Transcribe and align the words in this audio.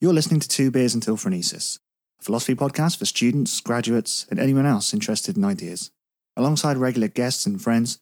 You're 0.00 0.12
listening 0.12 0.38
to 0.38 0.46
Two 0.46 0.70
Beers 0.70 0.94
Until 0.94 1.16
Phronesis, 1.16 1.80
a 2.20 2.22
philosophy 2.22 2.54
podcast 2.54 3.00
for 3.00 3.04
students, 3.04 3.60
graduates, 3.60 4.28
and 4.30 4.38
anyone 4.38 4.64
else 4.64 4.94
interested 4.94 5.36
in 5.36 5.44
ideas. 5.44 5.90
Alongside 6.36 6.76
regular 6.76 7.08
guests 7.08 7.46
and 7.46 7.60
friends, 7.60 7.98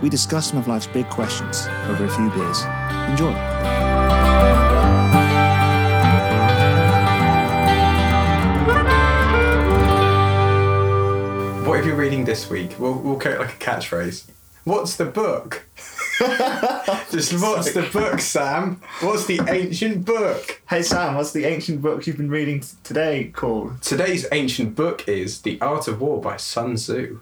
we 0.00 0.08
discuss 0.08 0.48
some 0.48 0.60
of 0.60 0.68
life's 0.68 0.86
big 0.86 1.08
questions 1.08 1.66
over 1.88 2.04
a 2.04 2.08
few 2.08 2.30
beers. 2.30 2.62
Enjoy. 3.10 3.32
What 11.68 11.78
have 11.78 11.86
you 11.86 11.96
reading 11.96 12.24
this 12.24 12.48
week? 12.48 12.76
We'll, 12.78 12.94
we'll 12.94 13.16
go 13.16 13.30
like 13.40 13.54
a 13.54 13.58
catchphrase. 13.58 14.30
What's 14.62 14.94
the 14.94 15.06
book? 15.06 15.66
Just 17.10 17.32
what's 17.40 17.72
the 17.72 17.88
book, 17.92 18.20
Sam? 18.20 18.80
What's 19.00 19.24
the 19.26 19.40
ancient 19.48 20.04
book? 20.04 20.60
Hey 20.68 20.82
Sam, 20.82 21.14
what's 21.14 21.32
the 21.32 21.46
ancient 21.46 21.80
book 21.80 22.06
you've 22.06 22.18
been 22.18 22.28
reading 22.30 22.62
today 22.84 23.30
called? 23.34 23.80
Today's 23.80 24.26
ancient 24.30 24.74
book 24.74 25.08
is 25.08 25.40
The 25.42 25.58
Art 25.62 25.88
of 25.88 26.00
War 26.00 26.20
by 26.20 26.36
Sun 26.36 26.74
Tzu. 26.74 27.20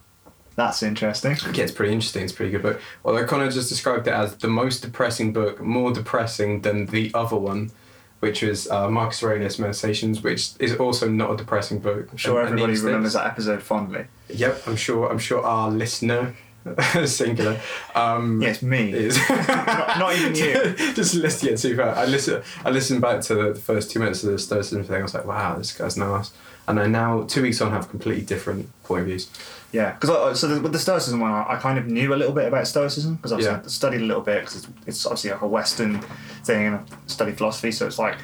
That's 0.56 0.82
interesting. 0.82 1.36
Yeah, 1.54 1.62
it's 1.62 1.70
pretty 1.72 1.92
interesting. 1.92 2.24
It's 2.24 2.32
a 2.32 2.36
pretty 2.36 2.50
good 2.50 2.62
book. 2.62 2.80
Although 3.04 3.24
Connor 3.24 3.48
just 3.52 3.68
described 3.68 4.08
it 4.08 4.12
as 4.14 4.36
the 4.36 4.48
most 4.48 4.80
depressing 4.80 5.32
book, 5.32 5.60
more 5.60 5.92
depressing 5.92 6.62
than 6.62 6.86
the 6.86 7.12
other 7.14 7.36
one, 7.36 7.70
which 8.18 8.42
was 8.42 8.68
uh, 8.68 8.90
Marcus 8.90 9.22
Aurelius 9.22 9.60
Meditations, 9.60 10.24
which 10.24 10.50
is 10.58 10.74
also 10.74 11.08
not 11.08 11.30
a 11.30 11.36
depressing 11.36 11.78
book. 11.78 12.08
I'm 12.10 12.16
sure 12.16 12.40
And- 12.40 12.48
and 12.48 12.48
everybody 12.54 12.72
needs 12.72 12.82
remembers 12.82 13.12
this. 13.12 13.22
that 13.22 13.28
episode 13.28 13.62
fondly. 13.62 14.06
Yep, 14.28 14.62
I'm 14.66 14.74
sure. 14.76 15.08
I'm 15.08 15.18
sure 15.20 15.40
our 15.44 15.70
listener, 15.70 16.34
singular, 17.06 17.58
um, 17.94 18.40
Yes, 18.42 18.62
me. 18.62 18.92
is 18.92 19.16
Not- 19.28 19.98
not 19.98 20.14
even 20.16 20.34
you. 20.34 20.74
Just 20.94 21.14
listen. 21.14 21.48
Yeah, 21.50 21.56
too 21.56 21.76
far. 21.76 21.90
I 21.94 22.04
listen. 22.06 22.42
I 22.64 22.70
listened 22.70 23.00
back 23.00 23.20
to 23.22 23.34
the, 23.34 23.52
the 23.52 23.60
first 23.60 23.90
two 23.90 23.98
minutes 23.98 24.22
of 24.24 24.30
the 24.32 24.38
Stoicism 24.38 24.84
thing. 24.84 24.96
I 24.96 25.02
was 25.02 25.14
like, 25.14 25.24
wow, 25.26 25.56
this 25.56 25.72
guy's 25.76 25.96
nice. 25.96 26.32
And 26.66 26.78
I 26.78 26.86
now, 26.86 27.22
two 27.22 27.40
weeks 27.42 27.60
on, 27.62 27.70
have 27.72 27.88
completely 27.88 28.24
different 28.24 28.68
point 28.84 29.00
of 29.02 29.06
views. 29.06 29.30
Yeah, 29.72 29.92
because 29.92 30.40
so 30.40 30.48
the, 30.48 30.60
with 30.60 30.72
the 30.72 30.78
Stoicism 30.78 31.20
one, 31.20 31.30
I 31.32 31.44
I 31.54 31.56
kind 31.56 31.78
of 31.78 31.86
knew 31.86 32.12
a 32.14 32.16
little 32.16 32.32
bit 32.34 32.46
about 32.46 32.66
Stoicism 32.66 33.16
because 33.16 33.32
obviously 33.32 33.54
Yeah. 33.54 33.62
I 33.64 33.68
studied 33.68 34.00
a 34.00 34.04
little 34.04 34.22
bit 34.22 34.40
because 34.40 34.56
it's, 34.56 34.68
it's 34.86 35.06
obviously 35.06 35.30
like 35.30 35.42
a 35.42 35.46
Western 35.46 36.00
thing 36.44 36.66
and 36.66 36.76
I 36.76 36.80
studied 37.06 37.36
philosophy, 37.38 37.72
so 37.72 37.86
it's 37.86 37.98
like 37.98 38.16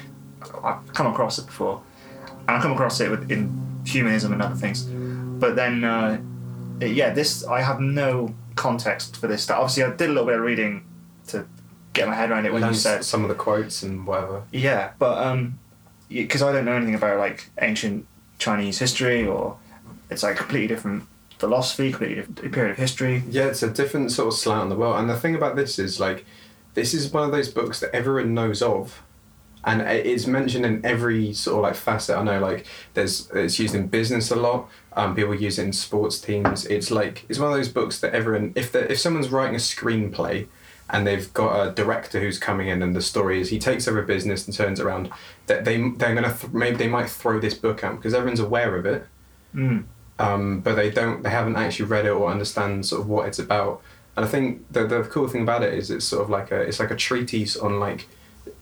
I've 0.63 0.93
come 0.93 1.07
across 1.07 1.37
it 1.39 1.45
before, 1.47 1.81
and 2.47 2.57
I 2.57 2.61
come 2.61 2.71
across 2.71 2.99
it 2.99 3.09
with, 3.11 3.31
in 3.31 3.81
humanism 3.85 4.33
and 4.33 4.41
other 4.41 4.55
things. 4.55 4.83
But 4.83 5.55
then, 5.55 5.83
uh, 5.83 6.19
yeah, 6.81 7.11
this 7.11 7.45
I 7.45 7.61
have 7.61 7.79
no 7.79 8.33
context 8.55 9.17
for 9.17 9.27
this 9.27 9.43
stuff. 9.43 9.59
Obviously, 9.59 9.83
I 9.83 9.91
did 9.91 10.09
a 10.09 10.13
little 10.13 10.25
bit 10.25 10.35
of 10.35 10.41
reading 10.41 10.85
to 11.27 11.45
get 11.93 12.07
my 12.07 12.15
head 12.15 12.29
around 12.29 12.45
it 12.45 12.53
when 12.53 12.63
you 12.63 12.73
said 12.73 13.03
some 13.03 13.23
of 13.23 13.29
the 13.29 13.35
quotes 13.35 13.83
and 13.83 14.05
whatever. 14.05 14.43
yeah, 14.51 14.91
but 14.99 15.17
um, 15.25 15.59
because 16.09 16.41
I 16.41 16.51
don't 16.51 16.65
know 16.65 16.73
anything 16.73 16.95
about 16.95 17.17
like 17.17 17.49
ancient 17.61 18.05
Chinese 18.37 18.79
history 18.79 19.25
or 19.25 19.57
it's 20.09 20.23
like 20.23 20.35
completely 20.37 20.67
different 20.67 21.03
philosophy, 21.39 21.91
completely 21.91 22.15
different 22.15 22.53
period 22.53 22.71
of 22.71 22.77
history. 22.77 23.23
Yeah, 23.29 23.45
it's 23.45 23.63
a 23.63 23.69
different 23.69 24.11
sort 24.11 24.29
of 24.29 24.33
slant 24.33 24.61
on 24.61 24.69
the 24.69 24.75
world. 24.75 24.99
And 24.99 25.09
the 25.09 25.19
thing 25.19 25.35
about 25.35 25.55
this 25.55 25.79
is 25.79 25.99
like, 25.99 26.25
this 26.73 26.93
is 26.93 27.11
one 27.11 27.23
of 27.23 27.31
those 27.31 27.49
books 27.49 27.79
that 27.79 27.93
everyone 27.93 28.33
knows 28.33 28.61
of, 28.61 29.01
and 29.65 29.81
it 29.81 30.05
is 30.05 30.27
mentioned 30.27 30.65
in 30.65 30.85
every 30.85 31.33
sort 31.33 31.57
of 31.57 31.63
like 31.63 31.75
facet. 31.75 32.15
I 32.17 32.23
know 32.23 32.39
like 32.39 32.65
there's 32.93 33.29
it's 33.33 33.59
used 33.59 33.75
in 33.75 33.87
business 33.87 34.31
a 34.31 34.35
lot. 34.35 34.69
Um, 34.93 35.15
people 35.15 35.35
use 35.35 35.59
it 35.59 35.63
in 35.65 35.73
sports 35.73 36.19
teams. 36.21 36.65
It's 36.67 36.91
like 36.91 37.25
it's 37.29 37.39
one 37.39 37.51
of 37.51 37.57
those 37.57 37.69
books 37.69 37.99
that 37.99 38.13
everyone 38.13 38.53
if 38.55 38.73
if 38.75 38.99
someone's 38.99 39.29
writing 39.29 39.55
a 39.55 39.59
screenplay. 39.59 40.47
And 40.87 41.07
they've 41.07 41.33
got 41.33 41.67
a 41.67 41.71
director 41.71 42.19
who's 42.19 42.37
coming 42.37 42.67
in, 42.67 42.83
and 42.83 42.95
the 42.95 43.01
story 43.01 43.41
is 43.41 43.49
he 43.49 43.57
takes 43.57 43.87
over 43.87 44.03
a 44.03 44.05
business 44.05 44.45
and 44.45 44.55
turns 44.55 44.79
around. 44.79 45.09
That 45.47 45.65
they 45.65 45.77
they're 45.77 46.13
gonna 46.13 46.31
th- 46.31 46.53
maybe 46.53 46.77
they 46.77 46.87
might 46.87 47.09
throw 47.09 47.39
this 47.39 47.55
book 47.55 47.83
out 47.83 47.95
because 47.95 48.13
everyone's 48.13 48.39
aware 48.39 48.75
of 48.77 48.85
it, 48.85 49.03
Mm. 49.55 49.85
um, 50.19 50.59
but 50.59 50.75
they 50.75 50.91
don't 50.91 51.23
they 51.23 51.31
haven't 51.31 51.55
actually 51.55 51.85
read 51.85 52.05
it 52.05 52.09
or 52.11 52.29
understand 52.29 52.85
sort 52.85 53.01
of 53.01 53.07
what 53.09 53.27
it's 53.27 53.39
about 53.39 53.81
and 54.15 54.23
i 54.25 54.27
think 54.27 54.63
the, 54.71 54.85
the 54.85 55.01
cool 55.03 55.27
thing 55.27 55.41
about 55.41 55.63
it 55.63 55.73
is 55.73 55.89
it's 55.89 56.05
sort 56.05 56.21
of 56.23 56.29
like 56.29 56.51
a 56.51 56.59
it's 56.61 56.79
like 56.79 56.91
a 56.91 56.95
treatise 56.95 57.57
on 57.57 57.79
like 57.79 58.07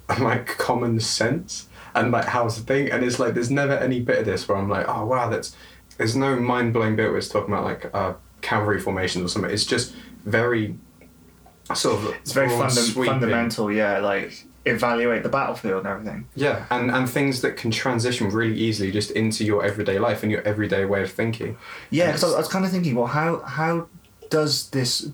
like 0.20 0.48
common 0.58 1.00
sense 1.00 1.68
and 1.96 2.12
like 2.12 2.26
how 2.26 2.48
to 2.48 2.60
think 2.62 2.92
and 2.92 3.04
it's 3.04 3.20
like 3.20 3.34
there's 3.34 3.52
never 3.52 3.74
any 3.74 4.00
bit 4.00 4.20
of 4.20 4.26
this 4.26 4.48
where 4.48 4.58
i'm 4.58 4.70
like 4.70 4.86
oh 4.88 5.06
wow 5.06 5.30
that's 5.30 5.56
there's 5.98 6.16
no 6.16 6.36
mind-blowing 6.36 6.96
bit 6.96 7.10
where 7.10 7.18
it's 7.18 7.30
talking 7.30 7.54
about 7.54 7.64
like 7.64 7.90
uh, 7.94 8.14
cavalry 8.42 8.80
formations 8.80 9.26
or 9.26 9.28
something 9.28 9.52
it's 9.52 9.66
just 9.66 9.94
very 10.26 10.76
sort 11.76 11.98
of 12.00 12.14
It's 12.16 12.34
very 12.34 12.50
fundamental, 12.50 13.72
yeah. 13.72 14.00
Like 14.00 14.46
evaluate 14.66 15.24
the 15.24 15.30
battlefield 15.30 15.86
and 15.86 15.88
everything. 15.88 16.28
yeah 16.36 16.66
and 16.72 16.90
and 16.90 17.10
things 17.10 17.42
that 17.42 17.58
can 17.58 17.70
transition 17.70 18.30
really 18.30 18.58
easily 18.58 18.92
just 18.92 19.12
into 19.12 19.44
your 19.44 19.64
everyday 19.66 20.00
life 20.00 20.24
and 20.24 20.32
your 20.32 20.42
everyday 20.42 20.86
way 20.86 21.04
of 21.04 21.12
thinking 21.12 21.58
Yeah, 21.90 22.08
because 22.08 22.24
I, 22.24 22.36
I 22.36 22.38
was 22.40 22.48
kind 22.48 22.64
of 22.66 22.72
thinking, 22.72 22.96
well, 22.96 23.08
how 23.08 23.40
how 23.42 23.88
does 24.30 24.70
this 24.72 25.12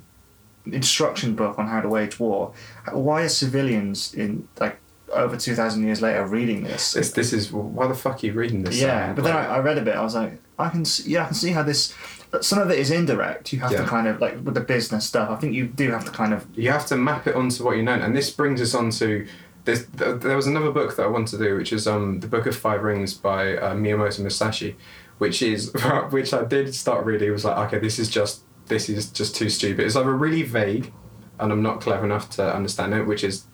instruction 0.73 1.35
book 1.35 1.57
on 1.59 1.67
how 1.67 1.81
to 1.81 1.89
wage 1.89 2.19
war? 2.19 2.53
Why 2.91 3.23
are 3.23 3.29
civilians 3.29 4.13
in 4.13 4.47
like 4.59 4.79
over 5.13 5.35
two 5.37 5.55
thousand 5.55 5.83
years 5.85 6.01
later 6.01 6.25
reading 6.25 6.63
this? 6.63 6.93
this, 6.93 7.11
this 7.11 7.33
is 7.33 7.51
why 7.51 7.87
the 7.87 7.95
fuck 7.95 8.23
are 8.23 8.27
you 8.27 8.33
reading 8.33 8.63
this 8.63 8.79
Yeah, 8.79 9.13
but 9.13 9.23
then 9.23 9.35
Like- 9.35 9.49
I, 9.49 9.55
I 9.55 9.59
read 9.59 9.77
a 9.77 9.81
bit. 9.81 9.95
I 9.95 10.03
was 10.03 10.15
like, 10.15 10.39
I 10.57 10.69
can 10.69 10.85
see, 10.85 11.11
yeah, 11.11 11.23
I 11.23 11.25
can 11.27 11.35
see 11.35 11.51
how 11.51 11.63
this. 11.63 11.93
Some 12.41 12.59
of 12.59 12.69
it 12.69 12.77
is 12.77 12.91
indirect. 12.91 13.51
You 13.53 13.59
have 13.61 13.71
Yeah. 13.71 13.81
to 13.81 13.87
kind 13.87 14.07
of 14.07 14.21
like 14.21 14.35
with 14.45 14.53
the 14.53 14.61
business 14.61 15.05
stuff. 15.05 15.29
I 15.31 15.35
think 15.37 15.53
you 15.55 15.65
do 15.65 15.89
have 15.91 16.05
to 16.05 16.11
kind 16.11 16.33
of. 16.33 16.45
you 16.55 16.69
have 16.71 16.85
to 16.87 16.95
map 16.97 17.25
it 17.27 17.35
onto 17.35 17.63
what 17.63 17.75
you 17.77 17.83
know 17.83 17.93
and 17.93 18.15
this 18.15 18.29
brings 18.29 18.61
us 18.61 18.75
on 18.75 18.91
to 18.91 19.25
this 19.65 19.85
there 19.93 20.35
was 20.37 20.47
another 20.47 20.71
book 20.71 20.95
that 20.95 21.03
i 21.03 21.07
wanted 21.07 21.37
to 21.37 21.43
do 21.43 21.55
which 21.55 21.73
is 21.73 21.85
um 21.85 22.21
the 22.21 22.27
book 22.27 22.45
of 22.45 22.55
five 22.55 22.81
rings 22.81 23.13
by 23.13 23.57
uh, 23.57 23.73
miyamoto 23.75 24.19
musashi 24.21 24.75
which 25.17 25.41
is 25.41 25.71
which 26.11 26.33
i 26.33 26.43
did 26.45 26.73
start 26.73 27.05
reading 27.05 27.27
it 27.27 27.31
was 27.31 27.43
like 27.43 27.57
okay 27.67 27.77
this 27.77 27.99
is 27.99 28.09
just 28.09 28.41
this 28.69 28.89
is 28.89 29.09
just 29.09 29.35
too 29.35 29.49
stupid 29.49 29.85
it's 29.85 29.95
either 29.95 30.15
really 30.15 30.43
vague 30.43 30.91
and 31.39 31.51
i'm 31.51 31.61
not 31.61 31.81
clever 31.81 32.05
enough 32.05 32.29
to 32.29 32.55
understand 32.55 32.93
it 32.93 33.03
which 33.03 33.23
is 33.23 33.45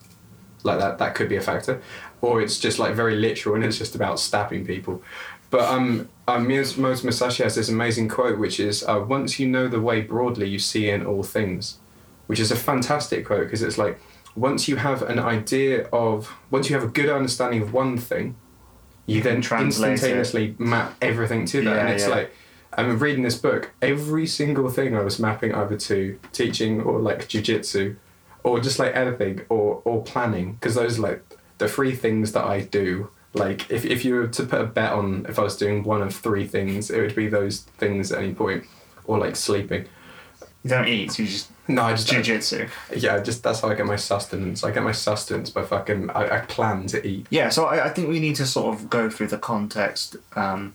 like 0.62 0.78
that 0.78 0.98
that 0.98 1.14
could 1.14 1.28
be 1.28 1.36
a 1.36 1.40
factor 1.40 1.80
or 2.20 2.40
it's 2.40 2.58
just 2.58 2.78
like 2.78 2.94
very 2.94 3.16
literal 3.16 3.54
and 3.54 3.64
it's 3.64 3.78
just 3.78 3.94
about 3.94 4.18
stabbing 4.18 4.64
people 4.64 5.02
but 5.50 5.62
um, 5.62 6.08
um 6.26 6.46
Miyamoto 6.46 7.04
Musashi 7.04 7.42
has 7.42 7.54
this 7.54 7.68
amazing 7.68 8.08
quote 8.08 8.38
which 8.38 8.58
is 8.58 8.82
uh, 8.84 9.04
once 9.06 9.38
you 9.38 9.48
know 9.48 9.68
the 9.68 9.80
way 9.80 10.00
broadly 10.00 10.48
you 10.48 10.58
see 10.58 10.88
in 10.88 11.06
all 11.06 11.22
things 11.22 11.78
which 12.26 12.40
is 12.40 12.50
a 12.50 12.56
fantastic 12.56 13.26
quote 13.26 13.44
because 13.44 13.62
it's 13.62 13.78
like 13.78 14.00
once 14.34 14.68
you 14.68 14.76
have 14.76 15.02
an 15.02 15.18
idea 15.18 15.84
of 15.92 16.34
once 16.50 16.68
you 16.68 16.76
have 16.76 16.84
a 16.84 16.90
good 16.90 17.08
understanding 17.08 17.62
of 17.62 17.72
one 17.72 17.96
thing 17.96 18.36
you, 19.06 19.22
then 19.22 19.40
translate 19.40 19.90
it. 19.90 19.92
instantaneously 19.92 20.54
map 20.58 20.94
everything 21.00 21.46
to 21.46 21.62
that 21.62 21.78
and 21.78 21.88
it's 21.90 22.08
yeah. 22.08 22.14
like 22.14 22.34
i'm 22.76 22.98
reading 22.98 23.22
this 23.22 23.36
book 23.38 23.70
every 23.82 24.26
single 24.26 24.68
thing 24.70 24.96
i 24.96 25.00
was 25.02 25.18
mapping 25.18 25.54
either 25.54 25.76
to 25.76 26.18
teaching 26.32 26.80
or 26.80 26.98
like 27.00 27.28
jiu-jitsu 27.28 27.96
or 28.44 28.60
just 28.60 28.78
like 28.78 28.94
anything 28.94 29.40
or 29.48 29.82
or 29.84 30.02
planning 30.02 30.52
because 30.54 30.74
those 30.74 30.98
are 30.98 31.02
like 31.02 31.22
the 31.58 31.68
three 31.68 31.94
things 31.94 32.32
that 32.32 32.44
i 32.44 32.60
do 32.60 33.10
like 33.34 33.70
if, 33.70 33.84
if 33.84 34.04
you 34.04 34.14
were 34.14 34.26
to 34.28 34.44
put 34.44 34.60
a 34.60 34.64
bet 34.66 34.92
on 34.92 35.26
if 35.28 35.38
i 35.38 35.42
was 35.42 35.56
doing 35.56 35.82
one 35.82 36.02
of 36.02 36.14
three 36.14 36.46
things 36.46 36.90
it 36.90 37.00
would 37.00 37.14
be 37.14 37.28
those 37.28 37.60
things 37.78 38.12
at 38.12 38.22
any 38.22 38.32
point 38.34 38.64
or 39.04 39.18
like 39.18 39.36
sleeping 39.36 39.84
You 40.62 40.70
don't 40.70 40.88
eat. 40.88 41.18
You 41.18 41.26
just 41.26 41.50
no 41.68 41.82
i 41.82 41.94
just 41.94 42.08
jujitsu. 42.08 42.68
yeah, 42.96 43.20
just 43.20 43.42
that's 43.42 43.60
how 43.60 43.68
I 43.70 43.74
get 43.74 43.86
my 43.86 43.96
sustenance. 43.96 44.62
I 44.64 44.70
get 44.70 44.82
my 44.84 44.92
sustenance 44.92 45.50
by 45.50 45.64
fucking. 45.64 46.10
I, 46.10 46.36
I 46.36 46.40
plan 46.40 46.86
to 46.88 46.98
eat. 47.06 47.26
Yeah, 47.30 47.48
so 47.50 47.66
I, 47.66 47.86
I 47.86 47.88
think 47.88 48.08
we 48.08 48.20
need 48.20 48.36
to 48.36 48.46
sort 48.46 48.72
of 48.74 48.88
go 48.88 49.10
through 49.10 49.28
the 49.28 49.38
context. 49.38 50.16
Um, 50.36 50.74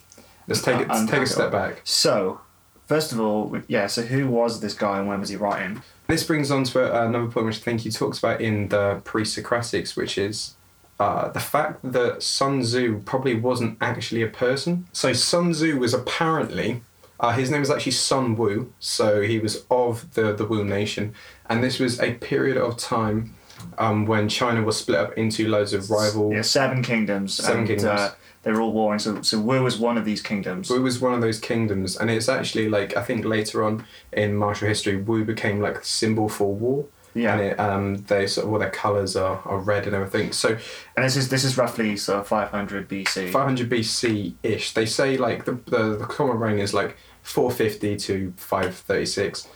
Let's 0.51 0.61
take 0.63 0.81
it. 0.81 1.07
take 1.07 1.21
a 1.21 1.27
step 1.27 1.51
back. 1.51 1.81
So, 1.83 2.41
first 2.85 3.11
of 3.11 3.19
all, 3.19 3.57
yeah. 3.67 3.87
So 3.87 4.01
who 4.03 4.27
was 4.27 4.59
this 4.59 4.73
guy 4.73 4.99
and 4.99 5.07
when 5.07 5.19
was 5.19 5.29
he 5.29 5.35
writing? 5.35 5.81
This 6.07 6.23
brings 6.23 6.51
on 6.51 6.65
to 6.65 6.83
uh, 6.83 7.07
another 7.07 7.27
point 7.27 7.45
which 7.45 7.57
I 7.57 7.61
think 7.61 7.81
he 7.81 7.89
talks 7.89 8.19
about 8.19 8.41
in 8.41 8.67
the 8.67 9.01
pre-Socratics, 9.05 9.95
which 9.95 10.17
is 10.17 10.55
uh, 10.99 11.29
the 11.29 11.39
fact 11.39 11.79
that 11.83 12.21
Sun 12.21 12.61
Tzu 12.61 13.01
probably 13.03 13.35
wasn't 13.35 13.77
actually 13.81 14.21
a 14.21 14.27
person. 14.27 14.87
So 14.91 15.13
Sun 15.13 15.53
Tzu 15.53 15.79
was 15.79 15.93
apparently. 15.93 16.81
Uh, 17.19 17.31
his 17.33 17.51
name 17.51 17.59
was 17.59 17.69
actually 17.69 17.91
Sun 17.91 18.35
Wu, 18.35 18.73
so 18.79 19.21
he 19.21 19.37
was 19.37 19.63
of 19.69 20.11
the, 20.15 20.33
the 20.33 20.43
Wu 20.43 20.63
nation, 20.63 21.13
and 21.47 21.63
this 21.63 21.77
was 21.77 21.99
a 21.99 22.15
period 22.15 22.57
of 22.57 22.77
time 22.77 23.35
um, 23.77 24.05
when 24.05 24.27
China 24.27 24.63
was 24.63 24.77
split 24.77 24.97
up 24.97 25.13
into 25.13 25.47
loads 25.47 25.73
of 25.73 25.89
rival 25.89 26.33
Yeah, 26.33 26.41
seven 26.41 26.81
kingdoms. 26.81 27.35
Seven 27.35 27.59
and, 27.59 27.67
kingdoms. 27.67 27.99
Uh, 27.99 28.13
they 28.43 28.51
were 28.51 28.61
all 28.61 28.71
warring. 28.71 28.99
So, 28.99 29.21
so 29.21 29.39
Wu 29.39 29.61
was 29.61 29.77
one 29.77 29.97
of 29.97 30.05
these 30.05 30.21
kingdoms. 30.21 30.69
Wu 30.69 30.81
was 30.81 30.99
one 30.99 31.13
of 31.13 31.21
those 31.21 31.39
kingdoms, 31.39 31.95
and 31.95 32.09
it's 32.09 32.29
actually 32.29 32.69
like 32.69 32.97
I 32.97 33.03
think 33.03 33.25
later 33.25 33.63
on 33.63 33.85
in 34.11 34.35
martial 34.35 34.67
history, 34.67 34.97
Wu 34.97 35.23
became 35.23 35.59
like 35.59 35.79
the 35.79 35.85
symbol 35.85 36.29
for 36.29 36.53
war. 36.53 36.85
Yeah. 37.13 37.33
And 37.33 37.41
it, 37.41 37.59
um, 37.59 37.95
they 38.07 38.25
sort 38.25 38.47
of 38.47 38.53
all 38.53 38.59
their 38.59 38.69
colours 38.69 39.15
are, 39.15 39.41
are 39.45 39.59
red 39.59 39.85
and 39.85 39.93
everything. 39.93 40.31
So 40.31 40.57
And 40.95 41.05
this 41.05 41.17
is 41.17 41.29
this 41.29 41.43
is 41.43 41.57
roughly 41.57 41.97
sort 41.97 42.19
of 42.19 42.27
500 42.27 42.87
BC. 42.89 43.31
500 43.31 43.69
BC 43.69 44.33
ish. 44.43 44.73
They 44.73 44.85
say 44.85 45.17
like 45.17 45.45
the, 45.45 45.53
the 45.65 45.97
the 45.97 46.05
common 46.05 46.39
reign 46.39 46.59
is 46.59 46.73
like 46.73 46.97
450 47.23 47.97
to 47.97 48.33
536, 48.37 49.47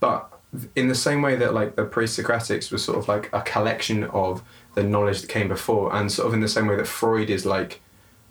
but 0.00 0.32
in 0.76 0.88
the 0.88 0.94
same 0.94 1.20
way 1.22 1.36
that 1.36 1.52
like 1.52 1.76
the 1.76 1.84
pre-Socratics 1.84 2.70
was 2.70 2.82
sort 2.82 2.98
of 2.98 3.08
like 3.08 3.28
a 3.32 3.42
collection 3.42 4.04
of 4.04 4.42
the 4.74 4.82
knowledge 4.82 5.22
that 5.22 5.28
came 5.28 5.48
before, 5.48 5.94
and 5.94 6.12
sort 6.12 6.28
of 6.28 6.34
in 6.34 6.40
the 6.40 6.48
same 6.48 6.66
way 6.66 6.76
that 6.76 6.86
Freud 6.86 7.30
is 7.30 7.44
like 7.44 7.80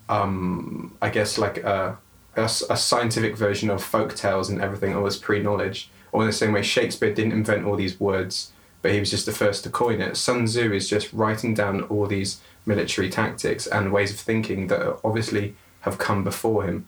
um, 0.10 0.96
I 1.02 1.10
guess 1.10 1.38
like 1.38 1.58
a 1.58 1.98
a 2.38 2.48
scientific 2.48 3.36
version 3.36 3.70
of 3.70 3.84
folk 3.84 4.14
tales 4.14 4.50
and 4.50 4.62
everything, 4.62 4.96
all 4.96 5.04
this 5.04 5.18
pre-knowledge. 5.18 5.90
Or 6.12 6.22
in 6.22 6.28
the 6.28 6.34
same 6.34 6.54
way, 6.54 6.62
Shakespeare 6.62 7.14
didn't 7.14 7.32
invent 7.32 7.66
all 7.66 7.76
these 7.76 8.00
words, 8.00 8.52
but 8.82 8.92
he 8.92 9.00
was 9.00 9.10
just 9.10 9.26
the 9.26 9.32
first 9.32 9.64
to 9.64 9.70
coin 9.70 10.02
it. 10.02 10.18
Sun 10.18 10.46
Tzu 10.46 10.72
is 10.72 10.88
just 10.88 11.12
writing 11.14 11.54
down 11.56 11.82
all 11.84 12.06
these 12.06 12.40
military 12.66 13.10
tactics 13.10 13.66
and 13.66 13.92
ways 13.92 14.12
of 14.12 14.20
thinking 14.20 14.68
that 14.68 15.00
obviously 15.04 15.56
have 15.82 15.98
come 15.98 16.24
before 16.24 16.64
him. 16.64 16.88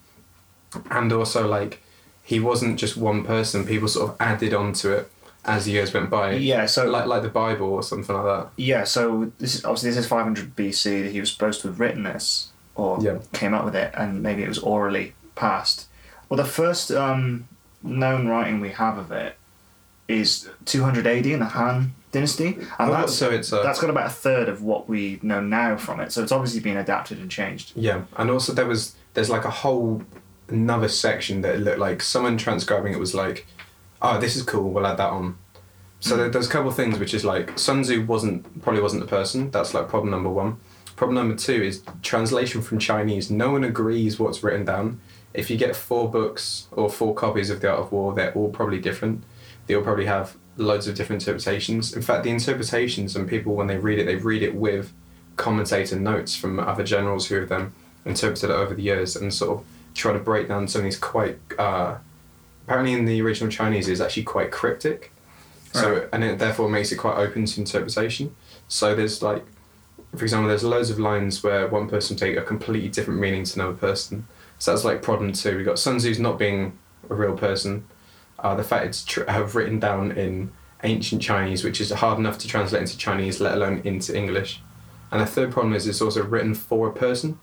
And 0.92 1.12
also, 1.12 1.48
like, 1.48 1.82
he 2.24 2.40
wasn't 2.40 2.80
just 2.80 2.96
one 2.96 3.24
person, 3.24 3.66
people 3.66 3.88
sort 3.88 4.12
of 4.12 4.18
added 4.20 4.54
onto 4.54 4.92
it 4.92 5.12
as 5.46 5.66
the 5.66 5.72
years 5.72 5.94
went 5.94 6.12
by. 6.12 6.34
Yeah, 6.34 6.68
so 6.68 6.88
Like, 6.88 7.08
like 7.08 7.24
the 7.24 7.30
Bible 7.30 7.68
or 7.74 7.82
something 7.82 8.16
like 8.16 8.26
that. 8.26 8.50
Yeah, 8.56 8.84
so 8.84 9.32
this 9.40 9.56
is 9.56 9.66
obviously 9.66 9.90
this 9.90 9.98
is 9.98 10.08
500 10.08 10.56
BC 10.56 11.12
he 11.12 11.20
was 11.20 11.32
supposed 11.32 11.62
to 11.62 11.70
have 11.70 11.80
written 11.80 12.04
this 12.04 12.50
or 12.80 13.02
Yeah. 13.04 13.18
came 13.34 13.54
up 13.54 13.66
with 13.66 13.76
it, 13.76 13.94
and 13.96 14.24
maybe 14.24 14.44
it 14.44 14.48
was 14.48 14.60
orally 14.60 15.14
passed. 15.36 15.88
Well, 16.28 16.38
the 16.38 16.46
first 16.46 16.92
um, 16.92 17.48
known 17.84 18.28
writing 18.28 18.60
we 18.60 18.70
have 18.70 18.98
of 18.98 19.12
it 19.12 19.36
is 20.08 20.50
200 20.66 21.06
AD 21.08 21.26
in 21.26 21.40
the 21.40 21.46
Han 21.46 21.94
Dynasty, 22.12 22.56
and 22.80 22.90
Oh, 22.90 22.92
that's 22.92 23.14
so 23.16 23.30
it's 23.30 23.52
a, 23.52 23.58
that's 23.58 23.80
got 23.80 23.90
about 23.92 24.08
a 24.08 24.10
third 24.14 24.50
of 24.50 24.64
what 24.64 24.90
we 24.90 25.20
know 25.22 25.40
now 25.42 25.78
from 25.78 26.00
it. 26.00 26.12
So 26.12 26.24
it's 26.24 26.32
obviously 26.32 26.60
been 26.60 26.78
adapted 26.78 27.20
and 27.20 27.30
changed. 27.30 27.74
Yeah, 27.76 28.02
and 28.18 28.32
also 28.32 28.52
there 28.54 28.66
was 28.66 28.96
there's 29.14 29.30
like 29.30 29.46
a 29.46 29.50
whole 29.52 30.02
another 30.48 30.88
section 30.88 31.42
that 31.42 31.56
it 31.56 31.60
looked 31.60 31.78
like 31.78 32.02
someone 32.02 32.36
transcribing 32.38 32.92
it 32.94 33.00
was 33.00 33.14
like, 33.14 33.46
oh, 34.02 34.20
this 34.20 34.36
is 34.36 34.42
cool. 34.42 34.72
We'll 34.72 34.88
add 34.88 34.98
that 34.98 35.12
on. 35.12 35.38
So 36.00 36.18
there, 36.18 36.30
there's 36.30 36.48
a 36.48 36.50
couple 36.50 36.70
of 36.70 36.76
things 36.76 36.98
which 36.98 37.14
is 37.14 37.24
like 37.24 37.60
Sun 37.60 37.84
Tzu 37.84 38.06
wasn't 38.06 38.64
probably 38.64 38.82
wasn't 38.82 39.02
the 39.04 39.08
person. 39.08 39.52
That's 39.52 39.74
like 39.76 39.88
problem 39.90 40.10
number 40.10 40.30
one. 40.32 40.58
Problem 41.00 41.16
number 41.16 41.36
two 41.38 41.54
is 41.54 41.82
translation 42.02 42.62
from 42.62 42.78
Chinese. 42.78 43.32
No 43.32 43.52
one 43.52 43.64
agrees 43.64 44.20
what's 44.20 44.44
written 44.44 44.66
down. 44.66 45.00
If 45.34 45.50
you 45.50 45.56
get 45.56 45.74
four 45.74 46.12
books 46.12 46.68
or 46.74 46.90
four 46.90 47.16
copies 47.16 47.50
of 47.50 47.62
The 47.62 47.72
Art 47.72 47.80
of 47.80 47.94
War, 47.94 48.14
they're 48.14 48.34
all 48.34 48.50
probably 48.50 48.82
different. 48.82 49.24
They 49.66 49.76
all 49.76 49.82
probably 49.82 50.08
have 50.08 50.36
loads 50.58 50.90
of 50.90 50.96
different 50.96 51.22
interpretations. 51.22 51.94
In 51.96 52.02
fact, 52.02 52.26
the 52.26 52.32
interpretations 52.32 53.16
and 53.16 53.30
people 53.30 53.56
when 53.56 53.68
they 53.68 53.78
read 53.78 53.98
it, 53.98 54.08
they 54.08 54.18
read 54.18 54.44
it 54.44 54.56
with 54.56 54.92
commentator 55.38 55.98
notes 55.98 56.36
from 56.36 56.60
other 56.60 56.84
generals 56.84 57.28
who 57.28 57.36
have 57.36 57.48
then 57.48 57.72
interpreted 58.04 58.50
it 58.50 58.54
over 58.54 58.76
the 58.76 58.84
years 58.84 59.16
and 59.16 59.34
sort 59.34 59.60
of 59.60 59.66
try 59.94 60.12
to 60.12 60.20
break 60.20 60.50
down 60.50 60.68
some 60.68 60.82
of 60.82 60.84
these 60.84 60.98
quite. 60.98 61.38
Uh, 61.58 61.96
apparently, 62.66 62.92
in 62.92 63.06
the 63.06 63.22
original 63.22 63.50
Chinese, 63.50 63.88
is 63.88 64.02
actually 64.02 64.24
quite 64.24 64.52
cryptic. 64.52 65.14
So 65.72 65.94
Right. 65.94 66.10
and 66.12 66.26
it 66.26 66.40
therefore 66.40 66.68
makes 66.68 66.92
it 66.92 66.98
quite 66.98 67.16
open 67.16 67.46
to 67.46 67.62
interpretation. 67.62 68.36
So 68.68 68.96
there's 68.96 69.22
like, 69.22 69.46
for 70.16 70.24
example, 70.24 70.48
there's 70.50 70.64
loads 70.64 70.90
of 70.90 71.00
lines 71.00 71.44
where 71.44 71.68
one 71.68 71.88
person 71.90 72.16
take 72.18 72.36
a 72.38 72.42
completely 72.42 72.90
different 72.90 73.20
meaning 73.20 73.44
to 73.44 73.60
another 73.60 73.78
person. 73.78 74.28
So 74.58 74.72
that's 74.72 74.84
like 74.84 75.02
problem 75.02 75.32
two. 75.34 75.58
We 75.58 75.64
got 75.64 75.80
Sun 75.80 75.98
Tzu's 76.00 76.20
not 76.20 76.38
being 76.40 76.78
a 77.10 77.14
real 77.16 77.38
person. 77.38 77.86
Uh, 78.40 78.56
the 78.56 78.64
fact 78.64 78.86
it's 78.86 79.04
tr- 79.04 79.24
have 79.30 79.56
written 79.56 79.80
down 79.80 80.12
in 80.12 80.52
ancient 80.84 81.22
Chinese, 81.22 81.64
which 81.64 81.80
is 81.82 81.92
hard 81.92 82.18
enough 82.20 82.38
to 82.40 82.48
translate 82.48 82.82
into 82.82 82.98
Chinese, 82.98 83.40
let 83.40 83.54
alone 83.56 83.82
into 83.84 84.16
English. 84.16 84.62
And 85.12 85.22
the 85.22 85.26
third 85.26 85.52
problem 85.52 85.74
is 85.74 85.88
it's 85.88 86.02
also 86.02 86.24
written 86.24 86.54
for 86.56 86.88
a 86.88 86.94
person. 86.94 87.40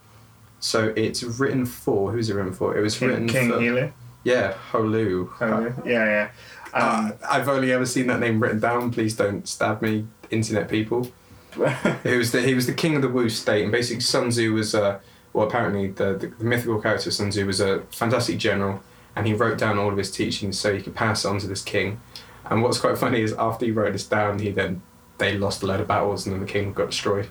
So 0.60 0.92
it's 0.96 1.22
written 1.22 1.66
for 1.66 2.12
who's 2.12 2.30
it 2.30 2.34
written 2.34 2.52
for? 2.52 2.76
It 2.76 2.80
was 2.80 2.98
King, 2.98 3.08
written 3.08 3.28
King 3.28 3.50
for 3.50 3.58
Helu. 3.58 3.92
yeah, 4.24 4.54
Holu. 4.72 5.30
Oh, 5.40 5.82
yeah, 5.84 6.04
yeah. 6.04 6.28
Um, 6.74 7.12
Uh, 7.12 7.12
I've 7.30 7.48
only 7.48 7.72
ever 7.72 7.86
seen 7.86 8.06
that 8.08 8.20
name 8.20 8.40
written 8.40 8.60
down. 8.60 8.90
Please 8.90 9.14
don't 9.16 9.46
stab 9.46 9.82
me, 9.82 10.06
internet 10.30 10.68
people. 10.68 11.10
He 12.04 12.16
was 12.16 12.32
the 12.32 12.42
he 12.42 12.54
was 12.54 12.66
the 12.66 12.74
king 12.74 12.96
of 12.96 13.02
the 13.02 13.08
Wu 13.08 13.28
state, 13.28 13.62
and 13.62 13.72
basically 13.72 14.00
Sun 14.00 14.30
Tzu 14.30 14.52
was 14.52 14.74
uh, 14.74 14.98
well 15.32 15.46
apparently 15.46 15.88
the, 15.88 16.14
the 16.14 16.26
the 16.28 16.44
mythical 16.44 16.80
character 16.80 17.10
Sun 17.10 17.30
Tzu 17.30 17.46
was 17.46 17.60
a 17.60 17.80
fantastic 17.90 18.38
general, 18.38 18.82
and 19.14 19.26
he 19.26 19.34
wrote 19.34 19.58
down 19.58 19.78
all 19.78 19.90
of 19.90 19.96
his 19.96 20.10
teachings 20.10 20.58
so 20.58 20.74
he 20.74 20.82
could 20.82 20.94
pass 20.94 21.24
it 21.24 21.28
on 21.28 21.38
to 21.40 21.46
this 21.46 21.62
king. 21.62 22.00
And 22.48 22.62
what's 22.62 22.78
quite 22.78 22.96
funny 22.98 23.22
is 23.22 23.32
after 23.32 23.64
he 23.66 23.72
wrote 23.72 23.92
this 23.92 24.06
down, 24.06 24.38
he 24.38 24.50
then 24.50 24.82
they 25.18 25.36
lost 25.36 25.62
a 25.62 25.66
load 25.66 25.80
of 25.80 25.88
battles, 25.88 26.26
and 26.26 26.34
then 26.34 26.40
the 26.40 26.50
king 26.52 26.72
got 26.72 26.90
destroyed. 26.90 27.28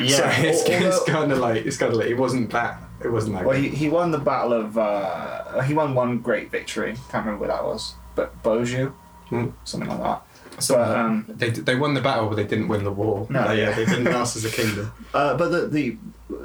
yeah. 0.00 0.08
so 0.08 0.24
it's, 0.48 0.62
it's 0.66 1.04
kind 1.04 1.32
of 1.32 1.38
like 1.38 1.66
it's 1.66 1.76
kind 1.76 1.92
of 1.92 1.98
like 1.98 2.08
it 2.08 2.14
wasn't 2.16 2.50
that 2.50 2.80
it 3.04 3.08
wasn't 3.10 3.34
that. 3.34 3.44
Well, 3.44 3.60
good. 3.60 3.70
he, 3.70 3.76
he 3.76 3.88
won 3.88 4.10
the 4.12 4.18
battle 4.18 4.52
of. 4.52 4.78
Uh, 4.78 5.60
he 5.62 5.74
won 5.74 5.94
one 5.94 6.18
great 6.20 6.50
victory. 6.50 6.94
Can't 7.10 7.26
remember 7.26 7.40
what 7.46 7.48
that 7.48 7.64
was, 7.64 7.94
but 8.14 8.42
Boju, 8.42 8.92
Hmm. 9.28 9.48
something 9.64 9.88
like 9.88 9.98
that. 10.00 10.22
So, 10.62 10.82
um, 10.82 11.24
They, 11.28 11.50
they 11.50 11.74
won 11.76 11.94
the 11.94 12.00
battle, 12.00 12.28
but 12.28 12.36
they 12.36 12.44
didn't 12.44 12.68
win 12.68 12.84
the 12.84 12.92
war. 12.92 13.26
No, 13.30 13.48
they, 13.48 13.60
yeah. 13.62 13.72
they 13.72 13.84
didn't 13.84 14.04
last 14.04 14.36
as 14.36 14.44
a 14.44 14.50
kingdom. 14.50 14.92
uh, 15.14 15.36
but 15.36 15.48
the 15.50 15.66
the 15.66 15.96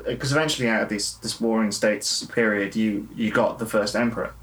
because 0.06 0.32
eventually 0.32 0.68
out 0.70 0.84
of 0.84 0.90
this 0.90 1.14
this 1.14 1.40
warring 1.40 1.72
states 1.72 2.26
period, 2.26 2.76
you 2.76 3.08
you 3.16 3.32
got 3.32 3.60
the 3.60 3.66
first 3.66 3.96
emperor, 3.96 4.34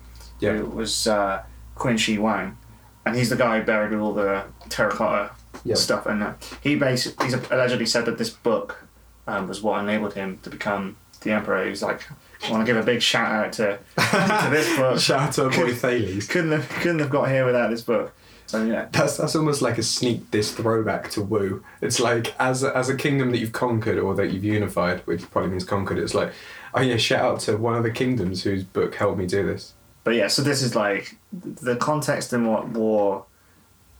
Yeah. 0.41 0.53
who 0.57 0.67
was 0.67 1.07
uh, 1.07 1.43
Qin 1.77 1.99
Shi 1.99 2.15
Huang, 2.17 2.57
and 3.05 3.15
he's 3.17 3.29
the 3.31 3.37
guy 3.37 3.61
buried 3.61 3.91
with 3.91 4.01
all 4.01 4.15
the 4.15 4.45
terracotta 4.71 5.33
Yeah. 5.65 5.75
stuff, 5.77 6.07
and 6.07 6.23
uh, 6.23 6.33
he 6.63 6.77
basically 6.77 7.27
he's 7.27 7.35
allegedly 7.35 7.87
said 7.87 8.05
that 8.07 8.17
this 8.19 8.31
book 8.31 8.85
um, 9.27 9.49
was 9.49 9.61
what 9.63 9.81
enabled 9.81 10.15
him 10.15 10.39
to 10.43 10.51
become 10.51 10.97
the 11.23 11.33
emperor. 11.33 11.65
He 11.65 11.71
was 11.71 11.83
like, 11.83 12.03
I 12.45 12.51
want 12.51 12.67
to 12.67 12.71
give 12.71 12.81
a 12.81 12.85
big 12.85 13.01
shout 13.01 13.31
out 13.33 13.53
to 13.55 13.79
to 13.97 14.49
this 14.51 14.77
book. 14.79 14.99
Shout 15.01 15.21
out 15.21 15.33
to 15.35 15.45
our 15.45 15.51
boy 15.51 15.75
Thales. 15.75 16.27
couldn't 16.29 16.53
have 16.53 16.69
couldn't 16.81 16.99
have 17.01 17.11
got 17.11 17.29
here 17.31 17.45
without 17.47 17.71
this 17.71 17.83
book. 17.83 18.13
So 18.55 18.65
yeah, 18.65 18.87
That's 18.93 19.17
that's 19.17 19.35
almost 19.35 19.63
like 19.63 19.79
a 19.79 19.83
sneak 19.83 20.31
this 20.31 20.53
throwback 20.53 21.11
to 21.11 21.23
Wu. 21.23 21.65
It's 21.81 21.99
like 21.99 22.39
as 22.39 22.63
a, 22.63 22.77
as 22.77 22.89
a 22.89 22.95
kingdom 22.97 23.33
that 23.33 23.39
you've 23.39 23.51
conquered 23.51 23.99
or 23.99 24.15
that 24.15 24.31
you've 24.33 24.45
unified, 24.45 25.01
which 25.09 25.29
probably 25.33 25.51
means 25.51 25.65
conquered. 25.65 25.99
It's 25.99 26.15
like, 26.15 26.33
oh 26.73 26.81
yeah, 26.81 26.97
shout 26.97 27.25
out 27.25 27.41
to 27.41 27.57
one 27.57 27.75
of 27.75 27.83
the 27.83 27.91
kingdoms 27.91 28.45
whose 28.45 28.63
book 28.63 28.95
helped 28.95 29.19
me 29.19 29.27
do 29.27 29.45
this. 29.45 29.75
but 30.05 30.13
yeah. 30.15 30.29
So 30.29 30.43
this 30.43 30.63
is 30.63 30.77
like 30.77 31.17
the 31.33 31.75
context 31.75 32.33
in 32.33 32.47
what 32.47 32.69
war 32.69 33.27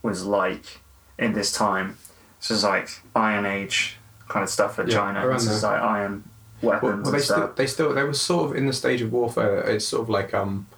was 0.03 0.25
like 0.25 0.79
in 1.19 1.33
this 1.33 1.51
time. 1.51 1.99
This 2.39 2.53
is 2.53 2.63
like 2.63 2.89
Iron 3.17 3.47
Age 3.47 3.97
kind 4.29 4.45
of 4.45 4.51
stuff 4.51 4.77
for 4.77 4.87
Yeah, 4.87 4.95
China. 4.95 5.29
This 5.33 5.49
is 5.49 5.65
like 5.65 5.81
iron 5.81 6.23
weapons 6.63 7.03
well, 7.03 7.11
they 7.11 7.19
and 7.19 7.25
still 7.25 7.53
they 7.57 7.67
still 7.67 7.93
they 7.93 8.05
were 8.05 8.15
sort 8.15 8.51
of 8.53 8.57
in 8.57 8.67
the 8.67 8.73
stage 8.73 9.03
of 9.03 9.11
warfare. 9.13 9.69
It's 9.69 9.85
sort 9.85 10.03
of 10.03 10.09
like 10.11 10.33
um 10.33 10.69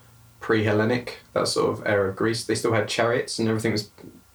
pre-Hellenic 0.47 1.19
that 1.33 1.49
sort 1.49 1.73
of 1.73 1.85
era 1.85 2.09
of 2.09 2.15
Greece. 2.15 2.45
They 2.45 2.55
still 2.55 2.73
had 2.73 2.87
chariots 2.89 3.41
and 3.41 3.49
everything 3.49 3.73
was 3.73 3.91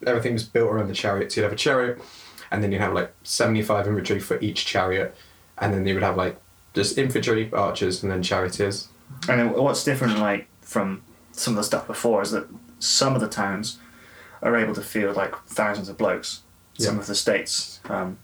everything 0.06 0.34
was 0.34 0.44
built 0.44 0.70
around 0.70 0.88
the 0.88 0.94
chariots. 0.94 1.34
You'd 1.36 1.44
have 1.44 1.52
a 1.54 1.56
chariot, 1.56 2.02
and 2.50 2.62
then 2.62 2.70
you'd 2.70 2.82
have 2.82 2.92
like 2.92 3.14
seventy-five 3.22 3.86
infantry 3.86 4.20
for 4.20 4.38
each 4.40 4.66
chariot, 4.66 5.14
and 5.56 5.72
then 5.72 5.86
you 5.86 5.94
would 5.94 6.02
have 6.02 6.18
like 6.18 6.36
just 6.74 6.98
infantry, 6.98 7.50
archers, 7.54 8.02
and 8.02 8.12
then 8.12 8.22
charioteers. 8.22 8.88
And 9.26 9.40
then 9.40 9.52
what's 9.54 9.84
different, 9.84 10.18
like 10.18 10.48
from 10.60 11.02
some 11.32 11.54
of 11.54 11.56
the 11.56 11.64
stuff 11.64 11.86
before, 11.86 12.20
is 12.20 12.30
that 12.32 12.46
some 12.78 13.14
of 13.14 13.22
the 13.22 13.28
towns 13.28 13.78
are 14.42 14.54
able 14.54 14.74
to 14.74 14.82
field 14.82 15.16
like 15.16 15.34
thousands 15.46 15.88
of 15.88 15.96
blokes. 15.96 16.42
Some 16.78 16.96
Yeah. 16.96 17.00
of 17.00 17.06
the 17.06 17.14
states, 17.14 17.80
um, 17.88 18.18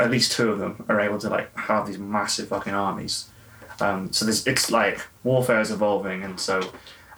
at 0.00 0.10
least 0.10 0.32
two 0.32 0.50
of 0.50 0.58
them, 0.58 0.84
are 0.88 1.00
able 1.00 1.18
to 1.18 1.28
like 1.28 1.56
have 1.56 1.86
these 1.86 1.98
massive 1.98 2.48
fucking 2.48 2.74
armies. 2.74 3.26
Um, 3.80 4.10
so 4.12 4.24
this 4.24 4.46
it's 4.46 4.70
like 4.70 4.98
warfare 5.22 5.60
is 5.60 5.70
evolving, 5.70 6.22
and 6.24 6.40
so 6.40 6.56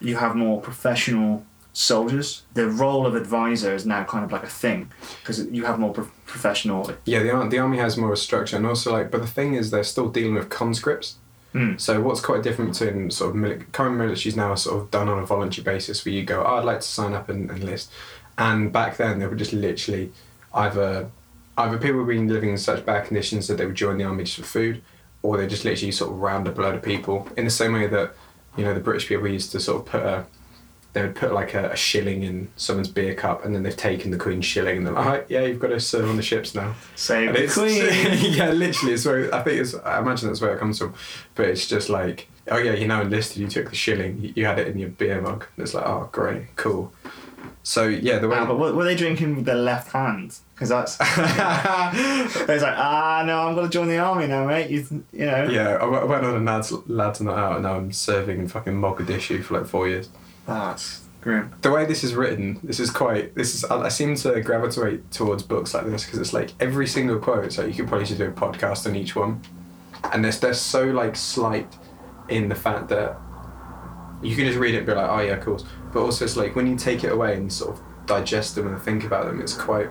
you 0.00 0.16
have 0.16 0.36
more 0.36 0.60
professional 0.60 1.44
soldiers. 1.72 2.42
The 2.54 2.66
role 2.66 3.06
of 3.06 3.14
advisor 3.14 3.74
is 3.74 3.86
now 3.86 4.04
kind 4.04 4.24
of 4.24 4.32
like 4.32 4.42
a 4.42 4.48
thing 4.48 4.90
because 5.20 5.46
you 5.46 5.64
have 5.64 5.78
more 5.78 5.92
pro- 5.92 6.10
professional. 6.26 6.90
Yeah, 7.04 7.22
the 7.22 7.30
ar- 7.30 7.48
the 7.48 7.58
army 7.58 7.78
has 7.78 7.96
more 7.96 8.08
of 8.08 8.14
a 8.14 8.16
structure, 8.16 8.56
and 8.56 8.66
also 8.66 8.92
like, 8.92 9.10
but 9.10 9.20
the 9.20 9.26
thing 9.28 9.54
is, 9.54 9.70
they're 9.70 9.84
still 9.84 10.08
dealing 10.08 10.34
with 10.34 10.48
conscripts. 10.48 11.16
Mm. 11.54 11.80
So 11.80 12.00
what's 12.02 12.20
quite 12.20 12.42
different 12.42 12.72
between 12.72 13.10
sort 13.10 13.30
of 13.30 13.36
mili- 13.36 13.72
current 13.72 13.96
militaries 13.96 14.36
now 14.36 14.54
sort 14.54 14.82
of 14.82 14.90
done 14.90 15.08
on 15.08 15.18
a 15.18 15.26
voluntary 15.26 15.64
basis, 15.64 16.04
where 16.04 16.12
you 16.12 16.24
go, 16.24 16.44
oh, 16.44 16.56
I'd 16.56 16.64
like 16.64 16.80
to 16.80 16.86
sign 16.86 17.14
up 17.14 17.28
and 17.28 17.50
enlist, 17.50 17.90
and 18.36 18.72
back 18.72 18.96
then 18.96 19.18
they 19.18 19.26
were 19.26 19.34
just 19.34 19.52
literally 19.52 20.12
either 20.52 21.10
either 21.56 21.78
people 21.78 21.96
were 21.96 22.04
being 22.04 22.28
living 22.28 22.50
in 22.50 22.58
such 22.58 22.84
bad 22.86 23.06
conditions 23.06 23.48
that 23.48 23.56
they 23.56 23.66
would 23.66 23.74
join 23.74 23.98
the 23.98 24.04
army 24.04 24.24
just 24.24 24.36
for 24.36 24.44
food, 24.44 24.82
or 25.22 25.36
they 25.36 25.46
just 25.46 25.64
literally 25.64 25.92
sort 25.92 26.10
of 26.12 26.18
round 26.18 26.46
up 26.46 26.58
a 26.58 26.60
load 26.60 26.74
of 26.74 26.82
people 26.82 27.28
in 27.36 27.44
the 27.44 27.50
same 27.50 27.72
way 27.72 27.86
that 27.86 28.14
you 28.58 28.64
know 28.64 28.74
the 28.74 28.80
British 28.80 29.08
people 29.08 29.28
used 29.28 29.52
to 29.52 29.60
sort 29.60 29.80
of 29.80 29.86
put 29.86 30.02
a 30.02 30.26
they 30.94 31.02
would 31.02 31.14
put 31.14 31.32
like 31.32 31.54
a, 31.54 31.70
a 31.70 31.76
shilling 31.76 32.22
in 32.22 32.48
someone's 32.56 32.88
beer 32.88 33.14
cup, 33.14 33.44
and 33.44 33.54
then 33.54 33.62
they've 33.62 33.76
taken 33.76 34.10
the 34.10 34.16
Queen's 34.16 34.46
shilling, 34.46 34.78
and 34.78 34.86
they're 34.86 34.94
like, 34.94 35.06
"Alright, 35.06 35.26
yeah, 35.28 35.42
you've 35.42 35.60
got 35.60 35.68
to 35.68 35.80
serve 35.80 36.08
on 36.08 36.16
the 36.16 36.22
ships 36.22 36.54
now. 36.54 36.74
Save 36.96 37.34
And 37.34 37.48
the 37.48 37.52
queen. 37.52 38.32
yeah, 38.34 38.50
literally, 38.50 38.94
it's 38.94 39.04
where 39.04 39.32
I 39.34 39.42
think 39.42 39.60
it's. 39.60 39.74
I 39.74 39.98
imagine 39.98 40.28
that's 40.28 40.40
where 40.40 40.54
it 40.54 40.58
comes 40.58 40.78
from, 40.78 40.94
but 41.34 41.46
it's 41.46 41.66
just 41.66 41.88
like, 41.88 42.28
oh 42.50 42.58
yeah, 42.58 42.72
you 42.72 42.88
now 42.88 43.02
enlisted. 43.02 43.38
You 43.38 43.48
took 43.48 43.70
the 43.70 43.76
shilling. 43.76 44.20
You, 44.20 44.32
you 44.34 44.46
had 44.46 44.58
it 44.58 44.68
in 44.68 44.78
your 44.78 44.88
beer 44.88 45.20
mug. 45.20 45.46
And 45.56 45.62
it's 45.62 45.74
like, 45.74 45.86
oh 45.86 46.08
great, 46.10 46.56
cool. 46.56 46.92
So 47.62 47.86
yeah, 47.86 48.18
the 48.18 48.28
way. 48.28 48.36
Ah, 48.38 48.46
but 48.46 48.56
were, 48.58 48.84
they 48.84 48.94
drinking 48.94 49.36
with 49.36 49.44
their 49.44 49.54
left 49.54 49.92
hand? 49.92 50.36
Because 50.54 50.68
that's. 50.68 50.96
it's 51.00 52.62
like, 52.62 52.76
ah, 52.76 53.22
no, 53.26 53.46
I'm 53.46 53.54
going 53.54 53.66
to 53.66 53.72
join 53.72 53.88
the 53.88 53.98
army 53.98 54.26
now, 54.26 54.46
mate. 54.46 54.70
You, 54.70 55.04
you 55.12 55.26
know. 55.26 55.44
yeah, 55.44 55.76
I 55.80 55.84
went 56.04 56.24
on 56.24 56.36
a 56.36 56.44
lads 56.44 56.72
lads 56.88 57.20
night 57.20 57.38
out, 57.38 57.54
and 57.54 57.62
now 57.62 57.74
I'm 57.76 57.92
serving 57.92 58.38
in 58.38 58.48
fucking 58.48 58.74
Mogadishu 58.74 59.42
for 59.42 59.58
like 59.58 59.66
four 59.66 59.88
years. 59.88 60.08
That's 60.46 61.04
grim. 61.20 61.54
The 61.62 61.70
way 61.70 61.84
this 61.84 62.02
is 62.04 62.14
written, 62.14 62.60
this 62.62 62.80
is 62.80 62.90
quite. 62.90 63.34
This 63.34 63.54
is. 63.54 63.64
I, 63.64 63.82
I 63.82 63.88
seem 63.88 64.14
to 64.16 64.40
gravitate 64.40 65.10
towards 65.10 65.42
books 65.42 65.74
like 65.74 65.86
this 65.86 66.04
because 66.04 66.18
it's 66.18 66.32
like 66.32 66.50
every 66.60 66.86
single 66.86 67.18
quote. 67.18 67.52
So 67.52 67.64
you 67.64 67.74
could 67.74 67.88
probably 67.88 68.06
just 68.06 68.18
do 68.18 68.26
a 68.26 68.32
podcast 68.32 68.86
on 68.86 68.96
each 68.96 69.14
one. 69.14 69.42
and 70.12 70.24
they're 70.24 70.32
they're 70.32 70.54
so 70.54 70.84
like 70.84 71.16
slight 71.16 71.76
in 72.28 72.48
the 72.48 72.54
fact 72.54 72.88
that 72.88 73.18
you 74.22 74.34
can 74.34 74.46
just 74.46 74.58
read 74.58 74.74
it 74.74 74.78
and 74.78 74.86
be 74.86 74.94
like, 74.94 75.08
oh 75.08 75.20
yeah, 75.20 75.34
of 75.34 75.44
course. 75.44 75.64
But 75.92 76.00
also 76.02 76.24
it's 76.24 76.36
like 76.36 76.56
when 76.56 76.66
you 76.66 76.76
take 76.76 77.04
it 77.04 77.12
away 77.12 77.36
and 77.36 77.52
sort 77.52 77.74
of 77.76 77.82
digest 78.06 78.54
them 78.54 78.66
and 78.66 78.80
think 78.80 79.04
about 79.04 79.26
them, 79.26 79.40
it's 79.40 79.54
quite. 79.54 79.88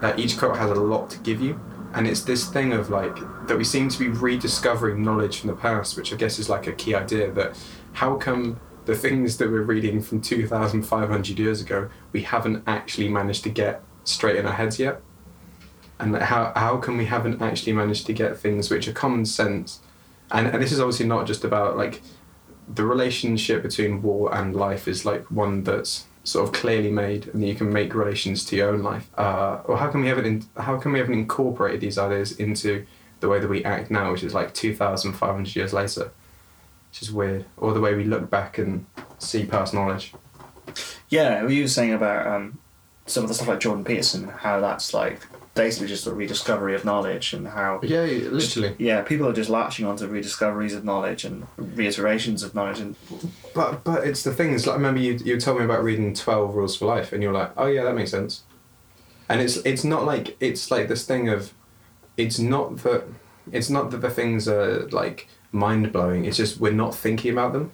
Uh, 0.00 0.14
each 0.16 0.38
quote 0.38 0.56
has 0.56 0.70
a 0.70 0.74
lot 0.74 1.10
to 1.10 1.18
give 1.18 1.40
you, 1.40 1.60
and 1.92 2.06
it's 2.06 2.22
this 2.22 2.48
thing 2.48 2.72
of 2.72 2.90
like 2.90 3.16
that 3.46 3.56
we 3.56 3.64
seem 3.64 3.88
to 3.88 3.98
be 3.98 4.08
rediscovering 4.08 5.02
knowledge 5.02 5.40
from 5.40 5.48
the 5.48 5.56
past, 5.56 5.96
which 5.96 6.12
I 6.12 6.16
guess 6.16 6.38
is 6.38 6.48
like 6.48 6.66
a 6.66 6.72
key 6.72 6.94
idea 6.94 7.32
that 7.32 7.58
how 7.94 8.16
come 8.16 8.60
the 8.84 8.94
things 8.94 9.36
that 9.38 9.50
we're 9.50 9.62
reading 9.62 10.00
from 10.00 10.20
2,500 10.20 11.38
years 11.38 11.60
ago 11.60 11.90
we 12.12 12.22
haven't 12.22 12.62
actually 12.66 13.08
managed 13.08 13.42
to 13.44 13.50
get 13.50 13.82
straight 14.04 14.36
in 14.36 14.46
our 14.46 14.52
heads 14.52 14.78
yet, 14.78 15.00
and 15.98 16.16
how 16.16 16.52
how 16.54 16.76
come 16.76 16.96
we 16.96 17.06
haven't 17.06 17.42
actually 17.42 17.72
managed 17.72 18.06
to 18.06 18.12
get 18.12 18.38
things 18.38 18.70
which 18.70 18.86
are 18.86 18.92
common 18.92 19.24
sense, 19.24 19.80
and 20.30 20.46
and 20.46 20.62
this 20.62 20.70
is 20.70 20.80
obviously 20.80 21.06
not 21.06 21.26
just 21.26 21.44
about 21.44 21.76
like 21.76 22.02
the 22.72 22.84
relationship 22.84 23.62
between 23.62 24.02
war 24.02 24.34
and 24.34 24.54
life 24.54 24.86
is 24.86 25.04
like 25.04 25.30
one 25.30 25.64
that's 25.64 26.06
sort 26.24 26.46
of 26.46 26.52
clearly 26.52 26.90
made 26.90 27.26
and 27.28 27.46
you 27.46 27.54
can 27.54 27.72
make 27.72 27.94
relations 27.94 28.44
to 28.44 28.56
your 28.56 28.70
own 28.70 28.82
life. 28.82 29.08
Uh, 29.16 29.60
or 29.64 29.78
how 29.78 29.88
can 29.88 30.02
we 30.02 30.08
haven't 30.08 30.26
in, 30.26 30.44
how 30.56 30.78
can 30.78 30.92
we 30.92 30.98
haven't 30.98 31.14
incorporated 31.14 31.80
these 31.80 31.96
ideas 31.98 32.32
into 32.32 32.84
the 33.20 33.28
way 33.28 33.40
that 33.40 33.48
we 33.48 33.64
act 33.64 33.90
now 33.90 34.12
which 34.12 34.22
is 34.22 34.34
like 34.34 34.52
2500 34.52 35.56
years 35.56 35.72
later? 35.72 36.12
Which 36.90 37.02
is 37.02 37.12
weird. 37.12 37.46
Or 37.56 37.72
the 37.72 37.80
way 37.80 37.94
we 37.94 38.04
look 38.04 38.28
back 38.28 38.58
and 38.58 38.86
see 39.18 39.46
past 39.46 39.72
knowledge. 39.72 40.12
Yeah, 41.08 41.44
we 41.44 41.62
were 41.62 41.68
saying 41.68 41.94
about 41.94 42.26
um, 42.26 42.58
some 43.06 43.24
of 43.24 43.28
the 43.28 43.34
stuff 43.34 43.48
like 43.48 43.60
Jordan 43.60 43.84
Peterson, 43.84 44.28
how 44.28 44.60
that's 44.60 44.92
like 44.92 45.26
basically 45.58 45.88
just 45.88 46.06
a 46.06 46.14
rediscovery 46.14 46.74
of 46.76 46.84
knowledge, 46.84 47.32
and 47.32 47.48
how 47.48 47.80
yeah 47.82 48.02
literally. 48.02 48.74
yeah, 48.78 49.02
people 49.02 49.28
are 49.28 49.32
just 49.32 49.50
latching 49.50 49.84
onto 49.84 50.06
rediscoveries 50.06 50.72
of 50.72 50.84
knowledge 50.84 51.24
and 51.24 51.46
reiterations 51.56 52.44
of 52.44 52.54
knowledge, 52.54 52.78
and 52.78 52.94
but 53.54 53.82
but 53.82 54.06
it's 54.06 54.22
the 54.22 54.32
thing 54.32 54.52
is 54.52 54.66
like 54.66 54.74
I 54.74 54.76
remember 54.76 55.00
you 55.00 55.14
you 55.14 55.38
told 55.38 55.58
me 55.58 55.64
about 55.64 55.82
reading 55.82 56.14
12 56.14 56.54
rules 56.54 56.76
for 56.76 56.86
life 56.86 57.12
and 57.12 57.22
you're 57.22 57.32
like 57.32 57.50
oh 57.56 57.66
yeah 57.66 57.82
that 57.84 57.94
makes 57.94 58.12
sense. 58.12 58.44
And 59.28 59.42
it's 59.42 59.56
it's 59.58 59.84
not 59.84 60.04
like 60.04 60.36
it's 60.40 60.70
like 60.70 60.88
this 60.88 61.04
thing 61.04 61.28
of 61.28 61.52
it's 62.16 62.38
not 62.38 62.78
that 62.78 63.04
it's 63.50 63.68
not 63.68 63.90
that 63.90 64.00
the 64.00 64.10
things 64.10 64.48
are 64.48 64.88
like 64.90 65.28
mind 65.50 65.92
blowing 65.92 66.24
it's 66.24 66.36
just 66.36 66.60
we're 66.60 66.72
not 66.72 66.94
thinking 66.94 67.32
about 67.32 67.52
them. 67.52 67.72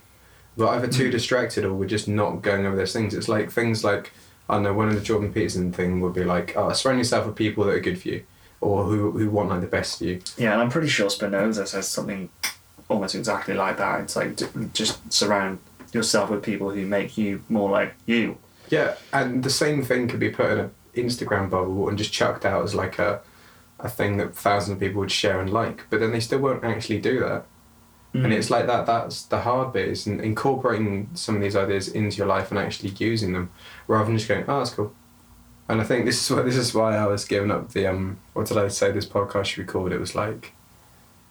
We're 0.56 0.68
either 0.68 0.86
too 0.86 1.06
hmm. 1.06 1.10
distracted 1.10 1.64
or 1.64 1.74
we're 1.74 1.94
just 1.96 2.08
not 2.08 2.40
going 2.40 2.64
over 2.64 2.76
those 2.76 2.92
things. 2.92 3.12
It's 3.12 3.28
like 3.28 3.50
things 3.50 3.84
like 3.84 4.12
I 4.48 4.54
don't 4.54 4.62
know 4.62 4.74
one 4.74 4.88
of 4.88 4.94
the 4.94 5.00
Jordan 5.00 5.32
Peterson 5.32 5.72
thing 5.72 6.00
would 6.00 6.14
be 6.14 6.24
like 6.24 6.56
oh 6.56 6.72
surround 6.72 6.98
yourself 6.98 7.26
with 7.26 7.36
people 7.36 7.64
that 7.64 7.74
are 7.74 7.80
good 7.80 8.00
for 8.00 8.08
you 8.08 8.24
or 8.60 8.84
who, 8.84 9.10
who 9.12 9.28
want 9.30 9.50
like 9.50 9.60
the 9.60 9.66
best 9.66 9.98
for 9.98 10.04
you 10.04 10.20
yeah, 10.38 10.52
and 10.52 10.62
I'm 10.62 10.70
pretty 10.70 10.88
sure 10.88 11.10
Spinoza 11.10 11.66
says 11.66 11.88
something 11.88 12.30
almost 12.88 13.14
exactly 13.14 13.54
like 13.54 13.78
that. 13.78 14.00
It's 14.00 14.16
like 14.16 14.38
just 14.72 15.12
surround 15.12 15.58
yourself 15.92 16.30
with 16.30 16.42
people 16.42 16.70
who 16.70 16.86
make 16.86 17.16
you 17.16 17.42
more 17.48 17.70
like 17.70 17.94
you. 18.06 18.38
Yeah, 18.68 18.96
and 19.12 19.42
the 19.42 19.50
same 19.50 19.82
thing 19.82 20.08
could 20.08 20.20
be 20.20 20.30
put 20.30 20.50
in 20.50 20.58
an 20.60 20.70
Instagram 20.94 21.50
bubble 21.50 21.88
and 21.88 21.98
just 21.98 22.12
chucked 22.12 22.44
out 22.44 22.64
as 22.64 22.74
like 22.74 22.98
a 22.98 23.20
a 23.80 23.88
thing 23.88 24.16
that 24.16 24.34
thousands 24.34 24.74
of 24.74 24.80
people 24.80 25.00
would 25.00 25.12
share 25.12 25.40
and 25.40 25.52
like, 25.52 25.82
but 25.90 26.00
then 26.00 26.12
they 26.12 26.20
still 26.20 26.38
won't 26.38 26.64
actually 26.64 27.00
do 27.00 27.20
that. 27.20 27.44
And 28.14 28.32
it's 28.32 28.48
like 28.48 28.68
that. 28.68 28.86
That's 28.86 29.24
the 29.24 29.40
hard 29.40 29.72
bit 29.72 29.88
is 29.88 30.06
incorporating 30.06 31.10
some 31.14 31.34
of 31.34 31.42
these 31.42 31.56
ideas 31.56 31.88
into 31.88 32.16
your 32.18 32.28
life 32.28 32.50
and 32.50 32.60
actually 32.60 32.90
using 32.90 33.32
them, 33.32 33.50
rather 33.88 34.04
than 34.04 34.16
just 34.16 34.28
going, 34.28 34.44
"Oh, 34.46 34.58
that's 34.58 34.70
cool." 34.70 34.94
And 35.68 35.80
I 35.80 35.84
think 35.84 36.04
this 36.04 36.22
is 36.22 36.30
what 36.34 36.44
this 36.44 36.56
is 36.56 36.72
why 36.72 36.96
I 36.96 37.06
was 37.06 37.24
giving 37.24 37.50
up 37.50 37.72
the 37.72 37.88
um. 37.88 38.18
What 38.32 38.46
did 38.46 38.56
I 38.56 38.68
say? 38.68 38.92
This 38.92 39.06
podcast 39.06 39.46
should 39.46 39.66
be 39.66 39.72
called. 39.72 39.92
It 39.92 39.98
was 39.98 40.14
like. 40.14 40.52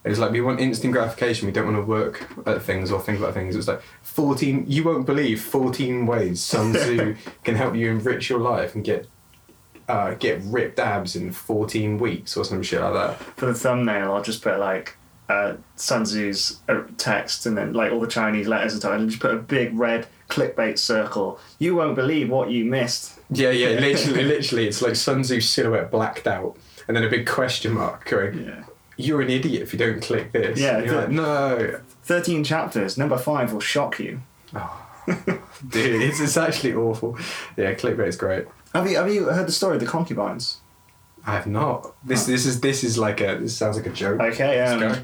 It 0.04 0.10
was 0.10 0.20
like 0.20 0.32
we 0.32 0.42
want 0.42 0.60
instant 0.60 0.92
gratification. 0.92 1.46
We 1.46 1.54
don't 1.54 1.66
want 1.66 1.78
to 1.78 1.90
work 1.90 2.28
at 2.46 2.62
things 2.62 2.92
or 2.92 3.00
think 3.00 3.20
about 3.20 3.34
things. 3.34 3.56
It 3.56 3.60
was 3.60 3.70
like 3.70 3.82
fourteen. 4.02 4.66
You 4.68 4.84
won't 4.84 5.06
believe 5.06 5.42
fourteen 5.42 6.06
ways 6.06 6.42
Sun 6.44 6.74
Tzu 6.74 7.16
can 7.46 7.56
help 7.56 7.75
you 7.75 7.90
enrich 7.90 8.30
your 8.30 8.40
life 8.40 8.75
and 8.75 8.84
get 8.84 9.08
uh, 9.88 10.16
get 10.16 10.42
ripped 10.44 10.80
abs 10.80 11.16
in 11.16 11.32
fourteen 11.32 11.98
weeks 11.98 12.36
or 12.36 12.44
some 12.44 12.62
shit 12.62 12.82
like 12.82 12.94
that. 12.94 13.18
For 13.38 13.46
the 13.46 13.54
thumbnail, 13.54 14.12
I'll 14.12 14.22
just 14.22 14.42
put 14.42 14.60
like 14.60 14.98
uh, 15.30 15.56
Sun 15.75 16.06
Tzu's 16.06 16.60
uh, 16.68 16.84
text 16.98 17.46
and 17.46 17.58
then 17.58 17.74
like 17.74 17.92
all 17.92 18.00
the 18.00 18.08
Chinese 18.08 18.48
letters 18.48 18.74
and 18.74 18.82
stuff, 18.82 18.94
and 18.94 19.10
just 19.10 19.22
put 19.22 19.34
a 19.34 19.38
big 19.38 19.77
red 19.77 20.08
clickbait 20.30 20.77
circle. 20.77 21.39
You 21.60 21.75
won't 21.75 21.96
believe 21.96 22.30
what 22.30 22.50
you 22.50 22.65
missed. 22.65 23.20
Yeah, 23.30 23.51
yeah, 23.51 23.70
literally, 23.80 24.24
literally, 24.24 24.68
it's 24.68 24.82
like 24.82 24.96
Sun 24.96 25.24
Tzu 25.24 25.42
silhouette 25.42 25.92
blacked 25.92 26.27
out, 26.27 26.58
and 26.88 26.96
then 26.96 27.03
a 27.03 27.10
big 27.10 27.27
question 27.27 27.74
mark 27.74 28.06
going. 28.06 28.46
Yeah. 28.46 28.63
You're 28.96 29.22
an 29.22 29.30
idiot 29.30 29.63
if 29.63 29.74
you 29.74 29.80
don't 29.80 30.03
click 30.03 30.34
this. 30.34 30.60
Yeah, 30.60 30.77
you're 30.77 30.96
like, 30.96 31.10
no, 31.10 31.80
13 32.03 32.44
chapters. 32.44 32.96
Number 32.96 33.18
five 33.18 33.51
will 33.51 33.60
shock 33.60 34.00
you. 34.00 34.22
Oh, 34.53 34.86
dude, 35.68 36.01
it's, 36.01 36.20
it's 36.20 36.38
actually 36.38 36.75
awful. 36.75 37.18
Yeah, 37.58 37.74
clickbait's 37.74 38.18
great. 38.18 38.46
Have 38.74 38.89
you 38.89 38.98
have 38.98 39.12
you 39.12 39.25
heard 39.25 39.48
the 39.48 39.51
story 39.51 39.75
of 39.75 39.80
the 39.80 39.88
concubines? 39.88 40.58
I 41.25 41.34
have 41.34 41.48
not. 41.48 41.94
This 42.06 42.25
this 42.25 42.46
is 42.46 42.62
this 42.62 42.84
is 42.84 42.98
like 42.98 43.22
a 43.22 43.38
this 43.38 43.56
sounds 43.56 43.77
like 43.77 43.86
a 43.86 43.92
joke. 43.92 44.20
Okay, 44.20 44.60
Let's 44.60 44.72
um, 44.74 44.80
go. 44.80 44.96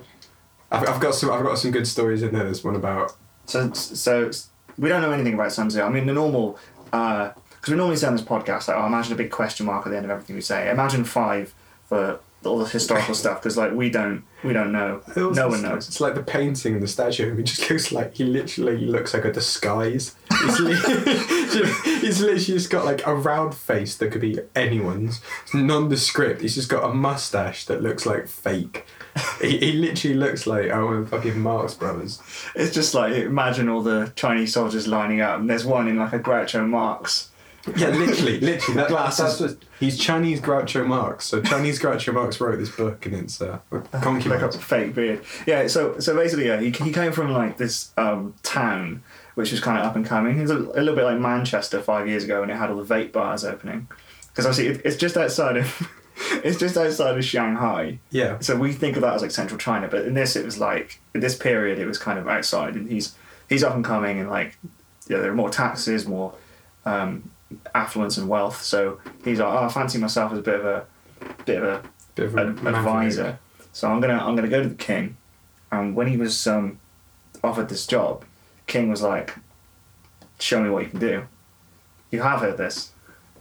I've, 0.72 0.90
I've 0.90 1.00
got 1.00 1.16
some 1.16 1.32
I've 1.32 1.44
got 1.44 1.58
some 1.58 1.72
good 1.72 1.88
stories 1.88 2.24
in 2.24 2.34
there. 2.34 2.44
There's 2.44 2.64
one 2.64 2.76
about 2.76 3.16
So 3.46 3.72
so 3.74 4.32
we 4.78 4.90
don't 4.90 5.02
know 5.02 5.12
anything 5.12 5.34
about 5.34 5.52
Tzu. 5.52 5.82
I 5.82 5.90
mean, 5.90 6.06
the 6.06 6.14
normal 6.14 6.60
because 6.86 7.34
we 7.68 7.76
normally 7.76 7.98
say 7.98 8.08
on 8.08 8.16
this 8.16 8.26
podcast 8.26 8.68
like, 8.68 8.78
oh, 8.78 8.86
imagine 8.86 9.14
a 9.14 9.16
big 9.16 9.32
question 9.32 9.66
mark 9.66 9.86
at 9.86 9.92
the 9.92 9.98
end 9.98 10.06
of 10.06 10.12
everything 10.12 10.36
we 10.36 10.42
say. 10.42 10.70
Imagine 10.70 11.04
five 11.04 11.54
for 11.86 12.20
all 12.46 12.60
the 12.60 12.65
historical 12.65 13.15
stuff 13.24 13.41
because 13.41 13.58
like 13.58 13.74
we 13.74 13.89
don't 13.89 14.24
we 14.43 14.53
don't 14.53 14.72
know. 14.72 15.01
No 15.15 15.50
one 15.50 15.62
knows. 15.62 15.88
It's 15.88 16.00
like 16.00 16.15
the 16.15 16.24
painting 16.24 16.74
and 16.74 16.81
the 16.81 16.88
statue. 16.88 17.36
He 17.36 17.43
just 17.43 17.69
looks 17.69 17.91
like 17.91 18.15
he 18.15 18.24
literally 18.24 18.77
looks 18.77 19.13
like 19.13 19.25
a 19.25 19.34
disguise. 19.34 20.15
He's, 20.41 20.60
li- 20.60 20.75
he's 22.00 22.22
literally 22.22 22.39
just 22.39 22.69
got 22.69 22.86
like 22.86 23.05
a 23.05 23.13
round 23.13 23.53
face 23.53 23.98
that 23.98 24.12
could 24.12 24.22
be 24.22 24.39
anyone's. 24.55 25.19
It's 25.43 25.53
nondescript. 25.53 26.41
He's 26.41 26.55
just 26.55 26.69
got 26.69 26.89
a 26.89 26.93
mustache 26.93 27.65
that 27.65 27.81
looks 27.81 28.05
like 28.05 28.27
fake. 28.27 28.86
He, 29.41 29.58
he 29.58 29.72
literally 29.74 30.15
looks 30.15 30.48
like 30.48 30.69
oh 30.72 31.05
fucking 31.05 31.39
Marx 31.39 31.74
Brothers. 31.74 32.22
It's 32.55 32.74
just 32.74 32.93
like 32.93 33.13
imagine 33.13 33.67
all 33.67 33.81
the 33.81 34.13
Chinese 34.15 34.53
soldiers 34.53 34.88
lining 34.88 35.19
up, 35.19 35.39
and 35.39 35.50
there's 35.50 35.65
one 35.65 35.89
in 35.89 35.98
like 35.98 36.13
a 36.13 36.19
Groucho 36.19 36.65
Marx. 36.67 37.29
Yeah, 37.75 37.89
literally, 37.89 38.39
literally. 38.39 38.75
That, 38.75 38.89
that's, 38.89 39.18
that's 39.18 39.39
what, 39.39 39.58
he's 39.80 39.98
Chinese 39.98 40.39
Groucho 40.39 40.86
Marx. 40.86 41.25
So 41.25 41.42
Chinese 41.42 41.80
Groucho 41.80 42.13
Marx 42.13 42.39
wrote 42.39 42.58
this 42.58 42.70
book, 42.70 43.06
and 43.06 43.16
it's 43.16 43.42
uh, 43.42 43.60
like 43.72 44.42
a 44.42 44.51
fake 44.51 44.96
beard. 44.96 45.24
Yeah, 45.46 45.68
so 45.68 46.00
so 46.00 46.16
basically, 46.16 46.48
yeah, 46.48 46.60
he, 46.60 46.70
he 46.70 46.92
came 46.92 47.12
from 47.12 47.32
like 47.32 47.58
this 47.58 47.92
um, 47.98 48.34
town 48.44 49.04
which 49.39 49.51
was 49.51 49.62
kind 49.62 49.78
of 49.78 49.86
up 49.86 49.96
and 49.96 50.06
coming. 50.06 50.42
Was 50.42 50.51
a, 50.51 50.58
a 50.58 50.82
little 50.84 50.96
bit 50.96 51.06
like 51.06 51.18
Manchester 51.18 51.82
five 51.82 52.10
years 52.10 52.25
ago, 52.25 52.42
when 52.42 52.50
it 52.50 52.58
had 52.58 52.70
all 52.70 52.84
the 52.84 52.94
vape 52.94 53.13
bars 53.13 53.46
opening. 53.46 53.88
Because 54.28 54.46
obviously, 54.46 54.68
it, 54.68 54.82
it's 54.84 54.98
just 54.98 55.16
outside 55.16 55.56
of 55.56 55.89
it's 56.44 56.60
just 56.60 56.75
outside 56.75 57.18
of 57.18 57.24
Shanghai. 57.24 58.00
Yeah, 58.12 58.39
So 58.39 58.58
we 58.58 58.74
think 58.74 58.98
of 58.98 59.01
that 59.04 59.13
as 59.13 59.22
like 59.22 59.32
central 59.32 59.58
China, 59.58 59.88
but 59.88 60.04
in 60.04 60.13
this, 60.13 60.36
it 60.36 60.44
was 60.44 60.58
like 60.58 61.00
in 61.13 61.22
this 61.22 61.38
period, 61.38 61.80
it 61.80 61.86
was 61.86 61.98
kind 61.98 62.20
of 62.20 62.28
outside, 62.28 62.75
and 62.75 62.92
he's 62.92 63.16
he's 63.48 63.63
up 63.63 63.75
and 63.75 63.86
coming, 63.86 64.20
and 64.20 64.30
like 64.30 64.58
yeah, 65.08 65.20
there 65.20 65.32
are 65.32 65.36
more 65.36 65.50
taxes, 65.50 66.06
more 66.06 66.34
um, 66.86 67.32
affluence 67.74 68.18
and 68.18 68.27
wealth. 68.27 68.62
So 68.63 69.00
he's 69.24 69.39
like, 69.39 69.51
oh, 69.51 69.65
I 69.65 69.70
fancy 69.70 69.98
myself 69.98 70.32
as 70.32 70.39
a 70.39 70.41
bit 70.41 70.60
of 70.60 70.65
a 70.65 70.86
bit 71.46 71.62
of 71.62 71.63
a 71.63 71.84
bit 72.15 72.25
of 72.25 72.36
a 72.38 72.41
an 72.48 72.68
advisor. 72.68 73.39
So 73.72 73.89
I'm 73.89 74.00
gonna 74.00 74.18
I'm 74.18 74.36
gonna 74.36 74.48
go 74.48 74.62
to 74.63 74.70
the 74.70 74.75
king, 74.75 75.18
and 75.72 75.96
when 75.96 76.08
he 76.08 76.18
was 76.18 76.46
um, 76.48 76.79
offered 77.44 77.70
this 77.70 77.86
job, 77.86 78.25
king 78.68 78.89
was 78.89 79.01
like, 79.01 79.36
"Show 80.39 80.62
me 80.62 80.70
what 80.70 80.84
you 80.84 80.89
can 80.89 81.00
do." 81.00 81.27
You 82.12 82.22
have 82.22 82.39
heard 82.39 82.58
this, 82.58 82.91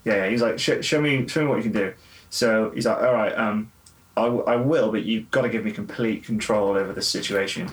yeah. 0.04 0.16
yeah. 0.16 0.28
He's 0.28 0.42
like, 0.42 0.58
"Show 0.58 0.80
show 0.80 1.00
me 1.00 1.26
show 1.26 1.42
me 1.42 1.48
what 1.48 1.56
you 1.56 1.62
can 1.64 1.72
do." 1.72 1.94
So 2.30 2.70
he's 2.70 2.86
like, 2.86 2.98
"All 2.98 3.14
right, 3.14 3.36
um, 3.36 3.72
I, 4.16 4.24
w- 4.24 4.44
I 4.44 4.56
will, 4.56 4.90
but 4.92 5.04
you've 5.04 5.30
got 5.30 5.42
to 5.42 5.48
give 5.48 5.64
me 5.64 5.70
complete 5.70 6.24
control 6.24 6.76
over 6.76 6.92
this 6.92 7.08
situation." 7.08 7.70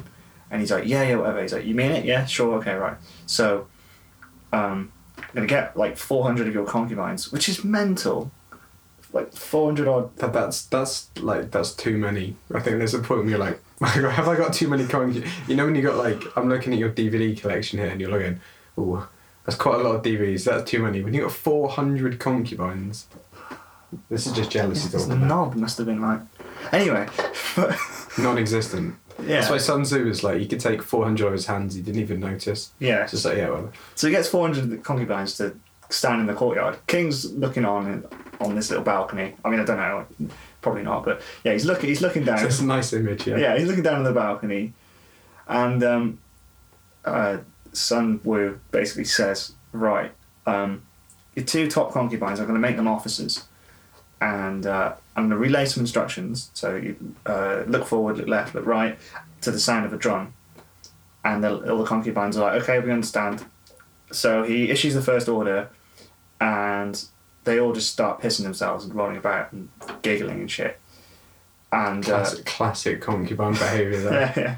And 0.49 0.61
he's 0.61 0.71
like, 0.71 0.85
"Yeah, 0.85 1.03
yeah, 1.03 1.15
whatever." 1.15 1.41
He's 1.41 1.53
like, 1.53 1.65
"You 1.65 1.75
mean 1.75 1.91
it? 1.91 2.05
Yeah, 2.05 2.25
sure, 2.25 2.55
okay, 2.59 2.75
right." 2.75 2.95
So, 3.25 3.67
um, 4.53 4.91
I'm 5.35 5.45
gonna 5.45 5.47
get 5.47 5.75
like 5.75 5.97
400 5.97 6.47
of 6.47 6.53
your 6.53 6.65
concubines, 6.65 7.29
which 7.29 7.49
is 7.49 7.63
mental. 7.63 8.31
Like 9.11 9.33
400 9.33 9.87
odd 9.87 10.15
That, 10.17 10.31
that's 10.31 10.65
that's 10.65 11.09
like 11.19 11.51
that's 11.51 11.73
too 11.73 11.97
many. 11.97 12.37
I 12.53 12.61
think 12.61 12.77
there's 12.77 12.93
a 12.93 12.99
point 12.99 13.21
where 13.21 13.29
you're 13.31 13.39
like, 13.39 13.59
have 13.81 14.29
I 14.29 14.37
got 14.37 14.53
too 14.53 14.69
many 14.69 14.87
concubines? 14.87 15.29
You 15.47 15.57
know 15.57 15.65
when 15.65 15.75
you 15.75 15.81
got 15.81 15.97
like, 15.97 16.21
I'm 16.37 16.47
looking 16.47 16.71
at 16.71 16.79
your 16.79 16.89
DVD 16.89 17.37
collection 17.37 17.79
here, 17.79 17.89
and 17.89 17.99
you're 17.99 18.09
looking, 18.09 18.39
oh, 18.77 19.09
that's 19.45 19.57
quite 19.57 19.81
a 19.81 19.83
lot 19.83 19.95
of 19.95 20.03
DVDs. 20.03 20.45
That's 20.45 20.69
too 20.69 20.81
many. 20.81 21.03
When 21.03 21.13
you 21.13 21.23
got 21.23 21.33
400 21.33 22.17
concubines, 22.17 23.07
this 24.09 24.25
is 24.25 24.31
just 24.31 24.49
jealousy 24.49 24.89
talking. 24.89 25.19
now. 25.19 25.27
knob 25.27 25.55
must 25.55 25.77
have 25.79 25.87
been 25.87 26.01
like. 26.01 26.21
Anyway, 26.71 27.07
but 27.57 27.77
Non-existent. 28.17 28.95
Yeah, 29.21 29.39
That's 29.39 29.49
why 29.49 29.57
Sun 29.57 29.83
Tzu 29.83 30.05
was 30.05 30.23
like, 30.23 30.41
you 30.41 30.47
could 30.47 30.59
take 30.59 30.81
400 30.81 31.27
of 31.27 31.33
his 31.33 31.45
hands. 31.45 31.75
He 31.75 31.81
didn't 31.81 32.01
even 32.01 32.19
notice. 32.19 32.71
yeah. 32.79 33.03
It's 33.03 33.11
just 33.11 33.25
like, 33.25 33.37
yeah, 33.37 33.49
well, 33.49 33.71
So 33.95 34.07
he 34.07 34.11
gets 34.11 34.27
400 34.29 34.83
concubines 34.83 35.37
to 35.37 35.57
stand 35.89 36.21
in 36.21 36.27
the 36.27 36.33
courtyard. 36.33 36.77
King's 36.87 37.31
looking 37.33 37.65
on 37.65 38.05
on 38.41 38.55
this 38.55 38.69
little 38.69 38.83
balcony. 38.83 39.33
I 39.45 39.49
mean, 39.49 39.59
I 39.59 39.63
don't 39.63 39.77
know, 39.77 40.05
probably 40.61 40.83
not, 40.83 41.05
but 41.05 41.21
yeah, 41.43 41.53
he's 41.53 41.65
looking. 41.65 41.87
He's 41.89 42.01
looking 42.01 42.23
down. 42.25 42.39
So 42.39 42.45
it's 42.47 42.59
a 42.59 42.65
nice 42.65 42.91
image, 42.91 43.25
yeah. 43.27 43.37
yeah, 43.37 43.57
he's 43.57 43.67
looking 43.67 43.83
down 43.83 43.95
on 43.95 44.03
the 44.03 44.11
balcony, 44.11 44.73
and 45.47 45.81
um, 45.83 46.19
uh, 47.05 47.37
Sun 47.71 48.19
Wu 48.25 48.59
basically 48.71 49.05
says, 49.05 49.53
"Right, 49.71 50.11
um, 50.45 50.83
your 51.35 51.45
two 51.45 51.69
top 51.69 51.93
concubines, 51.93 52.39
I'm 52.39 52.45
going 52.47 52.61
to 52.61 52.67
make 52.67 52.75
them 52.75 52.87
officers, 52.89 53.45
and 54.21 54.65
uh, 54.65 54.95
I'm 55.15 55.29
going 55.29 55.31
to 55.31 55.37
relay 55.37 55.65
some 55.65 55.81
instructions. 55.81 56.49
So 56.53 56.75
you 56.75 57.15
uh, 57.25 57.63
look 57.67 57.85
forward, 57.85 58.17
look 58.17 58.27
left, 58.27 58.55
look 58.55 58.65
right, 58.65 58.97
to 59.41 59.51
the 59.51 59.59
sound 59.59 59.85
of 59.85 59.93
a 59.93 59.97
drum, 59.97 60.33
and 61.23 61.43
the, 61.43 61.71
all 61.71 61.77
the 61.77 61.85
concubines 61.85 62.37
are 62.37 62.51
like, 62.51 62.63
okay, 62.63 62.79
we 62.79 62.91
understand. 62.91 63.45
So 64.11 64.43
he 64.43 64.69
issues 64.69 64.93
the 64.93 65.01
first 65.01 65.27
order, 65.27 65.69
and 66.39 67.03
they 67.43 67.59
all 67.59 67.73
just 67.73 67.91
start 67.91 68.21
pissing 68.21 68.43
themselves 68.43 68.85
and 68.85 68.93
rolling 68.93 69.17
about 69.17 69.51
and 69.51 69.69
giggling 70.01 70.41
and 70.41 70.51
shit. 70.51 70.79
And 71.71 72.05
uh, 72.05 72.19
Classic, 72.19 72.45
classic 72.45 73.01
concubine 73.01 73.53
behaviour 73.53 74.01
there. 74.01 74.33
yeah, 74.37 74.57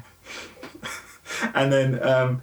yeah. 1.42 1.50
and 1.54 1.72
then 1.72 2.02
um, 2.02 2.42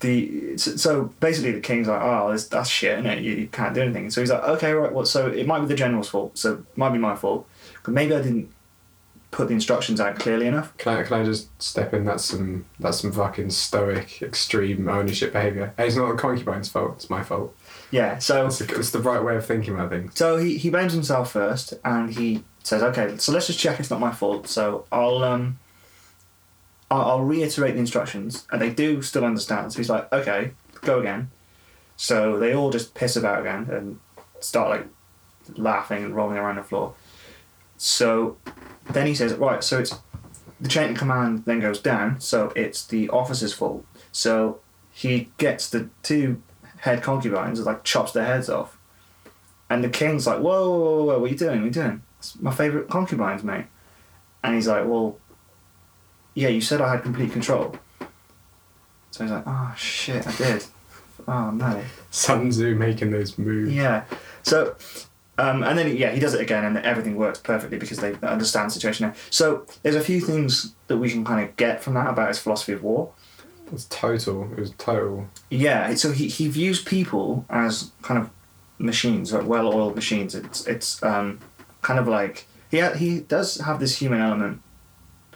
the 0.00 0.56
so, 0.58 1.06
basically 1.20 1.52
the 1.52 1.60
king's 1.60 1.88
like, 1.88 2.00
oh, 2.00 2.30
that's, 2.30 2.46
that's 2.48 2.68
shit, 2.70 2.98
innit? 3.02 3.22
You, 3.22 3.32
you 3.32 3.46
can't 3.48 3.74
do 3.74 3.82
anything. 3.82 4.10
So 4.10 4.20
he's 4.20 4.30
like, 4.30 4.42
okay, 4.44 4.72
right. 4.72 4.92
Well, 4.92 5.04
so 5.04 5.26
it 5.28 5.46
might 5.46 5.60
be 5.60 5.66
the 5.66 5.74
general's 5.74 6.08
fault. 6.08 6.38
So 6.38 6.54
it 6.54 6.78
might 6.78 6.90
be 6.90 6.98
my 6.98 7.16
fault. 7.16 7.48
But 7.84 7.94
maybe 7.94 8.14
I 8.14 8.22
didn't 8.22 8.50
put 9.30 9.48
the 9.48 9.54
instructions 9.54 10.00
out 10.00 10.18
clearly 10.18 10.46
enough. 10.46 10.74
Can 10.78 10.96
I, 10.96 11.02
can 11.02 11.20
I 11.20 11.24
just 11.24 11.60
step 11.60 11.92
in? 11.94 12.04
That's 12.04 12.24
some 12.24 12.64
that's 12.80 13.00
some 13.00 13.12
fucking 13.12 13.50
stoic, 13.50 14.22
extreme 14.22 14.88
ownership 14.88 15.32
behaviour. 15.32 15.74
Hey, 15.76 15.88
it's 15.88 15.96
not 15.96 16.08
the 16.08 16.16
concubine's 16.20 16.68
fault. 16.68 16.92
It's 16.96 17.10
my 17.10 17.22
fault. 17.22 17.54
Yeah. 17.90 18.18
So 18.18 18.46
It's, 18.46 18.58
the- 18.60 18.78
it's 18.78 18.90
the 18.90 19.00
right 19.00 19.22
way 19.22 19.36
of 19.36 19.44
thinking 19.44 19.74
about 19.74 19.90
things. 19.90 20.12
so 20.16 20.36
he 20.36 20.56
he 20.58 20.70
blames 20.70 20.92
himself 20.92 21.32
first, 21.32 21.74
and 21.84 22.10
he 22.14 22.44
says, 22.62 22.82
okay, 22.82 23.16
so 23.18 23.32
let's 23.32 23.46
just 23.48 23.58
check 23.58 23.80
it's 23.80 23.90
not 23.90 23.98
my 24.00 24.12
fault. 24.12 24.46
So 24.48 24.84
I'll 24.92 25.22
um. 25.24 25.58
I'll, 26.90 27.02
I'll 27.02 27.24
reiterate 27.24 27.74
the 27.74 27.80
instructions, 27.80 28.46
and 28.50 28.60
they 28.60 28.70
do 28.70 29.02
still 29.02 29.24
understand. 29.24 29.72
So 29.72 29.78
he's 29.78 29.90
like, 29.90 30.12
okay, 30.12 30.52
go 30.82 31.00
again. 31.00 31.30
So 31.96 32.38
they 32.38 32.54
all 32.54 32.70
just 32.70 32.94
piss 32.94 33.16
about 33.16 33.40
again 33.40 33.68
and 33.70 33.98
start 34.40 34.70
like 34.70 34.86
laughing 35.56 36.04
and 36.04 36.14
rolling 36.14 36.38
around 36.38 36.56
the 36.56 36.62
floor. 36.62 36.94
So 37.76 38.36
then 38.90 39.06
he 39.06 39.14
says, 39.14 39.34
right, 39.34 39.62
so 39.62 39.78
it's 39.78 39.94
the 40.60 40.68
chain 40.68 40.90
of 40.90 40.96
command 40.96 41.44
then 41.44 41.60
goes 41.60 41.80
down, 41.80 42.20
so 42.20 42.52
it's 42.56 42.86
the 42.86 43.08
officer's 43.10 43.52
fault. 43.52 43.84
So 44.12 44.60
he 44.90 45.30
gets 45.38 45.70
the 45.70 45.88
two 46.02 46.42
head 46.78 47.02
concubines 47.02 47.64
like 47.64 47.84
chops 47.84 48.12
their 48.12 48.24
heads 48.24 48.48
off. 48.48 48.78
And 49.70 49.84
the 49.84 49.88
king's 49.88 50.26
like, 50.26 50.38
whoa, 50.38 50.70
whoa, 50.70 50.78
whoa, 50.78 51.04
whoa 51.04 51.18
what 51.18 51.28
are 51.28 51.32
you 51.32 51.38
doing? 51.38 51.56
What 51.56 51.62
are 51.62 51.66
you 51.66 51.70
doing? 51.70 52.02
It's 52.18 52.40
my 52.40 52.52
favourite 52.52 52.88
concubines, 52.88 53.44
mate. 53.44 53.66
And 54.42 54.54
he's 54.54 54.66
like, 54.66 54.86
well, 54.86 55.18
yeah, 56.38 56.48
you 56.48 56.60
said 56.60 56.80
I 56.80 56.92
had 56.92 57.02
complete 57.02 57.32
control. 57.32 57.74
So 59.10 59.24
he's 59.24 59.32
like, 59.32 59.42
oh 59.44 59.74
shit, 59.76 60.24
I 60.24 60.32
did. 60.36 60.64
Oh 61.26 61.50
no. 61.50 61.82
Sun 62.12 62.50
Tzu 62.50 62.76
making 62.76 63.10
those 63.10 63.36
moves. 63.36 63.74
Yeah. 63.74 64.04
So, 64.44 64.76
um, 65.36 65.64
and 65.64 65.76
then 65.76 65.96
yeah, 65.96 66.12
he 66.12 66.20
does 66.20 66.34
it 66.34 66.40
again, 66.40 66.64
and 66.64 66.78
everything 66.78 67.16
works 67.16 67.40
perfectly 67.40 67.76
because 67.76 67.98
they 67.98 68.14
understand 68.22 68.70
the 68.70 68.74
situation 68.74 69.08
now. 69.08 69.14
So 69.30 69.66
there's 69.82 69.96
a 69.96 70.00
few 70.00 70.20
things 70.20 70.74
that 70.86 70.98
we 70.98 71.10
can 71.10 71.24
kind 71.24 71.46
of 71.46 71.56
get 71.56 71.82
from 71.82 71.94
that 71.94 72.08
about 72.08 72.28
his 72.28 72.38
philosophy 72.38 72.72
of 72.72 72.84
war. 72.84 73.12
It 73.66 73.72
was 73.72 73.86
total. 73.86 74.44
It 74.52 74.60
was 74.60 74.70
total. 74.78 75.26
Yeah. 75.50 75.92
So 75.96 76.12
he, 76.12 76.28
he 76.28 76.46
views 76.46 76.80
people 76.80 77.44
as 77.50 77.90
kind 78.02 78.22
of 78.22 78.30
machines, 78.78 79.32
like 79.32 79.44
well-oiled 79.44 79.96
machines. 79.96 80.36
It's 80.36 80.64
it's 80.68 81.02
um, 81.02 81.40
kind 81.82 81.98
of 81.98 82.06
like 82.06 82.46
he 82.70 82.78
ha- 82.78 82.94
he 82.94 83.20
does 83.20 83.56
have 83.56 83.80
this 83.80 83.98
human 83.98 84.20
element. 84.20 84.62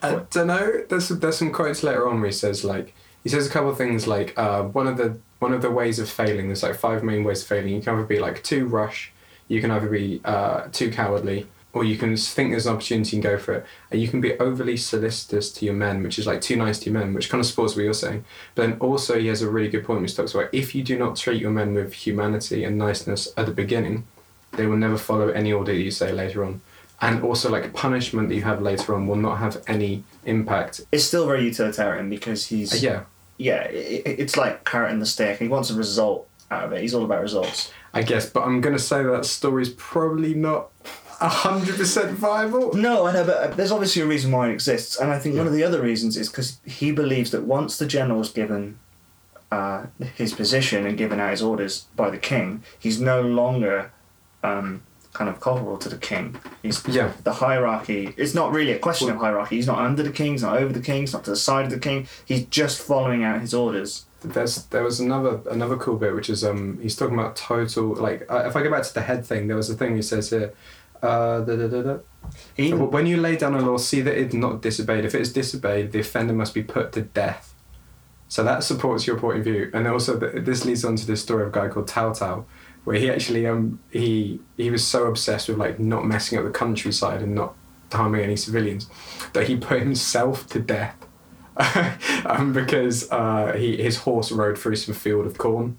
I 0.03 0.23
don't 0.31 0.47
know. 0.49 0.83
There's 0.89 1.07
some, 1.09 1.21
there's 1.21 1.39
some 1.39 1.53
quotes 1.53 1.83
later 1.83 2.09
on 2.09 2.21
where 2.21 2.31
he 2.31 2.33
says 2.33 2.65
like 2.65 2.95
he 3.23 3.29
says 3.29 3.47
a 3.47 3.51
couple 3.51 3.71
of 3.71 3.79
things 3.79 4.07
like 4.07 4.37
uh, 4.37 4.65
one 4.65 4.87
of 4.87 4.97
the 4.97 5.19
one 5.38 5.53
of 5.53 5.62
the 5.62 5.71
ways 5.71 5.99
of 5.99 6.09
failing. 6.09 6.49
There's 6.49 6.62
like 6.62 6.77
five 6.77 7.03
main 7.03 7.25
ways 7.25 7.43
of 7.43 7.49
failing. 7.49 7.75
You 7.75 7.81
can 7.83 7.95
either 7.95 8.05
be 8.05 8.19
like 8.19 8.43
too 8.43 8.67
rush, 8.67 9.12
you 9.49 9.61
can 9.61 9.71
either 9.71 9.88
be 9.88 10.21
uh, 10.25 10.69
too 10.73 10.91
cowardly, 10.91 11.47
or 11.73 11.85
you 11.85 11.97
can 11.97 12.17
think 12.17 12.51
there's 12.51 12.67
an 12.67 12.75
opportunity 12.75 13.17
and 13.17 13.23
go 13.23 13.38
for 13.38 13.55
it. 13.55 13.67
And 13.91 14.01
you 14.01 14.09
can 14.09 14.21
be 14.21 14.38
overly 14.38 14.77
solicitous 14.77 15.53
to 15.53 15.65
your 15.65 15.75
men, 15.75 16.03
which 16.03 16.19
is 16.19 16.27
like 16.27 16.41
too 16.41 16.57
nice 16.57 16.79
to 16.81 16.91
your 16.91 16.99
men, 16.99 17.15
which 17.15 17.31
kind 17.31 17.41
of 17.41 17.47
supports 17.47 17.77
what 17.77 17.85
you're 17.85 17.95
saying. 17.95 18.25
But 18.55 18.62
then 18.62 18.79
also 18.79 19.19
he 19.19 19.29
has 19.29 19.43
a 19.43 19.51
really 19.51 19.69
good 19.69 19.85
point 19.85 20.03
which 20.03 20.17
talks 20.17 20.35
about 20.35 20.53
if 20.53 20.75
you 20.75 20.83
do 20.83 20.99
not 20.99 21.17
treat 21.17 21.41
your 21.41 21.51
men 21.51 21.75
with 21.75 21.93
humanity 21.93 22.65
and 22.65 22.77
niceness 22.77 23.29
at 23.37 23.47
the 23.47 23.53
beginning, 23.53 24.07
they 24.53 24.67
will 24.67 24.77
never 24.77 24.99
follow 24.99 25.29
any 25.29 25.53
order 25.53 25.73
you 25.73 25.91
say 25.91 26.12
later 26.12 26.45
on. 26.45 26.61
And 27.03 27.23
also, 27.25 27.51
like 27.51 27.75
punishment 27.75 28.29
that 28.29 28.37
you 28.37 28.43
have 28.43 28.62
later 28.62 28.95
on 28.95 29.07
will 29.09 29.17
not 29.17 29.38
have 29.38 29.62
any 29.67 30.05
impact. 30.25 30.81
It's 30.93 31.05
still 31.05 31.27
very 31.27 31.45
utilitarian 31.45 32.09
because 32.09 32.47
he's 32.47 32.73
Uh, 32.73 32.79
yeah, 32.81 33.01
yeah. 33.38 33.62
It, 33.65 34.07
it- 34.07 34.21
it's 34.21 34.37
like 34.37 34.65
carrot 34.65 34.93
and 34.93 35.03
the 35.03 35.07
stick. 35.07 35.38
He 35.41 35.49
wants 35.49 35.69
a 35.71 35.75
result 35.75 36.29
out 36.51 36.65
of 36.65 36.73
it. 36.73 36.81
He's 36.81 36.95
all 36.95 37.05
about 37.05 37.21
results. 37.21 37.73
I 37.93 38.03
guess. 38.03 38.31
But 38.31 38.45
I'm 38.45 38.61
gonna 38.61 38.79
say 38.79 39.03
that 39.03 39.25
story's 39.27 39.71
probably 39.71 40.33
not 40.35 40.71
hundred 41.21 41.77
percent 41.77 42.12
viable. 42.19 42.73
No, 42.75 43.07
I 43.07 43.12
know, 43.12 43.25
but 43.25 43.37
uh, 43.37 43.47
there's 43.55 43.71
obviously 43.73 44.03
a 44.03 44.07
reason 44.07 44.31
why 44.33 44.49
it 44.49 44.53
exists, 44.53 44.99
and 44.99 45.11
I 45.12 45.19
think 45.19 45.37
one 45.37 45.47
of 45.47 45.53
the 45.53 45.62
other 45.65 45.81
reasons 45.83 46.17
is 46.17 46.29
because 46.29 46.59
he 46.65 46.91
believes 46.93 47.31
that 47.33 47.43
once 47.43 47.79
the 47.79 47.87
general's 47.87 48.33
given 48.33 48.79
uh, 49.51 49.87
his 50.17 50.33
position 50.33 50.87
and 50.87 50.97
given 50.99 51.21
out 51.21 51.31
his 51.31 51.43
orders 51.43 51.87
by 51.97 52.11
the 52.11 52.19
king, 52.19 52.62
he's 52.79 53.01
no 53.01 53.21
longer 53.23 53.93
um, 54.43 54.83
kind 55.12 55.29
of 55.29 55.40
culpable 55.40 55.77
to 55.79 55.88
the 55.88 55.96
king. 55.98 56.37
He's 56.62 56.83
Yeah. 56.88 57.12
the 57.25 57.35
hierarchy. 57.35 58.14
It's 58.16 58.35
not 58.35 58.53
really 58.53 58.72
a 58.72 58.79
question 58.79 59.11
of 59.11 59.16
hierarchy. 59.18 59.57
He's 59.57 59.66
not 59.66 59.79
under 59.79 60.03
the 60.03 60.11
king. 60.11 60.33
He's 60.33 60.42
not 60.42 60.57
over 60.57 60.72
the 60.72 60.81
king. 60.81 61.01
He's 61.03 61.12
not 61.12 61.25
to 61.25 61.31
the 61.31 61.37
side 61.37 61.66
of 61.66 61.70
the 61.70 61.79
king. 61.79 62.07
He's 62.25 62.44
just 62.46 62.81
following 62.81 63.22
out 63.22 63.40
his 63.40 63.53
orders. 63.55 64.07
There's 64.22 64.64
there 64.66 64.85
was 64.85 65.01
another 65.01 65.40
another 65.51 65.77
cool 65.77 65.96
bit 65.96 66.14
which 66.14 66.31
is 66.31 66.44
um 66.44 66.79
he's 66.81 66.94
talking 66.94 67.18
about 67.18 67.35
total 67.35 67.94
like 67.96 68.25
uh, 68.31 68.44
if 68.46 68.55
I 68.55 68.62
go 68.62 68.70
back 68.70 68.85
to 68.85 68.94
the 68.94 69.01
head 69.03 69.27
thing 69.27 69.48
there 69.48 69.57
was 69.57 69.68
a 69.68 69.75
thing 69.75 69.96
he 69.96 70.03
says 70.03 70.31
here. 70.31 70.53
Uh, 71.03 71.40
da, 71.40 71.57
da, 71.57 71.66
da, 71.66 71.83
da. 71.83 71.98
He, 72.57 72.72
when 72.72 73.07
you 73.07 73.16
lay 73.16 73.35
down 73.35 73.57
a 73.57 73.61
law, 73.61 73.77
see 73.77 74.01
that 74.03 74.16
it's 74.16 74.33
not 74.35 74.62
disobeyed. 74.62 75.05
If 75.05 75.16
it 75.16 75.20
is 75.20 75.33
disobeyed, 75.33 75.90
the 75.90 75.98
offender 75.98 76.33
must 76.33 76.55
be 76.55 76.62
put 76.62 76.92
to 76.92 77.03
death. 77.03 77.53
So 78.29 78.44
that 78.44 78.62
supports 78.62 79.05
your 79.05 79.18
point 79.18 79.38
of 79.38 79.44
view, 79.44 79.68
and 79.75 79.88
also 79.88 80.16
th- 80.18 80.44
this 80.44 80.64
leads 80.64 80.85
on 80.85 80.94
to 80.94 81.05
this 81.05 81.20
story 81.20 81.42
of 81.42 81.48
a 81.48 81.51
guy 81.51 81.66
called 81.68 81.88
Cao 81.88 82.16
Cao, 82.16 82.44
where 82.85 82.97
he 82.97 83.11
actually 83.11 83.47
um 83.47 83.79
he 83.90 84.40
he 84.57 84.71
was 84.71 84.87
so 84.87 85.07
obsessed 85.07 85.49
with 85.49 85.59
like 85.59 85.79
not 85.79 86.05
messing 86.05 86.38
up 86.38 86.45
the 86.45 86.51
countryside 86.51 87.23
and 87.23 87.35
not 87.35 87.55
harming 87.92 88.23
any 88.23 88.37
civilians 88.37 88.88
that 89.35 89.47
he 89.49 89.57
put 89.57 89.79
himself 89.81 90.47
to 90.49 90.59
death, 90.59 90.97
um, 92.27 92.53
because 92.53 93.11
uh, 93.11 93.53
he 93.57 93.77
his 93.77 93.99
horse 93.99 94.33
rode 94.33 94.59
through 94.59 94.77
some 94.77 94.95
field 94.95 95.27
of 95.27 95.38
corn. 95.38 95.79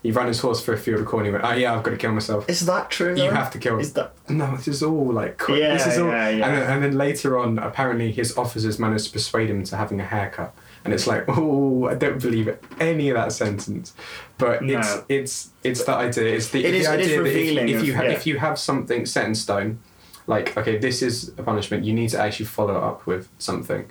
He 0.00 0.12
ran 0.12 0.28
his 0.28 0.38
horse 0.38 0.64
through 0.64 0.74
a 0.74 0.78
field 0.78 1.00
of 1.00 1.06
corn. 1.06 1.24
He 1.24 1.30
went, 1.32 1.42
"Oh 1.44 1.52
yeah, 1.52 1.74
I've 1.74 1.82
got 1.82 1.90
to 1.90 1.96
kill 1.96 2.12
myself." 2.12 2.48
is 2.48 2.64
that 2.66 2.88
true? 2.90 3.16
You 3.16 3.30
have 3.30 3.50
to 3.50 3.58
kill. 3.58 3.78
Is 3.80 3.92
that 3.94 4.12
No, 4.28 4.56
this 4.56 4.68
is 4.68 4.82
all 4.82 5.12
like 5.12 5.38
qu- 5.38 5.56
Yeah, 5.56 5.74
this 5.74 5.88
is 5.88 5.98
all, 5.98 6.06
yeah, 6.08 6.28
yeah. 6.28 6.46
And, 6.46 6.56
then, 6.56 6.70
and 6.72 6.84
then 6.84 6.92
later 6.96 7.36
on, 7.36 7.58
apparently 7.58 8.12
his 8.12 8.38
officers 8.38 8.78
managed 8.78 9.06
to 9.06 9.10
persuade 9.12 9.50
him 9.50 9.64
to 9.64 9.76
having 9.76 10.00
a 10.00 10.04
haircut, 10.04 10.54
and 10.88 10.94
it's 10.94 11.06
like, 11.06 11.24
oh, 11.28 11.86
I 11.86 11.94
don't 11.94 12.20
believe 12.20 12.56
any 12.80 13.10
of 13.10 13.14
that 13.16 13.32
sentence, 13.32 13.94
but 14.38 14.62
No. 14.62 14.78
it's 14.78 15.02
it's 15.08 15.50
it's 15.62 15.84
that 15.84 15.98
idea. 15.98 16.34
It's 16.34 16.48
the, 16.48 16.64
It 16.64 16.70
the 16.72 16.76
is- 16.78 16.88
it 16.88 17.00
is 17.00 17.06
idea 17.06 17.06
that 17.22 17.26
if, 17.28 17.34
revealing 17.34 17.68
if 17.68 17.84
you 17.84 17.92
of- 17.92 17.96
ha- 17.98 18.02
yeah. 18.04 18.10
if 18.12 18.26
you 18.26 18.38
have 18.38 18.58
something 18.58 19.06
set 19.06 19.26
in 19.26 19.34
stone, 19.34 19.78
like 20.26 20.56
okay, 20.56 20.78
this 20.78 21.02
is 21.02 21.28
a 21.38 21.42
punishment, 21.42 21.84
you 21.84 21.92
need 21.92 22.10
to 22.10 22.18
actually 22.20 22.46
follow 22.46 22.76
up 22.90 23.06
with 23.06 23.28
something, 23.38 23.84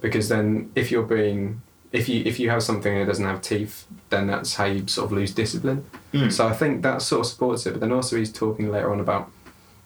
because 0.00 0.28
then 0.28 0.70
if 0.74 0.90
you're 0.90 1.02
being 1.18 1.62
if 1.92 2.08
you 2.08 2.22
if 2.24 2.38
you 2.40 2.50
have 2.50 2.62
something 2.62 2.94
that 2.98 3.06
doesn't 3.06 3.24
have 3.24 3.40
teeth, 3.40 3.86
then 4.10 4.26
that's 4.26 4.54
how 4.56 4.64
you 4.64 4.86
sort 4.86 5.06
of 5.06 5.12
lose 5.12 5.32
discipline. 5.34 5.84
Mm. 6.12 6.30
So 6.32 6.46
I 6.48 6.52
think 6.52 6.82
that 6.82 7.02
sort 7.02 7.20
of 7.20 7.26
supports 7.32 7.66
it. 7.66 7.72
But 7.72 7.80
then 7.80 7.92
also 7.92 8.16
he's 8.16 8.32
talking 8.32 8.70
later 8.70 8.90
on 8.92 9.00
about 9.00 9.30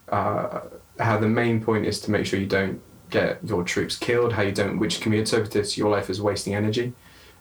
uh, 0.08 0.60
how 0.98 1.18
the 1.18 1.28
main 1.28 1.60
point 1.62 1.86
is 1.86 2.00
to 2.02 2.10
make 2.10 2.26
sure 2.26 2.38
you 2.40 2.46
don't 2.46 2.80
get 3.10 3.38
your 3.44 3.62
troops 3.64 3.96
killed, 3.96 4.32
how 4.34 4.42
you 4.42 4.52
don't, 4.52 4.78
which 4.78 5.00
can 5.00 5.12
be 5.12 5.18
interpreted 5.18 5.64
to 5.64 5.80
your 5.80 5.90
life 5.90 6.08
as 6.10 6.20
wasting 6.20 6.54
energy, 6.54 6.92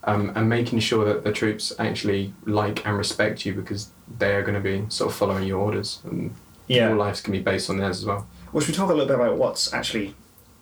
um, 0.03 0.31
and 0.35 0.49
making 0.49 0.79
sure 0.79 1.05
that 1.05 1.23
the 1.23 1.31
troops 1.31 1.73
actually 1.79 2.33
like 2.45 2.85
and 2.85 2.97
respect 2.97 3.45
you 3.45 3.53
because 3.53 3.91
they 4.17 4.33
are 4.35 4.41
going 4.41 4.55
to 4.55 4.59
be 4.61 4.85
sort 4.89 5.11
of 5.11 5.15
following 5.17 5.45
your 5.45 5.59
orders, 5.59 6.01
and 6.05 6.33
yeah? 6.67 6.87
your 6.89 6.97
lives 6.97 7.21
can 7.21 7.31
be 7.31 7.39
based 7.39 7.69
on 7.69 7.77
theirs 7.77 7.99
as 7.99 8.05
well. 8.05 8.27
Well, 8.51 8.61
should 8.61 8.69
we 8.71 8.75
talk 8.75 8.89
a 8.89 8.93
little 8.93 9.07
bit 9.07 9.15
about 9.15 9.37
what's 9.37 9.73
actually 9.73 10.15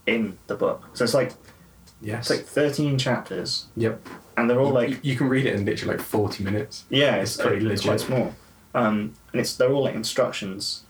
in 0.06 0.38
the 0.48 0.56
book? 0.56 0.84
So 0.94 1.04
it's 1.04 1.14
like 1.14 1.34
Yes. 2.02 2.30
it's 2.30 2.40
like 2.40 2.46
thirteen 2.48 2.98
chapters, 3.00 3.68
yep. 3.76 4.06
and 4.38 4.48
they're 4.50 4.60
all 4.60 4.68
You- 4.68 4.74
like 4.74 5.00
you, 5.04 5.16
can 5.16 5.30
read 5.30 5.46
it 5.48 5.56
in 5.56 5.66
literally 5.66 5.98
like 5.98 6.06
forty 6.06 6.44
minutes. 6.44 6.84
yeah, 6.90 7.16
it's 7.16 7.36
it's, 7.36 7.42
pretty 7.46 7.66
it's 7.72 7.82
quite 7.82 7.94
legit. 7.94 8.08
small, 8.08 8.36
um, 8.76 9.14
and 9.32 9.42
it's 9.42 9.56
they're 9.56 9.72
all 9.72 9.84
like 9.86 9.96
instructions, 9.96 10.84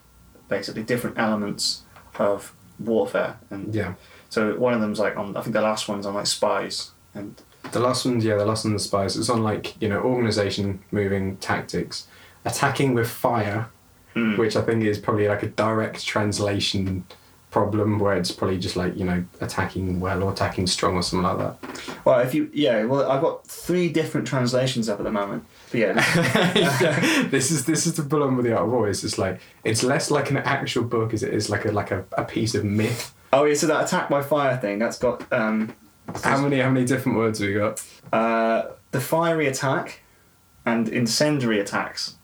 basically 0.50 0.84
different 0.84 1.18
elements 1.18 1.84
of 2.20 2.52
warfare, 2.80 3.38
and 3.50 3.74
Yeah. 3.74 3.94
so 4.30 4.56
one 4.58 4.74
of 4.74 4.82
them's 4.82 5.00
like 5.00 5.18
on 5.18 5.36
I 5.38 5.42
think 5.42 5.54
the 5.54 5.62
last 5.62 5.88
one's 5.88 6.06
on 6.06 6.14
like 6.14 6.28
spies, 6.28 6.92
and 7.14 7.36
The 7.72 7.80
last 7.80 8.06
one's 8.06 8.24
yeah, 8.24 8.38
the 8.38 8.46
last 8.46 8.64
one's 8.66 8.82
the 8.84 8.88
spies. 8.88 9.18
It's 9.18 9.30
on 9.30 9.44
like 9.44 9.82
you 9.82 9.90
know 9.90 10.00
organization, 10.02 10.80
moving, 10.92 11.38
tactics, 11.38 12.08
attacking 12.46 12.94
with 12.94 13.10
fire, 13.10 13.70
mm, 14.16 14.38
which 14.38 14.56
I 14.56 14.62
think 14.62 14.84
is 14.84 14.98
probably 15.00 15.28
like 15.28 15.44
a 15.44 15.48
direct 15.48 16.06
translation 16.06 17.04
problem 17.50 17.98
where 17.98 18.16
it's 18.18 18.30
probably 18.32 18.58
just 18.60 18.76
like 18.76 18.98
you 18.98 19.06
know 19.06 19.24
attacking 19.40 20.00
well 20.00 20.22
or 20.22 20.32
attacking 20.34 20.68
strong 20.68 20.96
or 20.96 21.02
something 21.02 21.24
like 21.24 21.38
that. 21.38 21.98
Well, 22.06 22.20
if 22.20 22.34
you 22.36 22.50
yeah, 22.54 22.84
well, 22.86 23.10
I've 23.10 23.22
got 23.22 23.48
three 23.48 23.90
different 23.90 24.28
translations 24.28 24.90
up 24.90 25.00
at 25.00 25.04
the 25.06 25.12
moment. 25.12 25.46
But 25.72 25.80
yeah, 25.80 25.94
this 27.32 27.52
is 27.52 27.66
this 27.66 27.88
is 27.88 27.96
the 27.96 28.04
problem 28.04 28.36
with 28.38 28.46
the 28.46 28.54
art 28.54 28.66
of 28.66 28.72
war. 28.72 28.90
It's 28.90 29.02
just 29.02 29.18
like 29.18 29.40
it's 29.64 29.84
less 29.84 30.12
like 30.12 30.30
an 30.30 30.38
actual 30.38 30.84
book 30.84 31.14
as 31.14 31.24
it 31.24 31.34
is 31.34 31.50
like 31.50 31.66
a 31.66 31.72
like 31.72 31.92
a, 31.92 32.06
a 32.14 32.24
piece 32.26 32.54
of 32.56 32.64
myth. 32.66 33.14
oh 33.34 33.46
yeah, 33.46 33.54
so 33.56 33.68
that 33.68 33.86
attack 33.86 34.10
by 34.10 34.22
fire 34.22 34.58
thing 34.58 34.80
that's 34.80 34.98
got 34.98 35.32
um, 35.34 35.74
How 36.24 36.42
many 36.42 36.60
how 36.60 36.70
many 36.70 36.86
different 36.86 37.18
words 37.18 37.40
have 37.40 37.48
we 37.48 37.56
got? 37.56 37.82
uh, 38.14 38.72
the 38.92 39.02
fiery 39.02 39.48
attack 39.48 40.02
and 40.66 40.90
incendiary 40.90 41.60
attacks. 41.60 42.17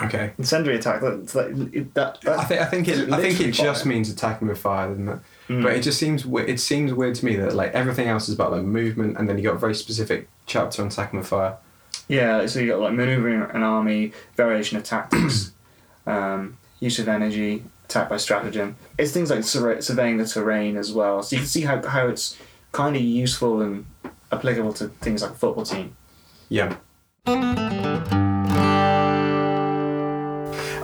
Okay. 0.00 0.32
Incendiary 0.38 0.78
attack. 0.78 1.00
That, 1.00 1.26
that, 1.28 1.94
that, 1.94 2.20
that 2.22 2.38
I 2.38 2.44
think 2.44 2.60
I 2.60 2.64
think 2.64 2.88
it 2.88 3.12
I 3.12 3.20
think 3.20 3.40
it 3.40 3.52
just 3.52 3.84
fire. 3.84 3.92
means 3.92 4.10
attacking 4.10 4.48
with 4.48 4.58
fire, 4.58 4.88
doesn't 4.88 5.08
it? 5.08 5.18
Mm. 5.48 5.62
But 5.62 5.74
it 5.74 5.82
just 5.82 5.98
seems 6.00 6.24
it 6.26 6.58
seems 6.58 6.92
weird 6.92 7.14
to 7.16 7.24
me 7.24 7.36
that 7.36 7.54
like 7.54 7.72
everything 7.72 8.08
else 8.08 8.28
is 8.28 8.34
about 8.34 8.50
like 8.52 8.62
movement, 8.62 9.16
and 9.16 9.28
then 9.28 9.38
you 9.38 9.44
got 9.44 9.54
a 9.54 9.58
very 9.58 9.74
specific 9.74 10.28
chapter 10.46 10.82
on 10.82 10.88
attacking 10.88 11.18
with 11.20 11.28
fire. 11.28 11.56
Yeah, 12.08 12.46
so 12.46 12.60
you 12.60 12.68
got 12.68 12.80
like 12.80 12.92
maneuvering 12.94 13.42
an 13.42 13.62
army, 13.62 14.12
variation 14.36 14.76
of 14.76 14.84
tactics, 14.84 15.52
um, 16.06 16.58
use 16.80 16.98
of 16.98 17.08
energy, 17.08 17.62
attack 17.84 18.08
by 18.08 18.16
stratagem. 18.16 18.76
It's 18.98 19.12
things 19.12 19.30
like 19.30 19.44
survey- 19.44 19.80
surveying 19.80 20.18
the 20.18 20.26
terrain 20.26 20.76
as 20.76 20.92
well. 20.92 21.22
So 21.22 21.36
you 21.36 21.40
can 21.40 21.48
see 21.48 21.62
how, 21.62 21.86
how 21.86 22.08
it's 22.08 22.36
kind 22.72 22.96
of 22.96 23.02
useful 23.02 23.62
and 23.62 23.86
applicable 24.32 24.72
to 24.74 24.88
things 24.88 25.22
like 25.22 25.30
a 25.30 25.34
football 25.34 25.64
team. 25.64 25.96
Yeah. 26.48 26.76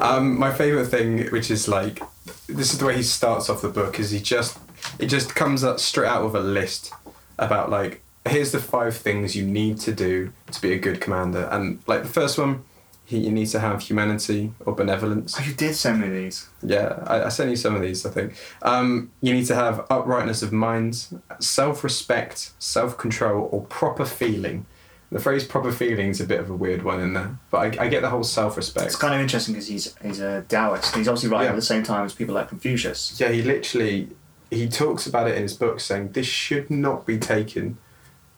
Um, 0.01 0.39
my 0.39 0.53
favorite 0.53 0.87
thing, 0.87 1.29
which 1.31 1.51
is 1.51 1.69
like, 1.69 2.03
this 2.47 2.73
is 2.73 2.79
the 2.79 2.87
way 2.87 2.97
he 2.97 3.03
starts 3.03 3.51
off 3.51 3.63
the 3.63 3.69
book, 3.69 4.01
is 4.01 4.11
he 4.11 4.21
just 4.21 4.59
it 4.99 5.07
just 5.07 5.35
comes 5.35 5.63
up 5.63 5.79
straight 5.79 6.09
out 6.09 6.25
of 6.25 6.35
a 6.35 6.41
list 6.41 6.93
about 7.39 7.71
like 7.71 8.03
here's 8.27 8.53
the 8.53 8.59
five 8.59 8.97
things 8.97 9.35
you 9.37 9.45
need 9.45 9.79
to 9.81 9.93
do 9.93 10.33
to 10.53 10.61
be 10.61 10.73
a 10.73 10.79
good 10.79 11.01
commander, 11.01 11.49
and 11.53 11.81
like 11.87 12.03
the 12.03 12.09
first 12.09 12.39
one, 12.39 12.65
he 13.05 13.19
you 13.19 13.31
need 13.31 13.47
to 13.49 13.61
have 13.61 13.83
humanity 13.83 14.53
or 14.65 14.75
benevolence. 14.75 15.37
Oh, 15.39 15.45
you 15.45 15.55
did 15.55 15.75
send 15.75 16.01
me 16.01 16.09
these. 16.09 16.49
Yeah, 16.63 17.03
I, 17.07 17.25
I 17.25 17.29
sent 17.29 17.51
you 17.51 17.57
some 17.57 17.75
of 17.75 17.83
these. 17.83 18.07
I 18.07 18.11
think 18.11 18.35
um, 18.63 19.11
you 19.21 19.35
need 19.35 19.47
to 19.47 19.55
have 19.55 19.87
uprightness 19.91 20.43
of 20.43 20.53
mind, 20.53 21.07
self-respect, 21.41 22.53
self-control, 22.59 23.49
or 23.53 23.63
proper 23.67 24.05
feeling. 24.07 24.67
The 25.13 25.19
phrase 25.19 25.45
"proper 25.45 25.73
feeling" 25.73 26.09
is 26.09 26.21
a 26.21 26.25
bit 26.27 26.39
of 26.39 26.51
a 26.51 26.55
weird 26.55 26.83
one 26.85 27.01
in 27.01 27.15
there, 27.15 27.37
but 27.51 27.79
I, 27.79 27.85
I 27.85 27.89
get 27.89 28.03
the 28.03 28.11
whole 28.11 28.23
self-respect. 28.23 28.87
It's 28.87 28.97
kind 28.97 29.13
of 29.15 29.21
interesting 29.21 29.55
because 29.55 29.67
he's 29.69 29.95
he's 30.03 30.21
a 30.21 30.43
Taoist. 30.49 30.95
He's 30.95 31.09
obviously 31.09 31.31
writing 31.31 31.47
Yeah. 31.47 31.51
at 31.53 31.57
the 31.57 31.63
same 31.63 31.83
time 31.83 32.05
as 32.07 32.13
people 32.13 32.35
like 32.37 32.49
Confucius. 32.49 33.19
Yeah, 33.21 33.31
he 33.31 33.43
literally 33.43 34.09
he 34.51 34.69
talks 34.69 35.07
about 35.09 35.29
it 35.29 35.35
in 35.37 35.43
his 35.43 35.55
book, 35.55 35.81
saying 35.81 36.13
this 36.13 36.27
should 36.27 36.71
not 36.71 37.07
be 37.07 37.19
taken 37.19 37.79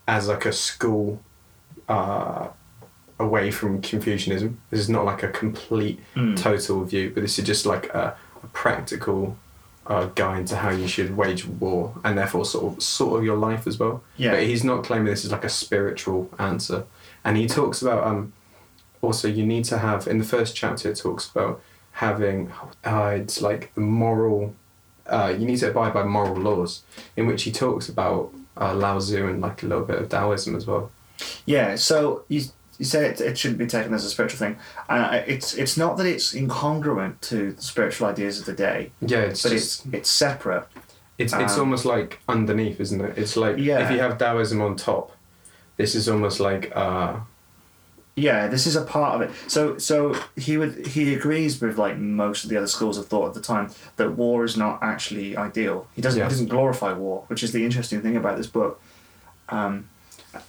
as 0.08 0.28
like 0.28 0.46
a 0.46 0.52
school 0.52 1.22
uh, 1.88 2.48
away 3.18 3.50
from 3.50 3.82
Confucianism. 3.82 4.58
This 4.70 4.80
is 4.80 4.88
not 4.88 5.04
like 5.04 5.22
a 5.22 5.28
complete 5.28 6.00
Mm. 6.16 6.36
total 6.36 6.84
view, 6.84 7.10
but 7.14 7.20
this 7.20 7.38
is 7.38 7.44
just 7.46 7.66
like 7.66 7.86
a, 7.94 8.16
a 8.42 8.46
practical 8.48 9.36
uh, 9.86 10.06
guide 10.06 10.46
to 10.46 10.56
how 10.56 10.70
you 10.70 10.86
should 10.86 11.16
wage 11.16 11.46
war 11.46 11.94
and 12.04 12.16
therefore 12.16 12.44
sort 12.44 12.76
of 12.76 12.82
sort 12.82 13.18
of 13.18 13.24
your 13.24 13.36
life 13.36 13.66
as 13.66 13.78
well. 13.78 14.02
Yeah. 14.16 14.32
But 14.32 14.44
he's 14.44 14.64
not 14.64 14.84
claiming 14.84 15.06
this 15.06 15.24
is 15.24 15.32
like 15.32 15.44
a 15.44 15.48
spiritual 15.48 16.30
answer, 16.38 16.84
and 17.24 17.36
he 17.36 17.46
talks 17.46 17.82
about 17.82 18.06
um 18.06 18.32
also 19.00 19.28
you 19.28 19.44
need 19.44 19.64
to 19.64 19.78
have 19.78 20.06
in 20.06 20.18
the 20.18 20.24
first 20.24 20.54
chapter 20.54 20.90
it 20.90 20.96
talks 20.96 21.28
about 21.28 21.60
having 21.92 22.50
uh, 22.84 23.16
it's 23.16 23.42
like 23.42 23.74
the 23.74 23.80
moral 23.80 24.54
uh, 25.06 25.34
you 25.36 25.44
need 25.44 25.58
to 25.58 25.68
abide 25.68 25.92
by 25.92 26.04
moral 26.04 26.36
laws 26.36 26.82
in 27.16 27.26
which 27.26 27.42
he 27.42 27.52
talks 27.52 27.88
about 27.88 28.32
uh, 28.56 28.74
Lao 28.74 28.98
Tzu 28.98 29.26
and 29.26 29.40
like 29.40 29.62
a 29.62 29.66
little 29.66 29.84
bit 29.84 29.98
of 29.98 30.08
Taoism 30.08 30.54
as 30.54 30.66
well. 30.66 30.90
Yeah, 31.44 31.74
so 31.76 32.24
you 32.28 32.44
you 32.82 32.86
say 32.94 33.06
it, 33.10 33.20
it 33.20 33.38
shouldn't 33.38 33.58
be 33.58 33.66
taken 33.66 33.94
as 33.94 34.04
a 34.04 34.10
spiritual 34.10 34.38
thing. 34.44 34.56
Uh, 34.88 35.20
it's 35.34 35.54
it's 35.62 35.76
not 35.76 35.92
that 35.98 36.06
it's 36.14 36.34
incongruent 36.34 37.14
to 37.30 37.52
the 37.52 37.62
spiritual 37.62 38.08
ideas 38.08 38.40
of 38.40 38.44
the 38.46 38.52
day, 38.68 38.90
Yeah, 39.00 39.20
it's 39.30 39.42
but 39.44 39.52
just 39.52 39.86
it's 39.86 39.94
it's 39.98 40.10
separate. 40.10 40.64
it's 41.18 41.32
it's 41.32 41.54
um, 41.54 41.60
almost 41.60 41.84
like 41.84 42.18
underneath, 42.28 42.80
isn't 42.80 43.00
it? 43.00 43.16
It's 43.22 43.36
like 43.36 43.56
Yeah. 43.58 43.84
if 43.84 43.90
you 43.92 44.00
have 44.00 44.18
Taoism 44.18 44.60
on 44.60 44.74
top, 44.76 45.06
this 45.76 45.94
is 45.94 46.08
almost 46.08 46.40
like 46.40 46.64
uh, 46.74 47.12
Yeah, 48.16 48.48
this 48.48 48.66
is 48.66 48.74
a 48.76 48.84
part 48.84 49.12
of 49.16 49.20
it. 49.26 49.30
So 49.54 49.78
so 49.78 49.96
he 50.36 50.56
would 50.60 50.74
he 50.94 51.14
agrees 51.14 51.60
with 51.62 51.78
like 51.78 51.96
most 51.98 52.42
of 52.44 52.50
the 52.50 52.56
other 52.60 52.66
schools 52.76 52.98
of 52.98 53.06
thought 53.06 53.28
at 53.28 53.34
the 53.34 53.40
time 53.54 53.66
that 53.98 54.08
war 54.22 54.44
is 54.44 54.56
not 54.56 54.74
actually 54.82 55.36
ideal. 55.36 55.86
He 55.96 56.02
doesn't 56.02 56.18
Yeah. 56.18 56.26
he 56.26 56.30
doesn't 56.34 56.48
glorify 56.56 56.92
war, 57.04 57.24
which 57.30 57.42
is 57.44 57.52
the 57.52 57.64
interesting 57.64 58.02
thing 58.02 58.16
about 58.16 58.36
this 58.36 58.48
book. 58.58 58.80
Um, 59.48 59.88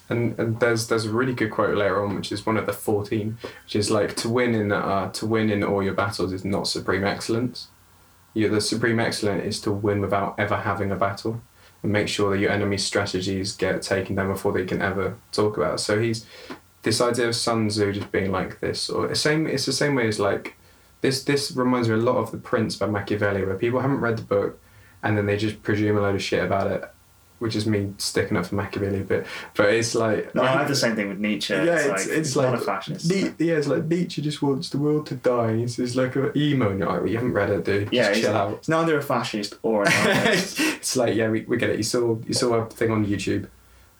And, 0.09 0.39
and 0.39 0.59
there's 0.59 0.87
there's 0.87 1.05
a 1.05 1.11
really 1.11 1.33
good 1.33 1.51
quote 1.51 1.77
later 1.77 2.03
on, 2.03 2.15
which 2.15 2.31
is 2.31 2.45
one 2.45 2.57
of 2.57 2.65
the 2.65 2.73
fourteen, 2.73 3.37
which 3.63 3.75
is 3.75 3.91
like 3.91 4.15
to 4.17 4.29
win 4.29 4.55
in 4.55 4.71
uh, 4.71 5.11
to 5.11 5.25
win 5.25 5.49
in 5.49 5.63
all 5.63 5.83
your 5.83 5.93
battles 5.93 6.31
is 6.31 6.45
not 6.45 6.67
supreme 6.67 7.03
excellence. 7.03 7.67
You, 8.33 8.49
the 8.49 8.61
supreme 8.61 8.99
excellence 8.99 9.43
is 9.43 9.61
to 9.61 9.71
win 9.71 10.01
without 10.01 10.39
ever 10.39 10.55
having 10.57 10.91
a 10.91 10.95
battle, 10.95 11.41
and 11.81 11.91
make 11.91 12.07
sure 12.07 12.31
that 12.31 12.39
your 12.39 12.51
enemy's 12.51 12.85
strategies 12.85 13.55
get 13.55 13.81
taken 13.81 14.15
down 14.15 14.31
before 14.31 14.53
they 14.53 14.65
can 14.65 14.81
ever 14.81 15.17
talk 15.31 15.57
about. 15.57 15.75
it. 15.75 15.79
So 15.79 15.99
he's 15.99 16.25
this 16.83 17.01
idea 17.01 17.27
of 17.27 17.35
Sun 17.35 17.67
Tzu 17.67 17.91
just 17.93 18.11
being 18.11 18.31
like 18.31 18.59
this, 18.59 18.89
or 18.89 19.13
same. 19.15 19.47
It's 19.47 19.65
the 19.65 19.73
same 19.73 19.95
way 19.95 20.07
as 20.07 20.19
like 20.19 20.55
this. 21.01 21.23
This 21.23 21.51
reminds 21.51 21.89
me 21.89 21.95
a 21.95 21.97
lot 21.97 22.17
of 22.17 22.31
the 22.31 22.37
Prince 22.37 22.77
by 22.77 22.87
Machiavelli, 22.87 23.43
where 23.45 23.55
people 23.55 23.81
haven't 23.81 23.99
read 23.99 24.17
the 24.17 24.23
book, 24.23 24.59
and 25.01 25.17
then 25.17 25.25
they 25.25 25.37
just 25.37 25.61
presume 25.61 25.97
a 25.97 26.01
load 26.01 26.15
of 26.15 26.23
shit 26.23 26.43
about 26.43 26.71
it, 26.71 26.89
which 27.43 27.55
is 27.55 27.67
me 27.67 27.93
sticking 27.97 28.37
up 28.37 28.45
for 28.47 28.55
Machiavelli 28.55 29.01
a 29.01 29.03
bit. 29.03 29.27
But 29.55 29.73
it's 29.73 29.93
like 29.93 30.33
no, 30.33 30.41
I 30.41 30.47
have 30.47 30.67
the 30.67 30.75
same 30.75 30.95
thing 30.95 31.09
with 31.09 31.19
Nietzsche. 31.19 31.53
yeah, 31.53 31.75
it's, 31.75 31.85
it's, 31.85 32.07
like, 32.07 32.17
it's 32.17 32.35
like 32.35 32.51
not 32.51 32.61
a 32.61 32.65
fascist. 32.65 33.11
Nie- 33.11 33.33
yeah, 33.45 33.55
it's 33.55 33.67
like 33.67 33.83
Nietzsche 33.85 34.21
just 34.21 34.41
wants 34.41 34.69
the 34.69 34.77
world 34.79 35.05
to 35.07 35.15
die. 35.15 35.51
It's, 35.51 35.77
it's 35.77 35.95
like 35.95 36.15
an 36.15 36.31
emo. 36.35 36.69
And 36.71 36.79
you're 36.79 36.87
like, 36.89 37.01
well, 37.01 37.09
you 37.09 37.15
haven't 37.17 37.33
read 37.33 37.49
it, 37.51 37.65
dude. 37.65 37.89
yeah, 37.91 38.09
just 38.09 38.21
chill 38.21 38.35
out. 38.35 38.57
he's 38.59 38.69
neither 38.69 38.97
a 38.97 39.01
fascist 39.03 39.55
or 39.61 39.83
an 39.83 39.91
it's 39.93 40.95
like 40.95 41.15
yeah, 41.15 41.29
we, 41.29 41.41
we 41.41 41.57
get 41.57 41.69
it. 41.69 41.77
You 41.77 41.83
saw 41.83 42.17
you 42.25 42.33
saw 42.33 42.55
a 42.55 42.65
thing 42.69 42.89
on 42.91 43.05
YouTube, 43.05 43.47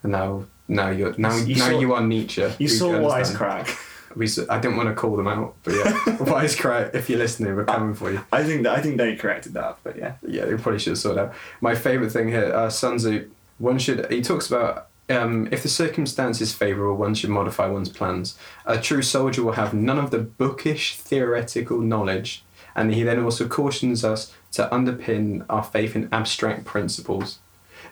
and 0.02 0.12
now 0.12 0.46
now 0.66 0.90
you're 0.90 1.14
now 1.18 1.36
You 1.36 1.56
now 1.56 1.70
saw- 1.70 1.78
you 1.80 1.92
are 1.94 2.02
Nietzsche. 2.02 2.42
you 2.42 2.50
We 2.58 2.66
saw. 2.68 2.88
Wisecrack. 2.92 3.90
We 4.16 4.28
I 4.48 4.58
didn't 4.58 4.76
want 4.76 4.88
to 4.88 4.94
call 4.94 5.16
them 5.16 5.26
out, 5.26 5.54
but 5.64 5.74
yeah, 5.74 5.92
Wisecrack. 6.18 6.94
If 6.94 7.10
you're 7.10 7.18
listening, 7.18 7.54
we're 7.56 7.64
coming 7.64 7.94
for 7.94 8.10
you. 8.12 8.20
I 8.32 8.44
think 8.44 8.62
that 8.62 8.76
I 8.76 8.82
think 8.82 8.96
they 8.96 9.16
corrected 9.16 9.54
that, 9.54 9.78
but 9.82 9.96
yeah. 9.96 10.14
Yeah, 10.26 10.46
we 10.46 10.56
probably 10.56 10.78
should 10.78 10.92
have 10.92 10.98
sorted 10.98 11.24
out. 11.24 11.34
My 11.60 11.74
favourite 11.74 12.12
thing 12.12 12.28
here, 12.28 12.52
uh, 12.54 12.70
Sun 12.70 12.98
Tzu, 12.98 13.30
one 13.58 13.78
should, 13.78 14.10
he 14.10 14.22
talks 14.22 14.48
about 14.48 14.88
um, 15.08 15.48
if 15.50 15.62
the 15.62 15.68
circumstances 15.68 16.54
favourable, 16.54 16.96
one 16.96 17.14
should 17.14 17.30
modify 17.30 17.66
one's 17.66 17.88
plans. 17.88 18.38
A 18.64 18.78
true 18.78 19.02
soldier 19.02 19.42
will 19.42 19.52
have 19.52 19.74
none 19.74 19.98
of 19.98 20.10
the 20.10 20.18
bookish 20.18 20.96
theoretical 20.96 21.80
knowledge, 21.80 22.44
and 22.74 22.94
he 22.94 23.02
then 23.02 23.22
also 23.22 23.46
cautions 23.46 24.04
us 24.04 24.32
to 24.52 24.68
underpin 24.72 25.44
our 25.48 25.62
faith 25.62 25.94
in 25.94 26.08
abstract 26.12 26.64
principles. 26.64 27.38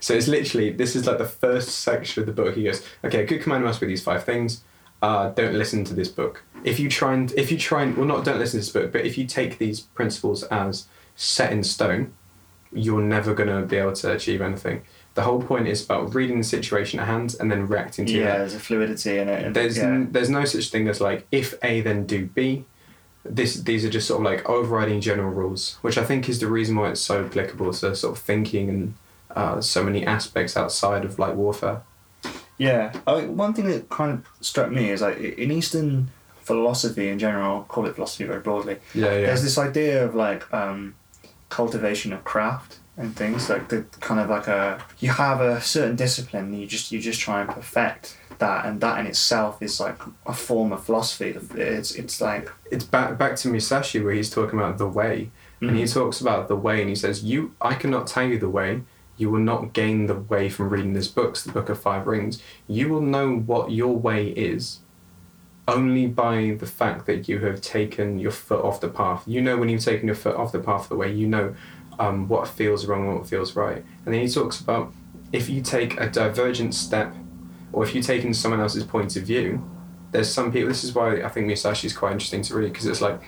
So 0.00 0.14
it's 0.14 0.26
literally, 0.26 0.70
this 0.72 0.96
is 0.96 1.06
like 1.06 1.18
the 1.18 1.24
first 1.24 1.68
section 1.68 2.22
of 2.22 2.26
the 2.26 2.32
book. 2.32 2.56
He 2.56 2.64
goes, 2.64 2.84
okay, 3.04 3.22
a 3.22 3.26
good 3.26 3.42
commander 3.42 3.66
must 3.66 3.80
be 3.80 3.86
these 3.86 4.02
five 4.02 4.24
things. 4.24 4.62
Uh, 5.02 5.30
don't 5.30 5.54
listen 5.54 5.84
to 5.84 5.94
this 5.94 6.08
book. 6.08 6.44
If 6.64 6.78
you 6.78 6.88
try 6.88 7.12
and, 7.12 7.30
if 7.32 7.50
you 7.50 7.58
try 7.58 7.82
and, 7.82 7.96
well, 7.96 8.06
not 8.06 8.24
don't 8.24 8.38
listen 8.38 8.60
to 8.60 8.64
this 8.64 8.72
book, 8.72 8.92
but 8.92 9.04
if 9.04 9.18
you 9.18 9.26
take 9.26 9.58
these 9.58 9.80
principles 9.80 10.44
as 10.44 10.86
set 11.16 11.52
in 11.52 11.64
stone, 11.64 12.14
you're 12.72 13.02
never 13.02 13.34
going 13.34 13.48
to 13.48 13.66
be 13.66 13.76
able 13.76 13.92
to 13.92 14.12
achieve 14.12 14.40
anything. 14.40 14.82
The 15.14 15.22
whole 15.22 15.42
point 15.42 15.68
is 15.68 15.84
about 15.84 16.14
reading 16.14 16.38
the 16.38 16.44
situation 16.44 16.98
at 16.98 17.06
hand 17.06 17.36
and 17.38 17.50
then 17.50 17.66
reacting 17.66 18.06
to 18.06 18.12
it. 18.12 18.20
Yeah, 18.20 18.34
it. 18.34 18.38
there's 18.38 18.54
a 18.54 18.60
fluidity 18.60 19.18
in 19.18 19.28
it. 19.28 19.52
There's 19.52 19.76
yeah. 19.76 19.84
n- 19.84 20.12
there's 20.12 20.30
no 20.30 20.44
such 20.46 20.70
thing 20.70 20.88
as 20.88 21.00
like 21.00 21.26
if 21.30 21.54
A 21.62 21.82
then 21.82 22.06
do 22.06 22.26
B. 22.26 22.64
This 23.24 23.56
these 23.56 23.84
are 23.84 23.90
just 23.90 24.08
sort 24.08 24.20
of 24.20 24.24
like 24.24 24.48
overriding 24.48 25.00
general 25.00 25.30
rules, 25.30 25.74
which 25.82 25.98
I 25.98 26.04
think 26.04 26.28
is 26.28 26.40
the 26.40 26.46
reason 26.46 26.76
why 26.76 26.90
it's 26.90 27.00
so 27.00 27.24
applicable 27.24 27.72
to 27.74 27.94
sort 27.94 28.16
of 28.16 28.22
thinking 28.22 28.68
and 28.70 28.94
uh, 29.36 29.60
so 29.60 29.84
many 29.84 30.06
aspects 30.06 30.56
outside 30.56 31.04
of 31.04 31.18
like 31.18 31.34
warfare. 31.34 31.82
Yeah, 32.58 32.92
I 33.06 33.20
mean, 33.22 33.36
one 33.36 33.54
thing 33.54 33.66
that 33.66 33.88
kind 33.88 34.12
of 34.12 34.26
struck 34.46 34.70
me 34.70 34.90
is 34.90 35.00
like 35.02 35.18
in 35.18 35.50
Eastern 35.50 36.10
philosophy 36.36 37.08
in 37.08 37.18
general, 37.18 37.56
I'll 37.56 37.62
call 37.64 37.86
it 37.86 37.94
philosophy 37.94 38.24
very 38.24 38.40
broadly. 38.40 38.78
Yeah, 38.94 39.12
yeah. 39.12 39.26
There's 39.26 39.42
this 39.42 39.58
idea 39.58 40.04
of 40.04 40.14
like 40.14 40.52
um, 40.52 40.94
cultivation 41.48 42.12
of 42.12 42.24
craft 42.24 42.78
and 42.96 43.16
things 43.16 43.48
like 43.48 43.68
the 43.68 43.82
kind 44.00 44.20
of 44.20 44.28
like 44.28 44.48
a 44.48 44.82
you 45.00 45.10
have 45.10 45.40
a 45.40 45.60
certain 45.60 45.96
discipline 45.96 46.44
and 46.46 46.60
you 46.60 46.66
just 46.66 46.92
you 46.92 47.00
just 47.00 47.20
try 47.20 47.40
and 47.40 47.48
perfect 47.48 48.18
that 48.38 48.66
and 48.66 48.80
that 48.80 48.98
in 48.98 49.06
itself 49.06 49.62
is 49.62 49.80
like 49.80 49.98
a 50.26 50.32
form 50.32 50.72
of 50.72 50.84
philosophy. 50.84 51.34
It's 51.54 51.94
it's 51.94 52.20
like 52.20 52.50
it's 52.70 52.84
back 52.84 53.18
back 53.18 53.36
to 53.36 53.48
Musashi 53.48 54.00
where 54.00 54.12
he's 54.12 54.30
talking 54.30 54.58
about 54.58 54.78
the 54.78 54.88
way, 54.88 55.30
and 55.60 55.76
he 55.76 55.86
talks 55.86 56.20
about 56.20 56.48
the 56.48 56.56
way, 56.56 56.80
and 56.80 56.88
he 56.88 56.96
says, 56.96 57.22
"You, 57.22 57.54
I 57.60 57.74
cannot 57.74 58.08
tell 58.08 58.26
you 58.26 58.38
the 58.38 58.48
way. 58.48 58.82
You 59.16 59.30
will 59.30 59.40
not 59.40 59.72
gain 59.72 60.06
the 60.06 60.14
way 60.14 60.48
from 60.48 60.70
reading 60.70 60.94
this 60.94 61.08
book, 61.08 61.36
the 61.36 61.52
Book 61.52 61.68
of 61.68 61.80
Five 61.80 62.06
Rings. 62.06 62.42
You 62.66 62.88
will 62.88 63.00
know 63.00 63.36
what 63.36 63.70
your 63.70 63.96
way 63.96 64.28
is." 64.28 64.80
Only 65.68 66.06
by 66.08 66.56
the 66.58 66.66
fact 66.66 67.06
that 67.06 67.28
you 67.28 67.38
have 67.40 67.60
taken 67.60 68.18
your 68.18 68.32
foot 68.32 68.64
off 68.64 68.80
the 68.80 68.88
path. 68.88 69.22
You 69.26 69.40
know 69.40 69.56
when 69.56 69.68
you've 69.68 69.84
taken 69.84 70.06
your 70.06 70.16
foot 70.16 70.34
off 70.34 70.50
the 70.50 70.58
path 70.58 70.82
of 70.82 70.88
the 70.88 70.96
way, 70.96 71.12
you 71.12 71.28
know 71.28 71.54
um, 72.00 72.28
what 72.28 72.48
feels 72.48 72.86
wrong 72.86 73.06
and 73.06 73.18
what 73.18 73.28
feels 73.28 73.54
right. 73.54 73.84
And 74.04 74.12
then 74.12 74.20
he 74.22 74.28
talks 74.28 74.60
about 74.60 74.92
if 75.32 75.48
you 75.48 75.62
take 75.62 75.98
a 76.00 76.08
divergent 76.08 76.74
step, 76.74 77.14
or 77.72 77.84
if 77.84 77.94
you 77.94 78.02
take 78.02 78.24
in 78.24 78.34
someone 78.34 78.60
else's 78.60 78.84
point 78.84 79.16
of 79.16 79.22
view, 79.22 79.64
there's 80.10 80.32
some 80.32 80.52
people. 80.52 80.68
This 80.68 80.84
is 80.84 80.94
why 80.94 81.22
I 81.22 81.28
think 81.28 81.46
Musashi 81.46 81.86
is 81.86 81.96
quite 81.96 82.12
interesting 82.12 82.42
to 82.42 82.54
read 82.54 82.72
because 82.72 82.86
it's 82.86 83.00
like 83.00 83.20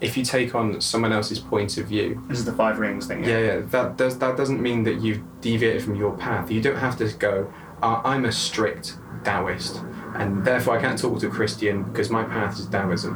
if 0.00 0.16
you 0.16 0.24
take 0.24 0.54
on 0.54 0.80
someone 0.80 1.12
else's 1.12 1.38
point 1.38 1.76
of 1.78 1.86
view, 1.86 2.22
This 2.28 2.38
is 2.38 2.44
the 2.44 2.52
five 2.52 2.78
rings 2.78 3.06
thing. 3.06 3.22
yeah, 3.24 3.38
yeah. 3.38 3.60
That 3.70 3.96
does 3.96 4.18
that 4.18 4.36
doesn't 4.36 4.60
mean 4.60 4.84
that 4.84 5.00
you've 5.00 5.20
deviated 5.40 5.82
from 5.82 5.94
your 5.94 6.16
path. 6.16 6.50
You 6.50 6.60
don't 6.60 6.76
have 6.78 6.96
to 6.98 7.08
go. 7.18 7.52
Uh, 7.82 8.00
I'm 8.04 8.24
a 8.24 8.32
strict 8.32 8.96
Taoist, 9.24 9.80
and 10.14 10.44
therefore 10.44 10.76
I 10.78 10.80
can't 10.80 10.98
talk 10.98 11.20
to 11.20 11.26
a 11.28 11.30
Christian 11.30 11.82
because 11.84 12.10
my 12.10 12.24
path 12.24 12.58
is 12.58 12.66
Taoism. 12.66 13.14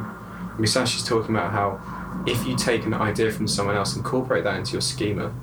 Musashi's 0.59 1.03
talking 1.07 1.35
about 1.35 1.51
how 1.51 1.79
if 2.25 2.45
you 2.47 2.55
take 2.55 2.85
an 2.85 2.93
idea 2.93 3.31
from 3.31 3.47
someone 3.47 3.75
else, 3.75 3.95
incorporate 3.95 4.43
that 4.43 4.57
into 4.57 4.71
your 4.73 4.81
schema, 4.81 5.33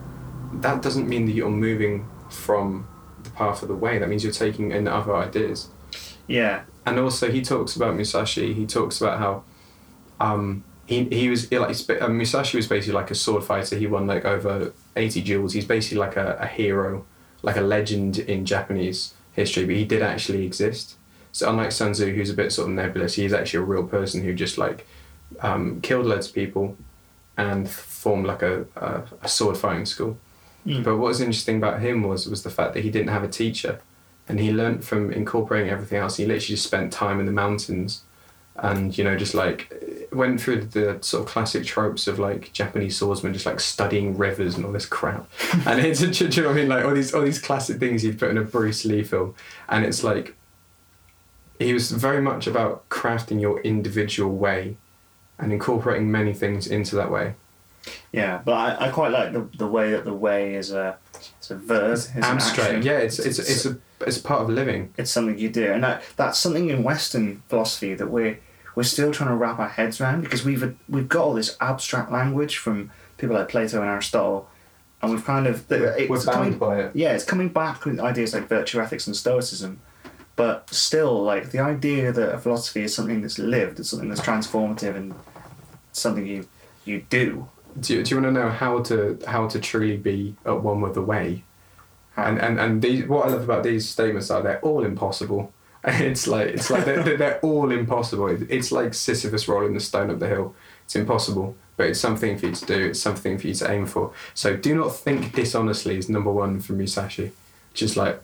that 0.55 0.83
doesn't 0.83 1.09
mean 1.09 1.27
that 1.27 1.33
you're 1.33 1.51
moving 1.51 2.09
from 2.31 2.87
the 3.23 3.31
path 3.31 3.63
of 3.63 3.69
the 3.69 3.75
way. 3.75 3.99
That 3.99 4.09
means 4.09 4.25
you're 4.25 4.33
taking 4.33 4.71
in 4.73 4.89
other 4.89 5.15
ideas. 5.15 5.69
Yeah. 6.27 6.63
And 6.87 6.99
also, 6.99 7.31
he 7.31 7.43
talks 7.43 7.77
about 7.77 7.95
Musashi. 7.95 8.55
He 8.55 8.67
talks 8.67 9.01
about 9.01 9.19
how 9.19 9.45
um, 10.21 10.65
he, 10.93 11.05
he 11.21 11.29
was 11.29 11.51
like 11.51 12.03
uh, 12.03 12.09
Musashi 12.09 12.57
was 12.57 12.67
basically 12.67 12.95
like 13.01 13.11
a 13.11 13.15
sword 13.15 13.45
fighter. 13.45 13.77
He 13.77 13.87
won 13.87 14.07
like 14.07 14.25
over 14.25 14.73
eighty 14.97 15.23
duels. 15.23 15.53
He's 15.55 15.65
basically 15.65 15.99
like 15.99 16.17
a, 16.17 16.37
a 16.41 16.47
hero, 16.47 17.05
like 17.43 17.57
a 17.57 17.63
legend 17.63 18.19
in 18.19 18.45
Japanese 18.45 19.15
history. 19.33 19.65
But 19.65 19.77
he 19.77 19.85
did 19.85 20.03
actually 20.03 20.45
exist. 20.45 20.97
So 21.33 21.49
unlike 21.49 21.73
Sun 21.73 21.93
Tzu, 21.93 22.15
who's 22.15 22.31
a 22.31 22.35
bit 22.35 22.53
sort 22.53 22.69
of 22.69 22.75
nebulous, 22.75 23.15
he's 23.15 23.33
actually 23.33 23.61
a 23.61 23.67
real 23.75 23.85
person 23.85 24.23
who 24.23 24.35
just 24.35 24.59
like 24.59 24.87
um, 25.41 25.81
killed 25.81 26.07
loads 26.07 26.29
of 26.29 26.35
people 26.35 26.77
and 27.39 27.69
formed 27.71 28.27
like 28.27 28.43
a, 28.43 28.67
a, 28.77 29.03
a 29.23 29.29
sword 29.29 29.57
fighting 29.57 29.87
school. 29.87 30.19
Mm. 30.67 30.85
But 30.85 30.99
what 30.99 31.09
was 31.09 31.21
interesting 31.21 31.57
about 31.57 31.81
him 31.81 32.03
was 32.03 32.29
was 32.29 32.43
the 32.43 32.51
fact 32.51 32.75
that 32.75 32.85
he 32.85 32.91
didn't 32.91 33.09
have 33.09 33.25
a 33.25 33.29
teacher, 33.29 33.81
and 34.29 34.39
he 34.39 34.53
learnt 34.53 34.85
from 34.85 35.13
incorporating 35.13 35.71
everything 35.71 35.99
else. 35.99 36.19
He 36.19 36.27
literally 36.27 36.57
just 36.57 36.67
spent 36.67 36.93
time 36.93 37.19
in 37.19 37.27
the 37.27 37.33
mountains, 37.33 38.03
and 38.57 38.97
you 38.97 39.05
know 39.05 39.17
just 39.17 39.35
like 39.35 40.09
went 40.13 40.41
through 40.41 40.63
the 40.63 40.99
sort 41.01 41.23
of 41.23 41.29
classic 41.29 41.65
tropes 41.65 42.07
of 42.07 42.19
like 42.19 42.53
Japanese 42.53 42.97
swordsmen 42.97 43.33
just 43.33 43.47
like 43.47 43.61
studying 43.61 44.17
rivers 44.17 44.57
and 44.57 44.65
all 44.65 44.73
this 44.73 44.87
crap. 44.87 45.27
and 45.67 45.81
it's 45.81 46.01
do 46.19 46.27
you 46.27 46.43
know 46.43 46.49
what 46.49 46.57
I 46.57 46.61
mean? 46.61 46.69
Like 46.69 46.85
all 46.85 46.95
these 46.95 47.15
all 47.15 47.23
these 47.23 47.41
classic 47.41 47.79
things 47.79 48.05
you'd 48.05 48.19
put 48.19 48.31
in 48.31 48.39
a 48.39 48.43
Bruce 48.43 48.85
Lee 48.85 49.03
film, 49.03 49.35
and 49.69 49.85
it's 49.85 50.05
like 50.05 50.37
he 51.59 51.73
was 51.73 51.91
very 51.91 52.21
much 52.21 52.47
about 52.47 52.89
crafting 52.89 53.41
your 53.41 53.61
individual 53.61 54.35
way, 54.35 54.77
and 55.39 55.53
incorporating 55.53 56.11
many 56.11 56.33
things 56.33 56.67
into 56.67 56.97
that 56.97 57.11
way. 57.11 57.35
Yeah, 58.13 58.41
but 58.45 58.53
I, 58.53 58.87
I 58.87 58.91
quite 58.91 59.11
like 59.11 59.33
the, 59.33 59.49
the 59.57 59.67
way 59.67 59.91
that 59.93 60.05
the 60.05 60.13
way 60.13 60.55
is 60.55 60.71
a 60.71 60.99
it's 61.15 61.51
a 61.51 61.57
verb. 61.57 61.93
It's 61.93 62.09
Abstract, 62.17 62.85
yeah. 62.85 62.99
It's 62.99 63.19
it's 63.19 63.39
it's 63.39 63.67
a 63.67 63.79
it's 64.07 64.19
part 64.19 64.43
of 64.43 64.49
living. 64.49 64.93
it's 64.97 65.11
something 65.11 65.39
you 65.39 65.49
do, 65.51 65.73
and 65.73 65.83
that 65.85 66.03
that's 66.17 66.39
something 66.39 66.71
in 66.71 66.83
Western 66.83 67.43
philosophy 67.49 67.95
that 67.95 68.09
we're 68.09 68.39
we're 68.75 68.83
still 68.85 69.13
trying 69.13 69.29
to 69.31 69.37
wrap 69.37 69.59
our 69.59 69.69
heads 69.69 70.01
around 70.01 70.23
because 70.23 70.45
we've 70.45 70.75
we've 70.89 71.09
got 71.09 71.25
all 71.25 71.35
this 71.35 71.57
abstract 71.61 72.11
language 72.11 72.57
from 72.57 72.91
people 73.19 73.37
like 73.37 73.49
Plato 73.49 73.81
and 73.81 73.89
Aristotle, 73.91 74.49
and 75.01 75.11
we've 75.13 75.25
kind 75.25 75.47
of 75.47 75.71
it's 75.71 76.09
We're 76.09 76.21
coming, 76.21 76.51
bound 76.59 76.61
by 76.61 76.81
it. 76.81 76.97
yeah, 76.97 77.13
it's 77.13 77.25
coming 77.25 77.49
back 77.49 77.85
with 77.85 78.01
ideas 78.01 78.35
like 78.35 78.49
virtue 78.49 78.81
ethics 78.81 79.07
and 79.07 79.15
stoicism, 79.17 79.81
but 80.37 80.69
still, 80.71 81.23
like 81.23 81.51
the 81.51 81.59
idea 81.59 82.13
that 82.13 82.35
a 82.35 82.39
philosophy 82.39 82.83
is 82.83 82.95
something 82.95 83.21
that's 83.21 83.39
lived, 83.39 83.79
it's 83.81 83.91
something 83.91 84.09
that's 84.09 84.23
transformative 84.23 84.97
and 84.97 85.15
something 85.93 86.27
you 86.27 86.49
you 86.85 87.05
do. 87.11 87.49
Do 87.81 87.95
you, 87.95 88.03
do 88.03 88.15
you 88.15 88.21
want 88.21 88.35
to 88.35 88.41
know 88.41 88.51
how 88.51 88.81
to 88.81 89.19
how 89.27 89.49
to 89.49 89.59
truly 89.61 89.97
be 89.97 90.35
at 90.45 90.63
one 90.63 90.81
with 90.81 90.95
the 90.95 91.03
way? 91.03 91.45
And 92.17 92.39
and 92.39 92.61
and 92.61 92.83
these 92.83 93.07
what 93.07 93.27
I 93.27 93.31
love 93.31 93.43
about 93.45 93.63
these 93.63 93.89
statements 93.89 94.31
are 94.31 94.43
they're 94.43 94.61
all 94.61 94.85
impossible. 94.85 95.53
It's 95.85 96.29
like 96.29 96.49
it's 96.49 96.71
like 96.71 96.85
they're, 96.85 97.03
they're- 97.17 97.41
all 97.43 97.73
impossible. 97.73 98.29
It's 98.29 98.71
like 98.71 98.95
Sisyphus 98.95 99.49
rolling 99.49 99.75
the 99.75 99.81
stone 99.81 100.11
up 100.11 100.19
the 100.21 100.29
hill. 100.29 100.55
It's 100.85 100.95
impossible, 100.95 101.57
but 101.77 101.87
it's 101.89 101.99
something 101.99 102.39
for 102.39 102.47
you 102.47 102.55
to 102.55 102.67
do. 102.67 102.87
It's 102.91 103.01
something 103.01 103.37
for 103.39 103.49
you 103.49 103.55
to 103.55 103.71
aim 103.71 103.87
for. 103.87 104.13
So 104.35 104.57
do 104.57 104.77
not 104.77 104.95
think 104.95 105.35
dishonestly 105.35 105.97
is 105.99 106.09
number 106.09 106.31
one 106.31 106.61
for 106.61 106.75
Musashi. 106.75 107.33
Just 107.75 107.97
like 107.97 108.23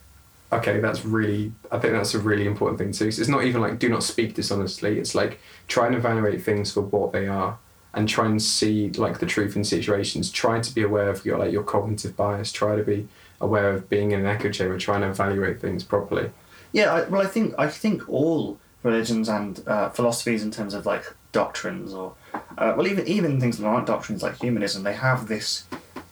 okay, 0.52 0.80
that's 0.80 1.04
really 1.04 1.52
I 1.72 1.78
think 1.78 1.94
that's 1.94 2.14
a 2.14 2.18
really 2.18 2.46
important 2.46 2.78
thing 2.78 2.92
too. 2.92 3.08
it's 3.08 3.28
not 3.28 3.44
even 3.44 3.60
like 3.60 3.78
do 3.78 3.88
not 3.88 4.02
speak 4.02 4.34
dishonestly. 4.34 4.98
It's 4.98 5.14
like 5.14 5.40
try 5.66 5.86
and 5.86 5.96
evaluate 5.96 6.42
things 6.42 6.72
for 6.72 6.82
what 6.82 7.12
they 7.12 7.26
are 7.26 7.58
and 7.94 8.08
try 8.08 8.26
and 8.26 8.40
see 8.40 8.90
like 8.90 9.18
the 9.18 9.26
truth 9.26 9.56
in 9.56 9.64
situations. 9.64 10.30
Try 10.30 10.60
to 10.60 10.74
be 10.74 10.82
aware 10.82 11.10
of 11.10 11.24
your 11.26 11.38
like 11.38 11.52
your 11.52 11.64
cognitive 11.64 12.16
bias. 12.16 12.52
Try 12.52 12.76
to 12.76 12.84
be 12.84 13.08
aware 13.40 13.70
of 13.72 13.88
being 13.88 14.12
in 14.12 14.20
an 14.20 14.26
echo 14.26 14.50
chamber, 14.50 14.78
trying 14.78 15.00
to 15.02 15.08
evaluate 15.08 15.60
things 15.60 15.84
properly. 15.84 16.30
Yeah, 16.72 16.92
I, 16.92 17.02
well, 17.08 17.22
I 17.22 17.26
think 17.26 17.54
I 17.58 17.68
think 17.68 18.08
all 18.08 18.58
religions 18.82 19.28
and 19.28 19.62
uh, 19.66 19.88
philosophies, 19.90 20.42
in 20.42 20.50
terms 20.50 20.74
of 20.74 20.86
like 20.86 21.04
doctrines, 21.32 21.92
or 21.94 22.14
uh, 22.58 22.74
well, 22.76 22.86
even 22.86 23.06
even 23.06 23.40
things 23.40 23.58
that 23.58 23.66
aren't 23.66 23.86
doctrines 23.86 24.22
like 24.22 24.36
humanism, 24.40 24.82
they 24.82 24.94
have 24.94 25.28
this 25.28 25.64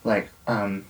like 0.04 0.28
um, 0.46 0.84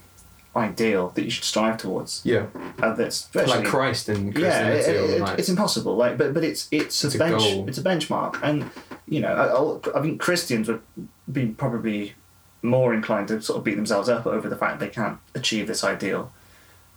ideal 0.55 1.11
that 1.15 1.25
you 1.25 1.31
should 1.31 1.45
strive 1.45 1.79
towards. 1.79 2.21
Yeah, 2.25 2.47
Uh, 2.83 2.93
that's 2.95 3.35
like 3.35 3.65
Christ 3.65 4.09
and 4.09 4.37
yeah, 4.37 4.69
it- 4.69 4.87
it- 4.89 5.21
like, 5.21 5.39
it's 5.39 5.49
impossible. 5.49 5.97
Like, 5.97 6.17
but 6.19 6.33
but 6.33 6.45
it's 6.45 6.69
it's, 6.71 7.05
It's 7.05 7.15
a 7.15 7.19
bench. 7.19 7.43
It's 7.69 7.79
a 7.79 7.83
benchmark, 7.83 8.39
and 8.43 8.71
you 9.09 9.21
know, 9.21 9.35
I, 9.35 9.47
I'll- 9.49 9.83
I 9.95 10.01
think 10.03 10.21
Christians 10.21 10.69
would 10.69 10.83
be 11.31 11.47
probably 11.49 12.15
more 12.63 12.93
inclined 12.95 13.29
to 13.29 13.41
sort 13.43 13.59
of 13.59 13.65
beat 13.65 13.77
themselves 13.77 14.09
up 14.09 14.27
over 14.27 14.49
the 14.49 14.57
fact 14.57 14.81
they 14.81 14.89
can't 14.89 15.19
achieve 15.35 15.67
this 15.67 15.85
ideal. 15.85 16.33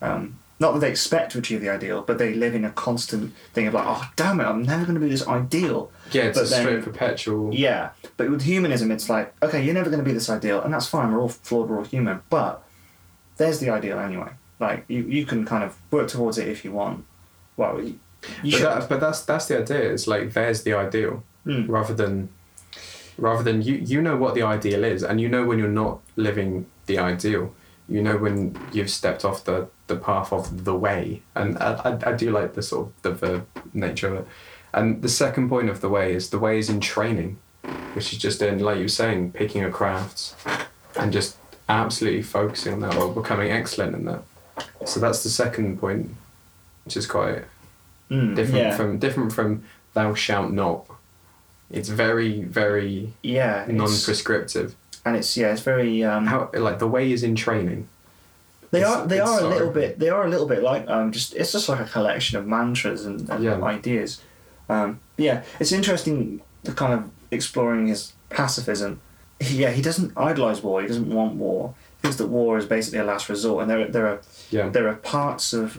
Um, 0.02 0.39
not 0.62 0.74
that 0.74 0.80
they 0.80 0.89
expect 0.89 1.32
to 1.34 1.38
achieve 1.39 1.62
the 1.62 1.69
ideal, 1.69 2.02
but 2.02 2.17
they 2.17 2.34
live 2.34 2.54
in 2.54 2.65
a 2.65 2.72
constant 2.72 3.34
thing 3.54 3.67
of 3.67 3.74
like, 3.74 3.86
oh 3.88 4.10
damn 4.15 4.39
it, 4.41 4.43
I'm 4.45 4.63
never 4.63 4.84
going 4.84 4.95
to 4.95 5.00
be 5.02 5.10
this 5.10 5.26
ideal. 5.28 5.91
yeah, 6.12 6.24
it's 6.24 6.38
but 6.38 6.48
a 6.48 6.50
then- 6.50 6.62
straight 6.63 6.84
perpetual. 6.84 7.54
Yeah, 7.54 7.91
but 8.17 8.30
with 8.30 8.41
humanism, 8.41 8.91
it's 8.91 9.10
like, 9.10 9.34
okay, 9.41 9.63
you're 9.63 9.74
never 9.74 9.89
going 9.89 10.04
to 10.04 10.06
be 10.10 10.13
this 10.13 10.30
ideal, 10.30 10.62
and 10.62 10.74
that's 10.74 10.88
fine. 10.88 11.12
We're 11.13 11.22
all 11.22 11.30
flawed. 11.30 11.69
We're 11.69 11.78
all 11.78 11.86
human, 11.86 12.22
but 12.30 12.63
there's 13.38 13.60
the 13.60 13.69
ideal 13.69 14.00
anyway. 14.00 14.32
Like 14.60 14.84
you, 14.89 15.04
you 15.04 15.26
can 15.26 15.45
kind 15.45 15.63
of 15.63 15.78
work 15.91 16.10
towards 16.10 16.38
it 16.38 16.48
if 16.50 16.65
you 16.65 16.74
want. 16.74 17.06
Well, 17.56 17.82
you, 17.82 17.98
you 18.43 18.60
but, 18.62 18.80
that, 18.82 18.89
but 18.89 19.00
that's 19.00 19.22
that's 19.22 19.45
the 19.48 19.60
idea. 19.62 19.93
It's 19.93 20.08
like 20.08 20.34
there's 20.34 20.63
the 20.63 20.74
ideal 20.74 21.24
Mm. 21.45 21.69
rather 21.69 21.93
than 21.93 22.28
rather 23.20 23.44
than 23.44 23.62
you 23.62 23.76
you 23.76 24.02
know 24.02 24.18
what 24.18 24.34
the 24.36 24.42
ideal 24.44 24.84
is 24.84 25.04
and 25.04 25.20
you 25.22 25.30
know 25.30 25.44
when 25.46 25.60
you're 25.60 25.68
not 25.68 26.00
living 26.16 26.66
the 26.86 26.98
ideal. 26.98 27.54
You 27.88 28.04
know 28.04 28.18
when 28.18 28.56
you've 28.72 28.90
stepped 28.92 29.26
off 29.26 29.44
the, 29.46 29.68
the 29.88 29.96
path 29.96 30.32
of 30.32 30.64
the 30.64 30.76
way, 30.76 31.24
and 31.34 31.58
I, 31.58 31.74
I, 31.86 32.12
I 32.12 32.14
do 32.14 32.30
like 32.32 32.54
the 32.54 32.62
sort 32.62 32.88
of 32.88 33.02
the 33.02 33.12
verb 33.12 33.48
nature 33.74 34.08
of 34.10 34.14
it. 34.22 34.28
And 34.74 35.02
the 35.02 35.10
second 35.10 35.50
point 35.50 35.70
of 35.70 35.82
the 35.82 35.90
way 35.90 36.14
is 36.14 36.30
the 36.30 36.38
way 36.38 36.60
is 36.60 36.70
in 36.70 36.80
training, 36.82 37.40
which 37.94 38.14
is 38.14 38.20
just 38.20 38.44
in 38.44 38.60
like 38.60 38.78
you 38.78 38.84
were 38.84 38.88
saying, 38.90 39.32
picking 39.32 39.62
your 39.62 39.72
crafts, 39.72 40.36
and 40.96 41.12
just 41.12 41.38
absolutely 41.68 42.22
focusing 42.22 42.74
on 42.74 42.80
that 42.82 42.96
or 42.96 43.12
becoming 43.12 43.50
excellent 43.52 43.96
in 43.96 44.06
that. 44.06 44.22
So 44.86 45.00
that's 45.00 45.24
the 45.24 45.30
second 45.30 45.80
point, 45.80 46.16
which 46.86 46.96
is 46.98 47.08
quite 47.08 47.46
Mm, 48.12 48.36
different 48.36 48.58
yeah. 48.58 48.76
from 48.76 48.98
different 48.98 49.32
from 49.34 49.64
thou 49.94 50.14
shalt 50.16 50.52
not. 50.52 50.86
It's 51.72 51.90
very 51.90 52.42
very 52.44 53.14
yeah, 53.22 53.66
non-prescriptive. 53.70 54.76
and 55.06 55.16
it's 55.16 55.38
yeah, 55.38 55.52
it's 55.54 55.62
very. 55.62 56.04
Um, 56.04 56.26
How 56.28 56.50
like 56.54 56.80
the 56.80 56.88
way 56.88 57.12
is 57.12 57.24
in 57.24 57.36
training. 57.36 57.88
they 58.72 58.80
it's- 58.82 58.96
are 58.96 59.08
they 59.08 59.20
are 59.20 59.40
a 59.40 59.48
little 59.48 59.72
sorry. 59.72 59.74
bit 59.88 60.00
they 60.00 60.10
are 60.10 60.26
a 60.26 60.30
little 60.30 60.48
bit 60.48 60.62
like 60.64 60.88
um 60.90 61.12
just 61.12 61.34
it's 61.36 61.52
just 61.52 61.70
like 61.70 61.80
a 61.80 61.86
collection 61.86 62.38
of 62.40 62.46
mantras 62.48 63.06
and, 63.06 63.30
and 63.30 63.44
Yeah. 63.44 63.62
ideas. 63.64 64.22
Um, 64.68 65.00
yeah, 65.18 65.44
it's 65.60 65.72
interesting 65.72 66.42
the 66.64 66.72
kind 66.74 66.94
of 66.94 67.10
exploring 67.32 67.88
his 67.88 68.14
pacifism. 68.30 69.00
Yeah, 69.40 69.72
he 69.72 69.82
doesn't 69.82 70.12
idolize 70.18 70.62
war. 70.62 70.82
He 70.82 70.88
doesn't 70.88 71.10
want 71.10 71.36
war. 71.36 71.74
He 71.98 72.02
thinks 72.04 72.18
that 72.18 72.28
war 72.28 72.58
is 72.58 72.66
basically 72.66 73.00
a 73.00 73.04
last 73.04 73.30
resort, 73.30 73.62
and 73.62 73.70
there 73.72 73.88
there 73.88 74.08
are 74.08 74.20
Yeah. 74.52 74.70
there 74.70 74.88
are 74.88 74.96
parts 74.96 75.54
of 75.54 75.78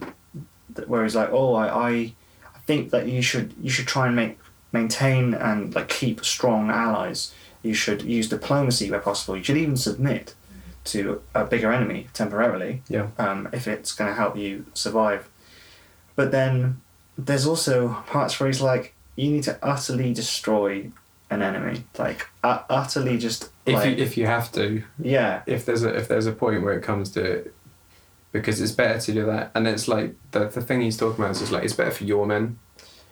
where 0.87 1.03
he's 1.05 1.17
like, 1.17 1.31
oh, 1.33 1.55
I, 1.55 1.67
I 1.89 2.15
think 2.67 2.91
that 2.91 3.07
you 3.09 3.23
should 3.23 3.55
you 3.61 3.71
should 3.71 3.87
try 3.89 4.07
and 4.07 4.17
make 4.17 4.39
maintain 4.73 5.35
and 5.35 5.75
like 5.75 5.89
keep 5.89 6.25
strong 6.25 6.71
allies. 6.71 7.33
You 7.63 7.75
should 7.75 8.03
use 8.03 8.29
diplomacy 8.29 8.91
where 8.91 9.01
possible. 9.01 9.37
You 9.37 9.43
should 9.45 9.57
even 9.57 9.77
submit 9.77 10.35
to 10.85 11.21
a 11.35 11.45
bigger 11.45 11.71
enemy 11.73 12.09
temporarily 12.15 12.83
Yeah. 12.89 13.09
um, 13.19 13.49
if 13.53 13.69
it's 13.69 13.93
going 13.93 14.09
to 14.11 14.15
help 14.15 14.37
you 14.37 14.65
survive. 14.73 15.29
But 16.17 16.31
then 16.31 16.81
there's 17.19 17.47
also 17.47 18.03
parts 18.07 18.41
where 18.41 18.47
he's 18.49 18.63
like, 18.63 18.95
you 19.17 19.31
need 19.31 19.43
to 19.45 19.59
utterly 19.63 20.15
destroy 20.15 20.91
an 21.29 21.43
enemy, 21.43 21.85
like 21.99 22.27
uh, 22.43 22.61
utterly 22.71 23.19
just 23.19 23.51
If 23.67 23.75
like, 23.75 23.97
you 23.99 24.03
if 24.05 24.17
you 24.17 24.27
have 24.27 24.51
to, 24.53 24.83
yeah, 24.99 25.43
if 25.47 25.65
there's 25.65 25.85
a 25.85 25.95
if 25.95 26.09
there's 26.09 26.27
a 26.27 26.33
point 26.33 26.63
where 26.63 26.73
it 26.73 26.83
comes 26.83 27.11
to 27.11 27.23
it, 27.23 27.55
because 28.33 28.61
it's 28.61 28.73
better 28.73 28.99
to 28.99 29.13
do 29.13 29.27
that. 29.27 29.51
And 29.55 29.69
it's 29.69 29.87
like 29.87 30.15
the 30.33 30.47
the 30.49 30.61
thing 30.61 30.81
he's 30.81 30.97
talking 30.97 31.23
about 31.23 31.33
is 31.33 31.41
just 31.41 31.53
like 31.53 31.63
it's 31.63 31.73
better 31.75 31.91
for 31.93 32.05
your 32.05 32.27
men. 32.27 32.59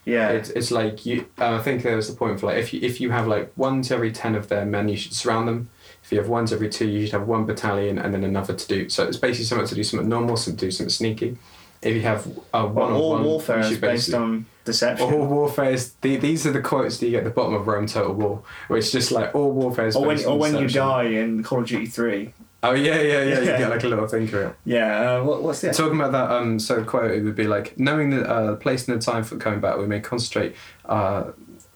Yeah, 0.08 0.30
It's 0.30 0.48
it's 0.50 0.70
like 0.70 1.04
you. 1.04 1.26
Um, 1.38 1.54
I 1.54 1.62
think 1.62 1.82
there 1.82 1.96
was 1.96 2.08
the 2.08 2.16
point 2.16 2.40
for 2.40 2.46
like 2.46 2.56
if 2.56 2.72
you 2.72 2.80
if 2.82 3.00
you 3.00 3.10
have 3.10 3.26
like 3.26 3.52
one 3.56 3.82
to 3.82 3.94
every 3.94 4.10
ten 4.10 4.34
of 4.34 4.48
their 4.48 4.64
men, 4.64 4.88
you 4.88 4.96
should 4.96 5.12
surround 5.12 5.46
them. 5.46 5.68
If 6.02 6.10
you 6.12 6.18
have 6.18 6.28
ones 6.28 6.52
every 6.52 6.70
two, 6.70 6.88
you 6.88 7.04
should 7.04 7.12
have 7.12 7.28
one 7.28 7.44
battalion 7.44 7.98
and 7.98 8.14
then 8.14 8.24
another 8.24 8.54
to 8.54 8.66
do. 8.68 8.88
So 8.88 9.06
it's 9.06 9.18
basically 9.18 9.44
something 9.44 9.66
to 9.68 9.74
do 9.74 9.84
something 9.84 10.08
normal, 10.08 10.38
some 10.38 10.56
to 10.56 10.66
do 10.66 10.70
something 10.70 10.88
sneaky. 10.90 11.36
If 11.82 11.94
you 11.94 12.00
have 12.02 12.26
a 12.54 12.66
one 12.66 12.74
Well, 12.74 12.86
on 12.86 12.92
all 12.92 13.10
one, 13.10 13.24
warfare 13.24 13.60
is 13.60 13.78
based 13.78 14.14
on 14.14 14.46
deception. 14.64 15.12
all 15.12 15.26
warfare 15.26 15.72
is 15.72 15.92
the, 16.00 16.16
these 16.16 16.46
are 16.46 16.52
the 16.52 16.62
quotes 16.62 16.98
that 16.98 17.06
you 17.06 17.12
get 17.12 17.18
at 17.18 17.24
the 17.24 17.30
bottom 17.30 17.54
of 17.54 17.66
Rome 17.66 17.86
Total 17.86 18.12
War, 18.12 18.42
where 18.68 18.78
it's 18.78 18.90
just 18.90 19.12
like 19.12 19.34
all 19.34 19.52
warfare 19.52 19.86
is 19.86 19.94
or 19.94 20.06
when, 20.06 20.24
or 20.24 20.38
when 20.38 20.56
you 20.56 20.68
die 20.68 21.04
in 21.04 21.42
Call 21.42 21.60
of 21.60 21.66
Duty 21.68 21.86
3. 21.86 22.32
Oh 22.62 22.72
yeah, 22.72 23.00
yeah, 23.00 23.22
yeah. 23.22 23.38
You 23.40 23.46
Yeah. 23.46 23.58
get 23.58 23.70
like 23.70 23.84
a 23.84 23.88
little 23.88 24.08
thing 24.08 24.26
for 24.26 24.42
it. 24.42 24.54
Yeah, 24.64 25.18
uh, 25.18 25.24
what, 25.24 25.42
what's 25.42 25.60
the 25.60 25.72
Talking 25.72 26.00
about 26.00 26.12
that, 26.12 26.30
um, 26.30 26.58
so 26.58 26.82
quote 26.82 27.12
it 27.12 27.22
would 27.22 27.36
be 27.36 27.46
like 27.46 27.78
knowing 27.78 28.10
the 28.10 28.28
uh, 28.28 28.56
place 28.56 28.88
and 28.88 29.00
the 29.00 29.04
time 29.04 29.22
for 29.22 29.36
coming 29.36 29.60
back, 29.60 29.78
we 29.78 29.86
may 29.86 30.00
concentrate 30.00 30.56
uh, 30.86 31.30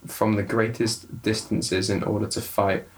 from 0.07 0.35
the 0.35 0.43
greatest 0.43 1.23
distances 1.23 1.89
in 1.91 2.03
order 2.03 2.27
to 2.27 2.41
fight. 2.41 2.89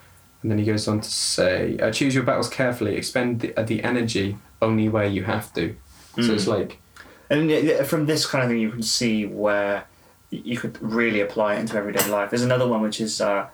And 0.42 0.50
then 0.50 0.58
he 0.58 0.64
goes 0.64 0.88
on 0.88 1.00
to 1.00 1.10
say, 1.10 1.78
uh, 1.78 1.90
choose 1.90 2.14
your 2.14 2.24
battles 2.24 2.48
carefully, 2.50 2.96
expend 2.96 3.40
the, 3.40 3.54
uh, 3.56 3.62
the 3.62 3.82
energy 3.82 4.36
only 4.62 4.88
where 4.88 5.06
you 5.06 5.24
have 5.24 5.52
to. 5.54 5.74
So 6.16 6.32
it's 6.32 6.46
like, 6.46 6.80
And 7.28 7.50
from 7.86 8.06
this 8.06 8.24
kind 8.24 8.44
of 8.44 8.50
thing, 8.50 8.60
you 8.60 8.70
can 8.70 8.82
see 8.82 9.26
where 9.26 9.84
y- 10.30 10.42
you 10.44 10.56
could 10.58 10.80
really 10.82 11.20
apply 11.20 11.56
it 11.56 11.60
into 11.60 11.76
everyday 11.76 12.06
life. 12.08 12.30
There's 12.30 12.42
another 12.42 12.68
one 12.68 12.80
which 12.82 13.00
is 13.00 13.20
uh, 13.20 13.46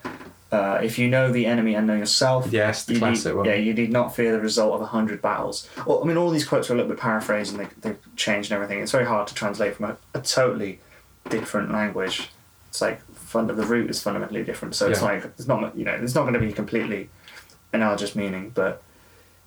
uh, 0.53 0.81
if 0.83 0.99
you 0.99 1.09
know 1.09 1.31
the 1.31 1.47
enemy 1.47 1.75
and 1.75 1.87
know 1.87 1.95
yourself. 1.95 2.49
yes, 2.51 2.85
the 2.85 2.95
you 2.95 2.99
classic 2.99 3.33
need, 3.33 3.37
one. 3.37 3.45
Yeah, 3.47 3.55
you 3.55 3.73
need 3.73 3.93
not 3.93 4.15
fear 4.15 4.33
the 4.33 4.41
result 4.41 4.75
of 4.75 4.81
a 4.81 4.87
hundred 4.87 5.23
battles. 5.23 5.69
Well, 5.87 6.03
I 6.03 6.07
mean, 6.07 6.17
all 6.17 6.31
these 6.31 6.45
quotes 6.45 6.69
are 6.71 6.75
a 6.75 6.77
little 6.77 6.91
bit 6.91 6.99
paraphrased 6.99 7.55
and 7.55 7.65
they, 7.65 7.69
they've 7.81 8.17
changed 8.17 8.51
and 8.51 8.57
everything. 8.57 8.83
It's 8.83 8.93
very 8.93 9.07
hard 9.07 9.29
to 9.29 9.35
translate 9.35 9.77
from 9.77 9.87
a, 9.87 9.97
a 10.15 10.21
totally 10.21 10.81
different 11.29 11.71
language. 11.71 12.31
It's 12.69 12.81
like 12.81 13.01
fun, 13.15 13.47
the 13.47 13.55
root 13.55 13.91
is 13.91 14.03
fundamentally 14.03 14.43
different. 14.43 14.75
So 14.75 14.89
it's 14.89 15.03
like 15.03 15.25
it's 15.25 15.47
not 15.47 15.77
you 15.77 15.85
know 15.85 15.95
it's 15.95 16.15
not 16.15 16.23
going 16.23 16.35
to 16.35 16.41
be 16.41 16.53
completely 16.53 17.11
analogous 17.73 18.17
meaning, 18.17 18.51
but 18.51 18.83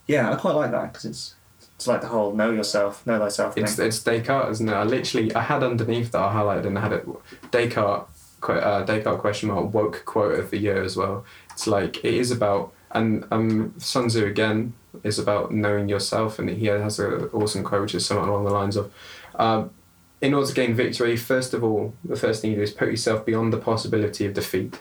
yeah, 0.08 0.32
I 0.32 0.36
quite 0.36 0.56
like 0.56 0.72
that 0.72 0.94
because 0.94 1.06
it's 1.06 1.36
it's 1.76 1.88
like 1.88 2.00
the 2.02 2.08
whole 2.08 2.34
know 2.34 2.52
yourself, 2.52 3.06
know 3.06 3.20
thyself 3.20 3.56
thing. 3.56 3.66
It's 3.66 3.78
it's 3.78 4.00
Descartes, 4.02 4.52
isn't 4.52 4.70
it? 4.70 4.74
I 4.74 4.84
literally 4.84 5.36
I 5.36 5.42
had 5.42 5.63
underneath 5.63 6.12
that 6.12 6.22
I 6.22 6.34
highlighted 6.34 6.68
and 6.68 6.78
I 6.78 6.82
had 6.82 6.94
it 6.94 7.08
Descartes 7.52 8.12
uh, 8.49 8.84
Descartes 8.84 9.19
question 9.19 9.49
mark 9.49 9.73
woke 9.73 10.03
quote 10.06 10.39
of 10.39 10.51
the 10.51 10.58
year 10.58 10.84
as 10.84 10.95
well. 10.95 11.25
It's 11.51 11.67
like 11.67 11.97
it 12.03 12.13
is 12.13 12.32
about 12.32 12.73
and 12.91 13.25
um 13.32 13.73
Sun 13.79 14.08
Tzu 14.08 14.25
again 14.25 14.73
is 15.03 15.17
about 15.17 15.51
knowing 15.51 15.89
yourself 15.89 16.38
and 16.38 16.49
he 16.49 16.67
has 16.67 16.99
an 16.99 17.29
awesome 17.34 17.63
quote 17.63 17.82
which 17.82 17.95
is 17.95 18.06
something 18.06 18.27
along 18.27 18.45
the 18.45 18.51
lines 18.51 18.75
of 18.75 18.93
um, 19.36 19.71
in 20.23 20.34
order 20.34 20.47
to 20.47 20.53
gain 20.53 20.73
victory, 20.73 21.17
first 21.17 21.53
of 21.53 21.65
all, 21.65 21.93
the 22.01 22.15
first 22.15 22.41
thing 22.41 22.51
you 22.51 22.56
do 22.56 22.63
is 22.63 22.71
put 22.71 22.88
yourself 22.88 23.25
beyond 23.25 23.51
the 23.51 23.58
possibility 23.58 24.25
of 24.25 24.34
defeat, 24.34 24.79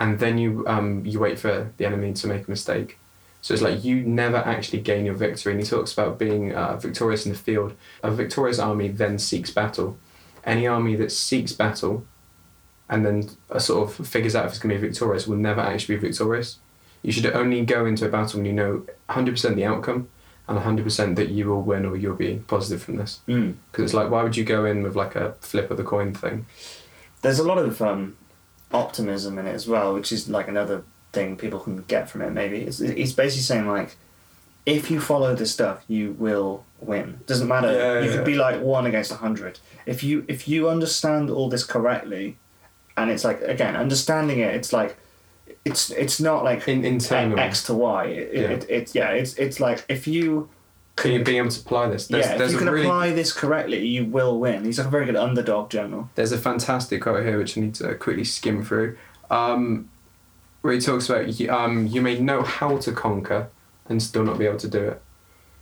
and 0.00 0.20
then 0.20 0.38
you 0.38 0.64
um, 0.66 1.04
you 1.04 1.20
wait 1.20 1.38
for 1.38 1.70
the 1.76 1.84
enemy 1.84 2.14
to 2.14 2.26
make 2.26 2.46
a 2.46 2.50
mistake. 2.50 2.98
So 3.42 3.52
it's 3.52 3.62
like 3.62 3.84
you 3.84 3.96
never 4.02 4.38
actually 4.38 4.80
gain 4.80 5.04
your 5.04 5.14
victory. 5.14 5.52
And 5.52 5.60
he 5.60 5.68
talks 5.68 5.92
about 5.92 6.18
being 6.18 6.54
uh, 6.54 6.76
victorious 6.76 7.26
in 7.26 7.32
the 7.32 7.38
field. 7.38 7.74
A 8.02 8.10
victorious 8.10 8.58
army 8.58 8.88
then 8.88 9.18
seeks 9.18 9.50
battle. 9.50 9.98
Any 10.44 10.66
army 10.66 10.96
that 10.96 11.12
seeks 11.12 11.52
battle 11.52 12.06
and 12.88 13.04
then 13.04 13.30
uh, 13.50 13.58
sort 13.58 13.88
of 13.88 14.06
figures 14.06 14.34
out 14.34 14.46
if 14.46 14.52
it's 14.52 14.58
going 14.58 14.74
to 14.74 14.80
be 14.80 14.88
victorious 14.88 15.26
will 15.26 15.36
never 15.36 15.60
actually 15.60 15.96
be 15.96 16.08
victorious. 16.08 16.58
You 17.02 17.12
should 17.12 17.26
only 17.26 17.64
go 17.64 17.86
into 17.86 18.06
a 18.06 18.08
battle 18.08 18.38
when 18.38 18.46
you 18.46 18.52
know 18.52 18.84
100% 19.08 19.54
the 19.54 19.64
outcome 19.64 20.08
and 20.48 20.58
100% 20.58 21.16
that 21.16 21.28
you 21.28 21.48
will 21.48 21.62
win 21.62 21.84
or 21.84 21.96
you'll 21.96 22.16
be 22.16 22.42
positive 22.46 22.82
from 22.82 22.96
this. 22.96 23.20
Mm. 23.28 23.56
Because 23.70 23.84
it's 23.84 23.94
like, 23.94 24.10
why 24.10 24.22
would 24.22 24.36
you 24.36 24.44
go 24.44 24.64
in 24.64 24.82
with 24.82 24.96
like 24.96 25.14
a 25.14 25.34
flip 25.40 25.70
of 25.70 25.76
the 25.76 25.84
coin 25.84 26.14
thing? 26.14 26.46
There's 27.22 27.38
a 27.38 27.44
lot 27.44 27.58
of 27.58 27.80
um, 27.82 28.16
optimism 28.72 29.38
in 29.38 29.46
it 29.46 29.54
as 29.54 29.68
well, 29.68 29.94
which 29.94 30.10
is 30.10 30.28
like 30.28 30.48
another 30.48 30.82
thing 31.12 31.36
people 31.36 31.60
can 31.60 31.82
get 31.82 32.08
from 32.08 32.22
it. 32.22 32.30
Maybe 32.30 32.62
it's, 32.62 32.80
it's 32.80 33.12
basically 33.12 33.42
saying 33.42 33.68
like, 33.68 33.96
if 34.66 34.90
you 34.90 35.00
follow 35.00 35.34
this 35.34 35.52
stuff, 35.52 35.84
you 35.88 36.12
will 36.12 36.64
win. 36.80 37.20
Doesn't 37.26 37.48
matter. 37.48 37.72
Yeah, 37.72 38.00
you 38.00 38.10
yeah. 38.10 38.16
could 38.16 38.24
be 38.24 38.34
like 38.34 38.60
one 38.60 38.86
against 38.86 39.10
a 39.10 39.16
hundred. 39.16 39.60
If 39.86 40.02
you 40.02 40.26
if 40.28 40.46
you 40.46 40.68
understand 40.68 41.30
all 41.30 41.48
this 41.48 41.64
correctly, 41.64 42.36
and 43.00 43.10
it's 43.10 43.24
like 43.24 43.40
again 43.42 43.76
understanding 43.76 44.38
it, 44.40 44.54
it's 44.54 44.72
like, 44.72 44.96
it's 45.64 45.90
it's 45.90 46.20
not 46.20 46.44
like 46.44 46.66
In 46.68 46.84
internal. 46.84 47.38
X 47.38 47.64
to 47.64 47.74
Y. 47.74 48.04
It, 48.04 48.34
Yeah. 48.34 48.40
it, 48.50 48.66
it, 48.70 48.94
yeah, 48.94 49.10
it's 49.10 49.34
it's 49.34 49.58
like 49.60 49.84
if 49.88 50.06
you 50.06 50.48
Can 50.96 51.12
you 51.12 51.22
be 51.22 51.38
able 51.38 51.50
to 51.50 51.60
apply 51.60 51.88
this? 51.88 52.08
There's, 52.08 52.26
yeah, 52.26 52.32
if 52.32 52.38
there's 52.38 52.52
you 52.52 52.58
can 52.58 52.68
really, 52.68 52.86
apply 52.86 53.10
this 53.12 53.32
correctly, 53.32 53.86
you 53.86 54.04
will 54.04 54.38
win. 54.40 54.64
He's 54.64 54.78
like 54.78 54.88
a 54.88 54.90
very 54.90 55.06
good 55.06 55.16
underdog 55.16 55.70
general. 55.70 56.10
There's 56.16 56.32
a 56.32 56.38
fantastic 56.38 57.02
quote 57.02 57.24
here 57.24 57.38
which 57.38 57.56
I 57.56 57.60
need 57.60 57.74
to 57.76 57.94
quickly 57.94 58.24
skim 58.24 58.64
through, 58.64 58.96
um, 59.30 59.88
where 60.62 60.72
he 60.74 60.80
talks 60.80 61.08
about 61.08 61.24
um, 61.50 61.86
you 61.86 62.00
may 62.02 62.18
know 62.18 62.42
how 62.42 62.78
to 62.78 62.90
conquer 62.92 63.48
and 63.88 64.02
still 64.02 64.24
not 64.24 64.38
be 64.38 64.46
able 64.46 64.58
to 64.58 64.68
do 64.68 64.82
it, 64.90 65.02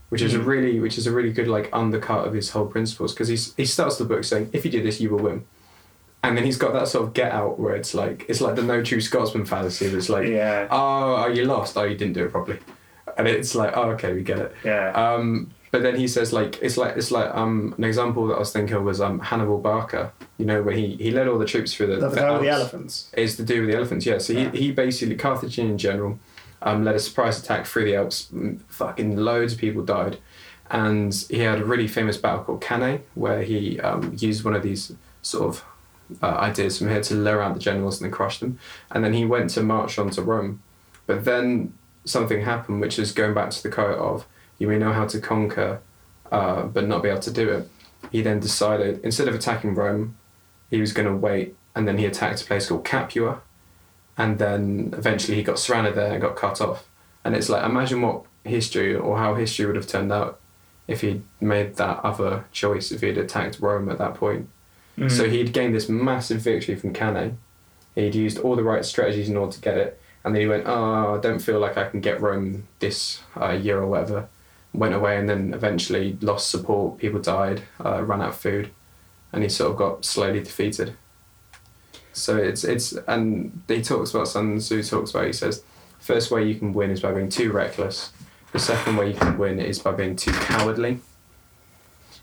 which 0.08 0.22
is 0.22 0.34
a 0.34 0.38
Mm. 0.38 0.46
really 0.46 0.80
which 0.80 0.96
is 0.98 1.06
a 1.06 1.12
really 1.12 1.32
good 1.32 1.48
like 1.48 1.68
undercut 1.72 2.26
of 2.26 2.32
his 2.32 2.50
whole 2.50 2.66
principles 2.66 3.12
because 3.12 3.28
he's 3.28 3.54
he 3.56 3.66
starts 3.66 3.96
the 3.98 4.04
book 4.04 4.24
saying 4.24 4.48
if 4.52 4.64
you 4.64 4.70
do 4.70 4.82
this 4.82 5.00
you 5.02 5.10
will 5.10 5.22
win, 5.28 5.44
and 6.26 6.36
then 6.36 6.44
he's 6.44 6.56
got 6.56 6.72
that 6.72 6.88
sort 6.88 7.04
of 7.06 7.14
get 7.14 7.32
out 7.32 7.58
where 7.58 7.74
it's 7.76 7.94
like 7.94 8.24
it's 8.28 8.40
like 8.40 8.56
the 8.56 8.62
no 8.62 8.82
true 8.82 9.00
Scotsman 9.00 9.46
fallacy. 9.46 9.86
It's 9.86 10.08
like 10.08 10.28
yeah, 10.28 10.66
oh 10.70 11.14
are 11.16 11.30
you 11.30 11.44
lost 11.44 11.76
oh 11.76 11.84
you 11.84 11.96
didn't 11.96 12.14
do 12.14 12.24
it 12.24 12.30
properly, 12.32 12.58
and 13.16 13.26
it's 13.28 13.54
like 13.54 13.76
oh 13.76 13.90
okay 13.92 14.12
we 14.12 14.22
get 14.22 14.38
it. 14.38 14.52
yeah. 14.64 14.90
Um, 14.92 15.50
but 15.72 15.82
then 15.82 15.96
he 15.96 16.08
says 16.08 16.32
like 16.32 16.58
it's 16.62 16.76
like 16.76 16.96
it's 16.96 17.10
like 17.10 17.34
um 17.34 17.74
an 17.78 17.84
example 17.84 18.26
that 18.28 18.34
I 18.34 18.38
was 18.38 18.52
thinking 18.52 18.76
of 18.76 18.82
was 18.84 19.00
um 19.00 19.18
Hannibal 19.20 19.58
Barca. 19.58 20.12
You 20.38 20.46
know 20.46 20.62
where 20.62 20.74
he 20.74 20.96
he 20.96 21.10
led 21.10 21.28
all 21.28 21.38
the 21.38 21.44
troops 21.46 21.74
through 21.74 21.88
the, 21.88 22.08
the, 22.08 22.08
the 22.40 22.48
elephants. 22.48 23.10
Is 23.16 23.36
to 23.36 23.42
do 23.42 23.60
with 23.62 23.70
the 23.70 23.76
elephants, 23.76 24.06
yeah. 24.06 24.18
So 24.18 24.32
Yeah. 24.32 24.50
he, 24.50 24.58
he 24.58 24.72
basically 24.72 25.16
Carthaginian 25.16 25.78
general, 25.78 26.18
um, 26.62 26.84
led 26.84 26.94
a 26.94 26.98
surprise 27.00 27.38
attack 27.42 27.66
through 27.66 27.84
the 27.86 27.96
Alps. 27.96 28.28
Mm, 28.34 28.60
Fucking 28.68 29.16
loads 29.16 29.52
of 29.54 29.58
people 29.58 29.82
died, 29.84 30.18
and 30.70 31.14
he 31.30 31.38
had 31.40 31.60
a 31.60 31.64
really 31.64 31.88
famous 31.88 32.16
battle 32.16 32.44
called 32.44 32.60
Cannae, 32.62 33.00
where 33.14 33.42
he 33.42 33.78
um, 33.80 34.14
used 34.18 34.44
one 34.44 34.54
of 34.54 34.62
these 34.62 34.92
sort 35.22 35.48
of 35.48 35.64
uh, 36.22 36.26
ideas 36.26 36.78
from 36.78 36.88
here 36.88 37.02
to 37.02 37.14
lure 37.14 37.42
out 37.42 37.54
the 37.54 37.60
generals 37.60 38.00
and 38.00 38.06
then 38.06 38.12
crush 38.12 38.38
them, 38.38 38.58
and 38.90 39.04
then 39.04 39.12
he 39.12 39.24
went 39.24 39.50
to 39.50 39.62
march 39.62 39.98
on 39.98 40.10
to 40.10 40.22
Rome, 40.22 40.62
but 41.06 41.24
then 41.24 41.72
something 42.04 42.42
happened, 42.42 42.80
which 42.80 42.98
is 42.98 43.12
going 43.12 43.34
back 43.34 43.50
to 43.50 43.62
the 43.62 43.70
quote 43.70 43.98
of 43.98 44.26
"You 44.58 44.68
may 44.68 44.78
know 44.78 44.92
how 44.92 45.06
to 45.06 45.20
conquer, 45.20 45.80
uh, 46.30 46.62
but 46.64 46.86
not 46.86 47.02
be 47.02 47.08
able 47.08 47.20
to 47.20 47.32
do 47.32 47.48
it." 47.50 47.68
He 48.12 48.22
then 48.22 48.40
decided 48.40 49.00
instead 49.02 49.28
of 49.28 49.34
attacking 49.34 49.74
Rome, 49.74 50.16
he 50.70 50.80
was 50.80 50.92
going 50.92 51.08
to 51.08 51.16
wait, 51.16 51.56
and 51.74 51.86
then 51.86 51.98
he 51.98 52.06
attacked 52.06 52.42
a 52.42 52.46
place 52.46 52.68
called 52.68 52.84
Capua, 52.84 53.40
and 54.16 54.38
then 54.38 54.94
eventually 54.96 55.36
he 55.36 55.42
got 55.42 55.58
surrounded 55.58 55.94
there 55.94 56.12
and 56.12 56.22
got 56.22 56.36
cut 56.36 56.60
off. 56.60 56.88
And 57.24 57.34
it's 57.34 57.48
like 57.48 57.64
imagine 57.64 58.02
what 58.02 58.24
history 58.44 58.94
or 58.94 59.18
how 59.18 59.34
history 59.34 59.66
would 59.66 59.76
have 59.76 59.88
turned 59.88 60.12
out 60.12 60.38
if 60.86 61.00
he'd 61.00 61.22
made 61.40 61.74
that 61.76 61.98
other 62.04 62.44
choice, 62.52 62.92
if 62.92 63.00
he'd 63.00 63.18
attacked 63.18 63.58
Rome 63.58 63.88
at 63.88 63.98
that 63.98 64.14
point. 64.14 64.48
Mm. 64.98 65.10
So 65.10 65.28
he'd 65.28 65.52
gained 65.52 65.74
this 65.74 65.88
massive 65.88 66.40
victory 66.40 66.74
from 66.76 66.92
Cannae. 66.92 67.34
He'd 67.94 68.14
used 68.14 68.38
all 68.38 68.56
the 68.56 68.62
right 68.62 68.84
strategies 68.84 69.28
in 69.28 69.36
order 69.36 69.52
to 69.52 69.60
get 69.60 69.76
it, 69.76 70.00
and 70.24 70.34
then 70.34 70.42
he 70.42 70.48
went, 70.48 70.64
"Oh, 70.66 71.16
I 71.16 71.20
don't 71.20 71.38
feel 71.38 71.58
like 71.58 71.76
I 71.76 71.88
can 71.88 72.00
get 72.00 72.20
Rome 72.20 72.66
this 72.78 73.20
uh, 73.40 73.52
year 73.52 73.78
or 73.78 73.86
whatever." 73.86 74.28
Went 74.72 74.94
away, 74.94 75.16
and 75.16 75.28
then 75.28 75.54
eventually 75.54 76.18
lost 76.20 76.50
support. 76.50 76.98
People 76.98 77.20
died, 77.20 77.62
uh, 77.82 78.02
ran 78.02 78.20
out 78.20 78.30
of 78.30 78.36
food, 78.36 78.70
and 79.32 79.42
he 79.42 79.48
sort 79.48 79.70
of 79.70 79.78
got 79.78 80.04
slowly 80.04 80.40
defeated. 80.40 80.94
So 82.12 82.36
it's 82.36 82.64
it's 82.64 82.92
and 83.06 83.62
he 83.68 83.82
talks 83.82 84.10
about 84.10 84.28
Sun 84.28 84.58
Tzu 84.58 84.82
talks 84.82 85.10
about. 85.10 85.26
He 85.26 85.32
says, 85.32 85.62
first 85.98 86.30
way 86.30 86.46
you 86.46 86.54
can 86.54 86.72
win 86.72 86.90
is 86.90 87.00
by 87.00 87.12
being 87.12 87.28
too 87.28 87.52
reckless. 87.52 88.12
The 88.52 88.58
second 88.58 88.96
way 88.96 89.08
you 89.08 89.14
can 89.14 89.36
win 89.36 89.58
is 89.58 89.78
by 89.78 89.92
being 89.92 90.16
too 90.16 90.32
cowardly. 90.32 91.00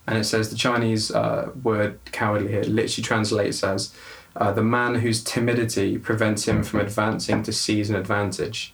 And 0.06 0.18
it 0.18 0.26
says 0.26 0.50
the 0.50 0.56
Chinese 0.56 1.12
uh, 1.12 1.52
word 1.64 2.00
cowardly 2.12 2.50
here 2.50 2.64
literally 2.64 3.04
translates 3.04 3.64
as 3.64 3.94
uh, 4.36 4.52
the 4.52 4.64
man 4.64 4.96
whose 4.96 5.24
timidity 5.24 5.98
prevents 5.98 6.48
him 6.48 6.64
from 6.64 6.80
advancing 6.82 7.44
to 7.44 7.54
seize 7.54 7.90
an 7.90 7.96
advantage. 7.96 8.74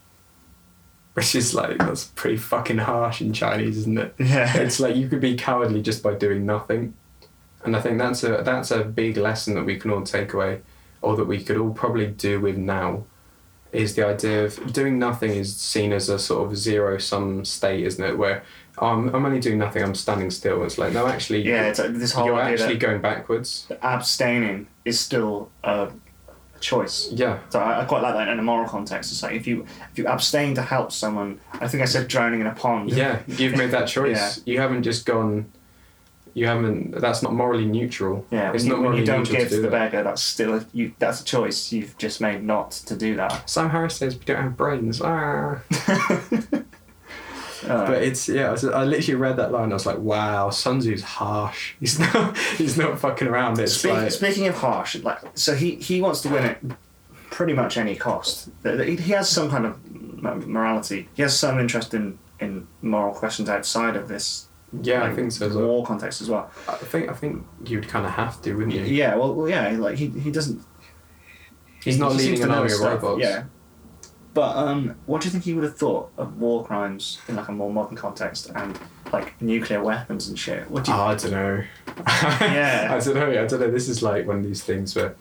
Which 1.14 1.34
is 1.34 1.54
like, 1.54 1.78
that's 1.78 2.04
pretty 2.04 2.36
fucking 2.36 2.78
harsh 2.78 3.20
in 3.20 3.32
Chinese, 3.32 3.78
isn't 3.78 3.98
it? 3.98 4.14
yeah, 4.18 4.56
It's 4.56 4.80
like 4.80 4.96
you 4.96 5.08
could 5.08 5.20
be 5.20 5.36
cowardly 5.36 5.82
just 5.82 6.02
by 6.02 6.14
doing 6.14 6.46
nothing. 6.46 6.94
And 7.64 7.76
I 7.76 7.80
think 7.80 7.98
that's 7.98 8.24
a 8.24 8.42
that's 8.42 8.70
a 8.70 8.84
big 8.84 9.16
lesson 9.16 9.54
that 9.54 9.64
we 9.64 9.76
can 9.76 9.90
all 9.90 10.02
take 10.02 10.32
away, 10.32 10.62
or 11.02 11.16
that 11.16 11.26
we 11.26 11.42
could 11.42 11.58
all 11.58 11.74
probably 11.74 12.06
do 12.06 12.40
with 12.40 12.56
now, 12.56 13.04
is 13.70 13.96
the 13.96 14.06
idea 14.06 14.44
of 14.44 14.72
doing 14.72 14.98
nothing 14.98 15.32
is 15.32 15.56
seen 15.56 15.92
as 15.92 16.08
a 16.08 16.18
sort 16.18 16.50
of 16.50 16.56
zero 16.56 16.96
sum 16.96 17.44
state, 17.44 17.84
isn't 17.84 18.02
it? 18.02 18.16
Where 18.16 18.44
I'm 18.78 19.14
I'm 19.14 19.24
only 19.26 19.40
doing 19.40 19.58
nothing, 19.58 19.82
I'm 19.82 19.94
standing 19.94 20.30
still. 20.30 20.62
It's 20.64 20.78
like 20.78 20.92
no, 20.92 21.06
actually, 21.06 21.42
yeah. 21.42 21.64
It's 21.68 21.78
like 21.78 21.94
this 21.94 22.12
whole 22.12 22.26
you're 22.26 22.34
idea 22.36 22.52
actually 22.54 22.74
that 22.78 22.80
going 22.86 23.00
backwards. 23.00 23.66
abstaining 23.82 24.66
is 24.84 24.98
still 25.00 25.50
a 25.64 25.90
choice. 26.60 27.10
Yeah, 27.12 27.38
So 27.48 27.58
I, 27.58 27.82
I 27.82 27.84
quite 27.86 28.02
like 28.02 28.14
that 28.14 28.28
in 28.28 28.38
a 28.38 28.42
moral 28.42 28.68
context. 28.68 29.12
It's 29.12 29.22
like 29.22 29.32
if 29.34 29.46
you 29.46 29.66
if 29.92 29.98
you 29.98 30.06
abstain 30.06 30.54
to 30.56 30.62
help 30.62 30.92
someone, 30.92 31.40
I 31.54 31.68
think 31.68 31.82
I 31.82 31.86
said 31.86 32.06
drowning 32.08 32.40
in 32.40 32.46
a 32.46 32.54
pond. 32.54 32.90
yeah, 32.90 33.20
you've 33.26 33.56
made 33.56 33.70
that 33.70 33.88
choice. 33.96 34.42
yeah. 34.44 34.52
You 34.52 34.60
haven't 34.60 34.82
just 34.82 35.06
gone. 35.06 35.50
You 36.32 36.46
haven't. 36.46 36.92
That's 36.92 37.22
not 37.22 37.34
morally 37.34 37.64
neutral. 37.64 38.24
Yeah, 38.30 38.52
it's 38.52 38.64
you, 38.64 38.70
not 38.70 38.76
when 38.76 38.82
morally 38.84 39.00
you 39.00 39.06
don't 39.06 39.28
give 39.28 39.48
to 39.48 39.56
do 39.56 39.62
the 39.62 39.68
that. 39.68 39.90
beggar, 39.90 40.02
that's 40.04 40.22
still 40.22 40.54
a, 40.54 40.66
you. 40.72 40.92
That's 40.98 41.22
a 41.22 41.24
choice 41.24 41.72
you've 41.72 41.96
just 41.98 42.20
made 42.20 42.44
not 42.44 42.70
to 42.86 42.94
do 42.96 43.16
that. 43.16 43.48
Sam 43.50 43.70
Harris 43.70 43.96
says 43.96 44.16
we 44.16 44.24
don't 44.24 44.42
have 44.42 44.56
brains. 44.56 45.00
Ah. 45.02 45.60
But 47.66 48.02
it's 48.02 48.28
yeah. 48.28 48.56
I, 48.72 48.84
literally 48.84 49.14
read 49.20 49.36
that 49.36 49.52
line. 49.52 49.70
I 49.70 49.74
was 49.74 49.86
like, 49.86 49.98
wow, 49.98 50.50
Sun 50.50 50.80
Tzu's 50.80 51.02
harsh. 51.02 51.74
He's 51.80 51.98
not. 51.98 52.36
He's 52.56 52.76
not 52.76 52.98
fucking 52.98 53.28
around. 53.28 53.58
It's 53.58 53.74
Speak, 53.74 53.92
like 53.92 54.10
Speaking 54.10 54.46
of 54.46 54.56
harsh, 54.56 54.96
like 54.96 55.18
so 55.34 55.54
he 55.54 55.76
he 55.76 56.00
wants 56.00 56.20
to 56.22 56.28
win 56.28 56.44
it 56.44 56.58
pretty 57.30 57.52
much 57.52 57.76
any 57.76 57.96
cost. 57.96 58.50
He 58.64 58.96
has 59.12 59.28
some 59.28 59.50
kind 59.50 59.66
of 59.66 59.84
morality. 60.46 61.08
He 61.14 61.22
has 61.22 61.38
some 61.38 61.58
interest 61.58 61.94
in 61.94 62.18
in 62.40 62.66
moral 62.82 63.14
questions 63.14 63.48
outside 63.48 63.96
of 63.96 64.08
this. 64.08 64.48
yeah, 64.82 65.04
I 65.04 65.14
think 65.14 65.30
so. 65.32 65.46
As 65.46 65.54
well. 65.54 65.66
War 65.66 65.86
context 65.86 66.22
as 66.22 66.30
well. 66.30 66.50
I 66.68 66.76
think 66.76 67.10
I 67.10 67.12
think 67.12 67.44
you'd 67.64 67.88
kind 67.88 68.06
of 68.06 68.12
have 68.12 68.40
to, 68.42 68.54
wouldn't 68.54 68.74
you? 68.74 68.82
Yeah, 68.84 69.16
well, 69.16 69.34
well 69.34 69.48
yeah, 69.48 69.68
like 69.78 69.96
he 69.96 70.08
he 70.08 70.30
doesn't. 70.30 70.62
He's 71.84 71.94
he- 71.94 72.00
not 72.00 72.12
he 72.12 72.18
leading 72.18 72.42
an 72.44 72.50
army 72.50 72.72
of 72.72 72.80
robots. 72.80 73.20
Yeah. 73.22 73.44
But 74.32 74.56
um, 74.56 74.94
what 75.06 75.20
do 75.20 75.26
you 75.26 75.32
think 75.32 75.44
he 75.44 75.54
would 75.54 75.64
have 75.64 75.76
thought 75.76 76.10
of 76.16 76.38
war 76.38 76.64
crimes 76.64 77.18
in 77.28 77.34
like 77.36 77.48
a 77.48 77.52
more 77.52 77.72
modern 77.72 77.96
context 77.96 78.50
and 78.54 78.78
like 79.12 79.40
nuclear 79.42 79.82
weapons 79.82 80.28
and 80.28 80.38
shit? 80.38 80.70
What 80.70 80.84
do 80.84 80.92
you? 80.92 80.96
Oh, 80.96 81.00
I 81.02 81.14
don't 81.16 81.30
know. 81.32 81.64
Yeah. 82.06 82.88
I 82.94 83.00
don't 83.00 83.14
know. 83.14 83.30
I 83.42 83.46
don't 83.46 83.60
know. 83.60 83.70
This 83.70 83.88
is 83.88 84.02
like 84.02 84.26
one 84.26 84.36
of 84.38 84.44
these 84.44 84.62
things 84.62 84.94
where. 84.94 85.16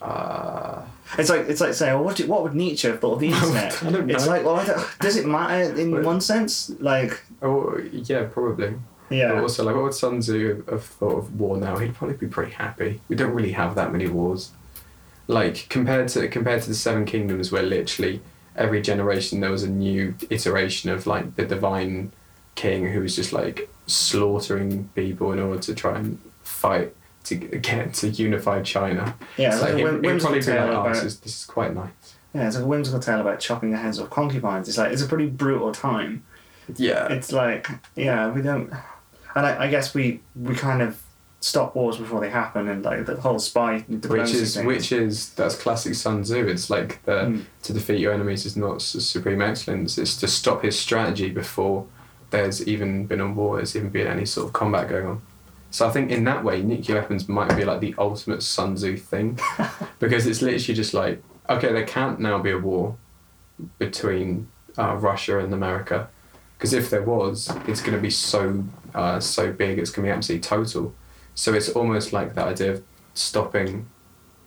Uh, 0.00 0.82
It's 1.18 1.28
like 1.28 1.48
it's 1.48 1.60
like 1.60 1.74
saying, 1.74 1.94
well, 1.94 2.04
what, 2.04 2.16
do, 2.16 2.26
what 2.26 2.42
would 2.42 2.54
Nietzsche 2.54 2.88
have 2.88 3.00
thought 3.00 3.14
of 3.14 3.20
the 3.20 3.26
internet? 3.32 3.82
I 3.82 3.90
don't 3.90 4.06
know. 4.06 4.14
It's 4.14 4.26
like, 4.26 4.44
well, 4.44 4.56
I 4.56 4.64
don't, 4.64 4.98
does 5.00 5.16
it 5.16 5.26
matter 5.26 5.74
in 5.78 6.02
one 6.02 6.20
sense? 6.20 6.70
Like, 6.80 7.20
oh, 7.42 7.76
yeah, 7.92 8.24
probably. 8.24 8.74
But 9.10 9.14
yeah, 9.16 9.40
also, 9.40 9.64
like, 9.64 9.74
what 9.74 9.84
would 9.84 9.94
Sun 9.94 10.20
Tzu 10.20 10.64
have 10.70 10.84
thought 10.84 11.18
of 11.18 11.38
war 11.38 11.56
now? 11.58 11.76
He'd 11.78 11.94
probably 11.94 12.16
be 12.16 12.28
pretty 12.28 12.52
happy. 12.52 13.00
We 13.08 13.16
don't 13.16 13.32
really 13.34 13.52
have 13.52 13.74
that 13.74 13.90
many 13.92 14.06
wars. 14.06 14.52
Like 15.30 15.66
compared 15.68 16.08
to 16.08 16.26
compared 16.28 16.62
to 16.62 16.68
the 16.68 16.74
Seven 16.74 17.04
Kingdoms, 17.04 17.52
where 17.52 17.62
literally 17.62 18.20
every 18.56 18.82
generation 18.82 19.40
there 19.40 19.50
was 19.50 19.62
a 19.62 19.70
new 19.70 20.14
iteration 20.28 20.90
of 20.90 21.06
like 21.06 21.36
the 21.36 21.44
divine 21.46 22.12
king 22.56 22.92
who 22.92 23.00
was 23.00 23.14
just 23.14 23.32
like 23.32 23.70
slaughtering 23.86 24.88
people 24.94 25.32
in 25.32 25.38
order 25.38 25.60
to 25.62 25.74
try 25.74 25.96
and 25.98 26.18
fight 26.42 26.94
to 27.24 27.36
get 27.36 27.94
to 27.94 28.08
unify 28.08 28.60
China. 28.62 29.14
yeah. 29.36 29.48
It's 29.48 29.56
It's 29.56 29.62
like, 29.62 29.62
like 29.62 29.72
a 29.74 29.76
he'd, 29.76 29.84
whim- 29.84 29.94
he'd 30.02 30.06
whimsical 30.08 30.30
probably 30.32 30.46
be 30.46 30.58
like, 30.58 30.66
tale 30.66 30.76
oh, 30.76 30.80
about 30.80 30.94
this 30.94 31.04
is, 31.04 31.20
this 31.20 31.38
is 31.40 31.44
quite 31.44 31.74
nice. 31.74 31.90
yeah, 32.34 32.46
it's 32.46 32.56
like 32.56 32.64
a 32.64 32.66
whimsical 32.66 32.98
tale 33.00 33.20
about 33.20 33.38
chopping 33.40 33.70
the 33.70 33.76
heads 33.76 34.00
off 34.00 34.10
concubines. 34.10 34.68
It's 34.68 34.78
like 34.78 34.92
it's 34.92 35.02
a 35.02 35.06
pretty 35.06 35.26
brutal 35.28 35.70
time. 35.72 36.24
Yeah. 36.76 37.06
It's 37.12 37.30
like 37.32 37.68
yeah, 37.94 38.30
we 38.32 38.42
don't, 38.42 38.72
and 39.36 39.46
I, 39.46 39.64
I 39.64 39.70
guess 39.70 39.94
we 39.94 40.20
we 40.34 40.54
kind 40.56 40.82
of 40.82 41.00
stop 41.40 41.74
wars 41.74 41.96
before 41.96 42.20
they 42.20 42.28
happen, 42.30 42.68
and 42.68 42.84
like 42.84 43.06
the 43.06 43.16
whole 43.16 43.38
spy 43.38 43.80
which 43.88 44.30
is 44.34 44.56
thing. 44.56 44.66
which 44.66 44.92
is 44.92 45.30
that's 45.34 45.56
classic 45.56 45.94
Sun 45.94 46.22
Tzu. 46.22 46.46
It's 46.46 46.68
like 46.70 47.02
the 47.04 47.12
Mm. 47.12 47.44
to 47.62 47.72
defeat 47.72 47.98
your 47.98 48.12
enemies 48.12 48.44
is 48.46 48.56
not 48.56 48.82
supreme 48.82 49.40
excellence. 49.42 49.96
It's 49.98 50.16
to 50.18 50.28
stop 50.28 50.62
his 50.62 50.78
strategy 50.78 51.30
before 51.30 51.86
there's 52.30 52.66
even 52.68 53.06
been 53.06 53.20
a 53.20 53.28
war. 53.28 53.56
There's 53.56 53.74
even 53.74 53.88
been 53.90 54.06
any 54.06 54.24
sort 54.26 54.46
of 54.46 54.52
combat 54.52 54.88
going 54.88 55.06
on. 55.06 55.22
So 55.72 55.86
I 55.88 55.90
think 55.90 56.10
in 56.10 56.24
that 56.24 56.42
way, 56.44 56.62
nuclear 56.62 57.00
weapons 57.00 57.28
might 57.28 57.56
be 57.56 57.64
like 57.64 57.80
the 57.80 57.94
ultimate 57.96 58.42
Sun 58.42 58.74
Tzu 58.76 58.96
thing, 58.96 59.38
because 59.98 60.26
it's 60.26 60.42
literally 60.42 60.74
just 60.74 60.94
like 60.94 61.22
okay, 61.48 61.72
there 61.72 61.84
can't 61.86 62.20
now 62.20 62.38
be 62.38 62.50
a 62.50 62.58
war 62.58 62.96
between 63.78 64.48
uh, 64.78 64.94
Russia 64.96 65.38
and 65.38 65.52
America, 65.52 66.08
because 66.56 66.72
if 66.72 66.90
there 66.90 67.02
was, 67.02 67.50
it's 67.66 67.80
going 67.80 67.94
to 67.96 68.00
be 68.00 68.10
so 68.10 68.64
uh, 68.94 69.20
so 69.20 69.52
big. 69.52 69.78
It's 69.78 69.90
going 69.90 70.06
to 70.06 70.12
be 70.12 70.16
absolutely 70.16 70.42
total. 70.42 70.94
So 71.34 71.54
it's 71.54 71.68
almost 71.70 72.12
like 72.12 72.34
that 72.34 72.48
idea 72.48 72.72
of 72.72 72.82
stopping 73.14 73.88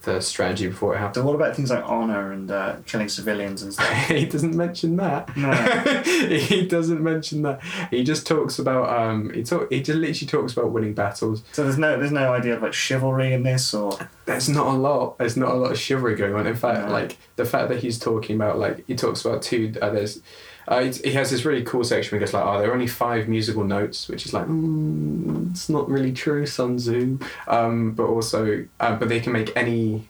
the 0.03 0.19
strategy 0.19 0.67
before 0.67 0.93
it 0.95 0.97
happens. 0.97 1.15
So 1.15 1.23
what 1.25 1.33
about 1.35 1.55
things 1.55 1.69
like 1.71 1.83
honor 1.87 2.33
and 2.33 2.51
uh, 2.51 2.75
killing 2.85 3.07
civilians 3.07 3.63
and 3.63 3.73
stuff? 3.73 3.87
he 4.07 4.25
doesn't 4.25 4.53
mention 4.53 4.97
that. 4.97 5.35
No. 5.37 5.51
he 6.37 6.67
doesn't 6.67 7.01
mention 7.01 7.41
that. 7.43 7.61
He 7.89 8.03
just 8.03 8.27
talks 8.27 8.59
about 8.59 8.89
um. 8.89 9.31
He 9.33 9.43
talk. 9.43 9.71
He 9.71 9.81
just 9.81 9.97
literally 9.97 10.27
talks 10.27 10.51
about 10.53 10.71
winning 10.71 10.93
battles. 10.93 11.43
So 11.53 11.63
there's 11.63 11.77
no 11.77 11.97
there's 11.97 12.11
no 12.11 12.33
idea 12.33 12.55
of 12.55 12.61
like 12.61 12.73
chivalry 12.73 13.31
in 13.33 13.43
this 13.43 13.73
or 13.73 13.97
There's 14.25 14.49
not 14.49 14.67
a 14.67 14.77
lot. 14.77 15.17
There's 15.19 15.37
not 15.37 15.51
a 15.51 15.55
lot 15.55 15.71
of 15.71 15.79
chivalry 15.79 16.15
going 16.15 16.35
on. 16.35 16.47
In 16.47 16.55
fact, 16.55 16.87
No. 16.87 16.91
like 16.91 17.17
the 17.37 17.45
fact 17.45 17.69
that 17.69 17.79
he's 17.79 17.97
talking 17.97 18.35
about 18.35 18.59
like 18.59 18.83
he 18.87 18.95
talks 18.95 19.23
about 19.23 19.41
two. 19.41 19.73
Uh, 19.81 19.89
there's. 19.89 20.21
Uh, 20.67 20.83
he- 20.83 21.11
has 21.13 21.29
this 21.29 21.45
really 21.45 21.63
cool 21.63 21.83
section 21.83 22.11
where 22.15 22.19
he 22.19 22.25
goes 22.25 22.33
like, 22.33 22.45
"Oh, 22.45 22.59
there 22.59 22.69
are 22.69 22.73
only 22.73 22.87
five 22.87 23.27
musical 23.27 23.63
notes," 23.63 24.07
which 24.07 24.25
is 24.25 24.33
like, 24.33 24.47
mm, 24.47 25.51
it's 25.51 25.69
not 25.69 25.89
really 25.89 26.11
true, 26.11 26.45
Sun 26.45 26.77
Tzu. 26.77 27.19
Um, 27.47 27.91
but 27.91 28.05
also, 28.05 28.65
uh, 28.79 28.95
but 28.95 29.09
they 29.09 29.19
can 29.19 29.33
make 29.33 29.51
any 29.55 30.07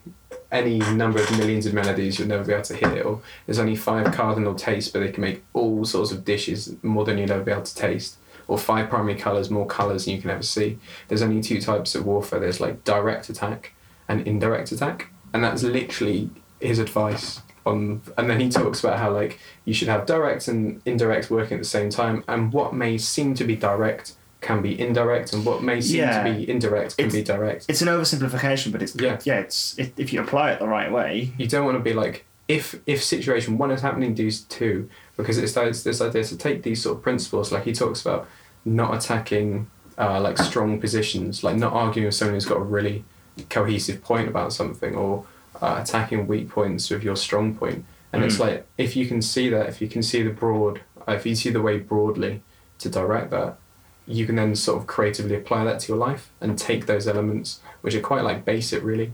any 0.52 0.78
number 0.78 1.20
of 1.20 1.30
millions 1.36 1.66
of 1.66 1.74
melodies. 1.74 2.18
You'll 2.18 2.28
never 2.28 2.44
be 2.44 2.52
able 2.52 2.62
to 2.64 2.76
hear. 2.76 3.02
Or 3.02 3.20
there's 3.46 3.58
only 3.58 3.74
five 3.74 4.12
cardinal 4.12 4.54
tastes, 4.54 4.90
but 4.90 5.00
they 5.00 5.10
can 5.10 5.22
make 5.22 5.42
all 5.52 5.84
sorts 5.84 6.12
of 6.12 6.24
dishes 6.24 6.74
more 6.82 7.04
than 7.04 7.18
you'll 7.18 7.32
ever 7.32 7.42
be 7.42 7.50
able 7.50 7.62
to 7.62 7.74
taste. 7.74 8.16
Or 8.46 8.56
five 8.56 8.88
primary 8.88 9.16
colors, 9.16 9.50
more 9.50 9.66
colors 9.66 10.04
than 10.04 10.14
you 10.14 10.20
can 10.20 10.30
ever 10.30 10.42
see. 10.42 10.78
There's 11.08 11.22
only 11.22 11.42
two 11.42 11.60
types 11.60 11.94
of 11.96 12.04
warfare. 12.06 12.38
There's 12.38 12.60
like 12.60 12.84
direct 12.84 13.28
attack 13.28 13.72
and 14.06 14.24
indirect 14.26 14.70
attack, 14.70 15.08
and 15.32 15.42
that's 15.42 15.62
literally 15.62 16.30
his 16.60 16.78
advice 16.78 17.40
on. 17.66 18.02
And 18.16 18.28
then 18.30 18.40
he 18.40 18.48
talks 18.48 18.80
about 18.82 18.98
how 18.98 19.10
like 19.12 19.38
you 19.64 19.74
should 19.74 19.88
have 19.88 20.06
direct 20.06 20.48
and 20.48 20.80
indirect 20.84 21.30
working 21.30 21.54
at 21.58 21.60
the 21.60 21.68
same 21.68 21.90
time, 21.90 22.24
and 22.28 22.52
what 22.52 22.74
may 22.74 22.98
seem 22.98 23.34
to 23.34 23.44
be 23.44 23.56
direct 23.56 24.14
can 24.40 24.60
be 24.60 24.78
indirect, 24.78 25.32
and 25.32 25.44
what 25.46 25.62
may 25.62 25.80
seem 25.80 26.00
Yeah. 26.00 26.22
to 26.22 26.32
be 26.34 26.48
indirect 26.50 26.96
can 26.98 27.06
It's- 27.06 27.14
be 27.20 27.24
direct. 27.24 27.64
it's 27.68 27.80
an 27.80 27.88
oversimplification, 27.88 28.72
but 28.72 28.82
it's 28.82 28.94
Yeah. 28.94 29.18
yeah, 29.24 29.38
it's 29.40 29.78
it, 29.78 29.94
if 29.96 30.12
you 30.12 30.20
apply 30.20 30.52
it 30.52 30.58
the 30.58 30.68
right 30.68 30.92
way. 30.92 31.32
You 31.38 31.46
don't 31.46 31.64
want 31.64 31.78
to 31.78 31.82
be 31.82 31.94
like 31.94 32.26
if 32.46 32.78
if 32.86 33.02
situation 33.02 33.56
one 33.56 33.70
is 33.70 33.80
happening, 33.80 34.12
do 34.12 34.30
two 34.30 34.88
because 35.16 35.38
it's 35.38 35.52
this, 35.54 35.82
this 35.82 36.00
idea 36.02 36.24
to 36.24 36.36
take 36.36 36.62
these 36.62 36.82
sort 36.82 36.98
of 36.98 37.02
principles. 37.02 37.50
Like 37.52 37.64
he 37.64 37.72
talks 37.72 38.02
about 38.02 38.28
not 38.66 38.94
attacking 38.94 39.68
uh, 39.96 40.20
like 40.20 40.36
strong 40.36 40.78
positions, 40.80 41.42
like 41.44 41.56
not 41.56 41.72
arguing 41.72 42.04
with 42.06 42.14
someone 42.14 42.34
who's 42.34 42.44
got 42.44 42.58
a 42.58 42.64
really 42.64 43.04
cohesive 43.48 44.02
point 44.02 44.28
about 44.28 44.52
something, 44.52 44.94
or 44.94 45.24
uh, 45.64 45.80
attacking 45.82 46.26
weak 46.26 46.48
points 46.48 46.90
with 46.90 47.02
your 47.02 47.16
strong 47.16 47.54
point. 47.54 47.84
And 48.12 48.22
it's 48.24 48.36
Mm. 48.36 48.40
like 48.46 48.66
if 48.78 48.94
you 48.96 49.06
can 49.06 49.20
see 49.22 49.46
that, 49.54 49.68
if 49.68 49.80
you 49.82 49.88
can 49.88 50.02
see 50.02 50.22
the 50.22 50.30
broad, 50.30 50.80
if 51.08 51.26
you 51.26 51.34
see 51.34 51.50
the 51.50 51.62
way 51.68 51.78
broadly 51.78 52.42
to 52.78 52.88
direct 52.88 53.30
that, 53.30 53.58
you 54.06 54.26
can 54.26 54.36
then 54.36 54.54
sort 54.54 54.78
of 54.78 54.86
creatively 54.86 55.34
apply 55.34 55.64
that 55.64 55.80
to 55.80 55.88
your 55.92 55.96
life 56.08 56.30
and 56.40 56.58
take 56.58 56.86
those 56.86 57.08
elements, 57.08 57.60
which 57.82 57.94
are 57.94 58.00
quite 58.10 58.22
like 58.22 58.44
basic 58.44 58.84
really, 58.84 59.12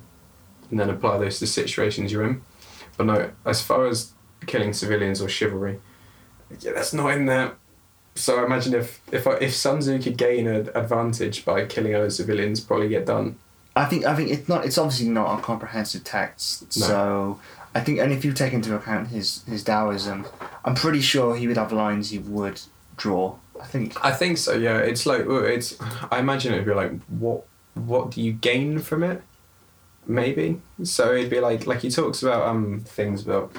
and 0.70 0.78
then 0.80 0.90
apply 0.90 1.18
those 1.18 1.38
to 1.38 1.46
situations 1.46 2.10
you're 2.12 2.24
in. 2.24 2.42
But 2.96 3.06
no, 3.06 3.30
as 3.44 3.62
far 3.62 3.86
as 3.86 4.12
killing 4.46 4.72
civilians 4.72 5.22
or 5.22 5.28
chivalry, 5.28 5.80
yeah, 6.60 6.72
that's 6.72 6.92
not 6.92 7.12
in 7.16 7.26
there. 7.26 7.52
So 8.16 8.40
I 8.40 8.44
imagine 8.44 8.74
if 8.74 9.00
if 9.12 9.26
if 9.40 9.54
Sun 9.54 9.78
Tzu 9.80 9.98
could 10.02 10.18
gain 10.18 10.46
an 10.46 10.68
advantage 10.74 11.44
by 11.44 11.64
killing 11.64 11.94
other 11.94 12.10
civilians, 12.10 12.60
probably 12.60 12.88
get 12.88 13.06
done. 13.06 13.36
I 13.80 13.86
think 13.86 14.04
I 14.04 14.14
think 14.14 14.30
it's 14.30 14.46
not 14.46 14.66
it's 14.66 14.76
obviously 14.76 15.08
not 15.08 15.38
a 15.38 15.42
comprehensive 15.42 16.04
text. 16.04 16.78
No. 16.78 16.86
So 16.86 17.40
I 17.74 17.80
think 17.80 17.98
and 17.98 18.12
if 18.12 18.26
you 18.26 18.32
take 18.34 18.52
into 18.52 18.76
account 18.76 19.08
his 19.08 19.42
his 19.44 19.64
Taoism, 19.64 20.26
I'm 20.66 20.74
pretty 20.74 21.00
sure 21.00 21.34
he 21.34 21.48
would 21.48 21.56
have 21.56 21.72
lines 21.72 22.10
he 22.10 22.18
would 22.18 22.60
draw. 22.98 23.36
I 23.58 23.64
think 23.66 24.04
I 24.04 24.12
think 24.12 24.36
so. 24.36 24.52
Yeah, 24.52 24.78
it's 24.78 25.06
like 25.06 25.22
it's. 25.26 25.78
I 26.10 26.18
imagine 26.18 26.52
it'd 26.52 26.66
be 26.66 26.74
like 26.74 26.92
what 27.08 27.44
what 27.72 28.10
do 28.10 28.20
you 28.20 28.32
gain 28.34 28.80
from 28.80 29.02
it? 29.02 29.22
Maybe. 30.06 30.60
So 30.82 31.14
it'd 31.14 31.30
be 31.30 31.40
like 31.40 31.66
like 31.66 31.80
he 31.80 31.90
talks 31.90 32.22
about 32.22 32.46
um 32.46 32.80
things 32.80 33.22
about 33.22 33.50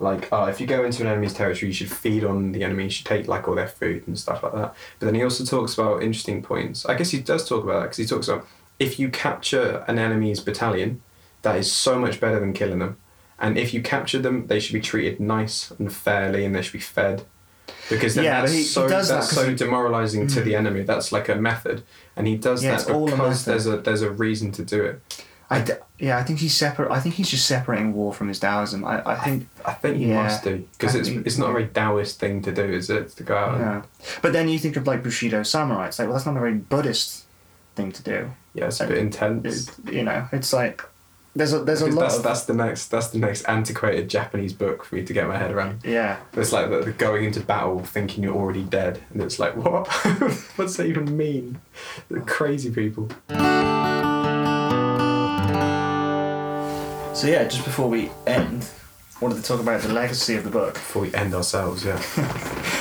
like 0.00 0.28
oh 0.32 0.46
if 0.46 0.58
you 0.58 0.66
go 0.66 0.84
into 0.84 1.02
an 1.02 1.08
enemy's 1.08 1.34
territory 1.34 1.68
you 1.68 1.74
should 1.74 1.90
feed 1.90 2.24
on 2.24 2.52
the 2.52 2.64
enemy 2.64 2.84
you 2.84 2.90
should 2.90 3.04
take 3.04 3.28
like 3.28 3.46
all 3.46 3.54
their 3.54 3.68
food 3.68 4.06
and 4.06 4.18
stuff 4.18 4.42
like 4.42 4.54
that. 4.54 4.74
But 4.98 5.06
then 5.06 5.14
he 5.16 5.22
also 5.22 5.44
talks 5.44 5.74
about 5.74 6.02
interesting 6.02 6.42
points. 6.42 6.86
I 6.86 6.94
guess 6.94 7.10
he 7.10 7.20
does 7.20 7.46
talk 7.46 7.62
about 7.62 7.80
that 7.80 7.86
because 7.86 7.98
he 7.98 8.06
talks 8.06 8.28
about 8.28 8.46
if 8.80 8.98
you 8.98 9.08
capture 9.10 9.84
an 9.86 9.98
enemy's 9.98 10.40
battalion, 10.40 11.00
that 11.42 11.56
is 11.56 11.70
so 11.70 11.98
much 11.98 12.18
better 12.20 12.40
than 12.40 12.52
killing 12.52 12.80
them. 12.80 12.96
And 13.38 13.56
if 13.56 13.72
you 13.72 13.80
capture 13.82 14.18
them, 14.18 14.48
they 14.48 14.58
should 14.60 14.72
be 14.74 14.80
treated 14.80 15.20
nice 15.20 15.70
and 15.78 15.92
fairly, 15.92 16.44
and 16.44 16.54
they 16.54 16.62
should 16.62 16.72
be 16.72 16.78
fed. 16.80 17.24
Because 17.88 18.14
then 18.14 18.24
Yeah, 18.24 18.40
that's 18.40 18.52
he- 18.52 18.58
he 18.58 18.64
so 18.64 18.88
does 18.88 19.08
that 19.08 19.14
that's 19.14 19.28
'cause 19.28 19.38
so 19.44 19.48
he- 19.48 19.54
demoralizing 19.54 20.26
to 20.26 20.40
Mm. 20.40 20.44
the 20.44 20.54
enemy. 20.56 20.82
That's 20.82 21.12
like 21.12 21.28
a 21.28 21.36
method, 21.36 21.82
and 22.16 22.26
he 22.26 22.36
does 22.36 22.62
Yeah, 22.64 22.72
that 22.72 22.80
it's 22.82 22.90
all 22.90 23.08
a 23.08 23.10
because 23.12 23.44
there's 23.44 23.66
a 23.66 23.76
there's 23.78 24.02
a 24.02 24.10
reason 24.10 24.50
to 24.52 24.62
do 24.64 24.82
it. 24.84 25.00
I 25.52 25.60
d- 25.62 25.72
yeah 25.98 26.16
I 26.18 26.22
think 26.22 26.38
he's 26.40 26.56
separate. 26.56 26.90
I 26.92 27.00
think 27.00 27.16
he's 27.16 27.28
just 27.30 27.46
separating 27.46 27.92
war 27.92 28.12
from 28.14 28.28
his 28.28 28.38
Taoism. 28.38 28.84
I, 28.84 29.02
I 29.04 29.16
think 29.16 29.48
I 29.64 29.72
think 29.72 29.96
he 29.96 30.06
Yeah, 30.10 30.22
must 30.22 30.44
do 30.44 30.64
because 30.78 30.94
it's 30.94 31.08
think- 31.08 31.26
it's 31.26 31.38
not 31.38 31.50
a 31.50 31.52
very 31.52 31.66
Taoist 31.66 32.20
thing 32.20 32.42
to 32.42 32.52
do, 32.52 32.62
is 32.64 32.88
it? 32.90 33.16
To 33.16 33.22
go 33.24 33.36
out 33.36 33.54
and 33.54 33.60
yeah. 33.60 33.82
But 34.22 34.32
then 34.32 34.48
you 34.48 34.58
think 34.58 34.76
of 34.76 34.86
like 34.86 35.02
Bushido 35.02 35.42
samurai. 35.42 35.86
It's 35.88 35.98
like 35.98 36.06
well 36.08 36.14
that's 36.16 36.26
not 36.26 36.36
a 36.36 36.40
very 36.40 36.54
Buddhist 36.54 37.24
thing 37.76 37.90
to 37.92 38.02
do. 38.02 38.30
Yeah, 38.54 38.66
it's 38.66 38.80
a 38.80 38.86
bit 38.86 38.98
intense. 38.98 39.68
It's, 39.68 39.92
you 39.92 40.02
know 40.02 40.28
it's 40.32 40.52
like 40.52 40.82
there's 41.34 41.52
a 41.52 41.60
there's 41.60 41.80
a 41.80 41.86
lot 41.86 42.00
that's 42.00 42.16
of 42.16 42.22
that's 42.24 42.44
the 42.44 42.54
next 42.54 42.88
that's 42.88 43.08
the 43.08 43.18
next 43.18 43.44
antiquated 43.44 44.10
Japanese 44.10 44.52
book 44.52 44.84
for 44.84 44.96
me 44.96 45.04
to 45.04 45.12
get 45.12 45.28
my 45.28 45.36
head 45.36 45.52
around. 45.52 45.80
yeah. 45.84 46.18
It's 46.32 46.52
like 46.52 46.70
the, 46.70 46.80
the 46.80 46.92
going 46.92 47.24
into 47.24 47.40
battle 47.40 47.78
thinking 47.80 48.24
you're 48.24 48.34
already 48.34 48.64
dead, 48.64 49.00
and 49.12 49.22
it's 49.22 49.38
like 49.38 49.54
what? 49.56 49.86
What's 50.56 50.76
that 50.76 50.86
even 50.86 51.16
mean? 51.16 51.60
The 52.08 52.20
crazy 52.20 52.70
people. 52.70 53.08
So 57.14 57.26
yeah, 57.26 57.44
just 57.44 57.64
before 57.64 57.88
we 57.88 58.10
end, 58.26 58.66
wanted 59.20 59.36
to 59.36 59.42
talk 59.42 59.60
about 59.60 59.82
the 59.82 59.92
legacy 59.92 60.34
of 60.36 60.44
the 60.44 60.50
book. 60.50 60.74
Before 60.74 61.02
we 61.02 61.14
end 61.14 61.34
ourselves, 61.34 61.84
yeah. 61.84 62.00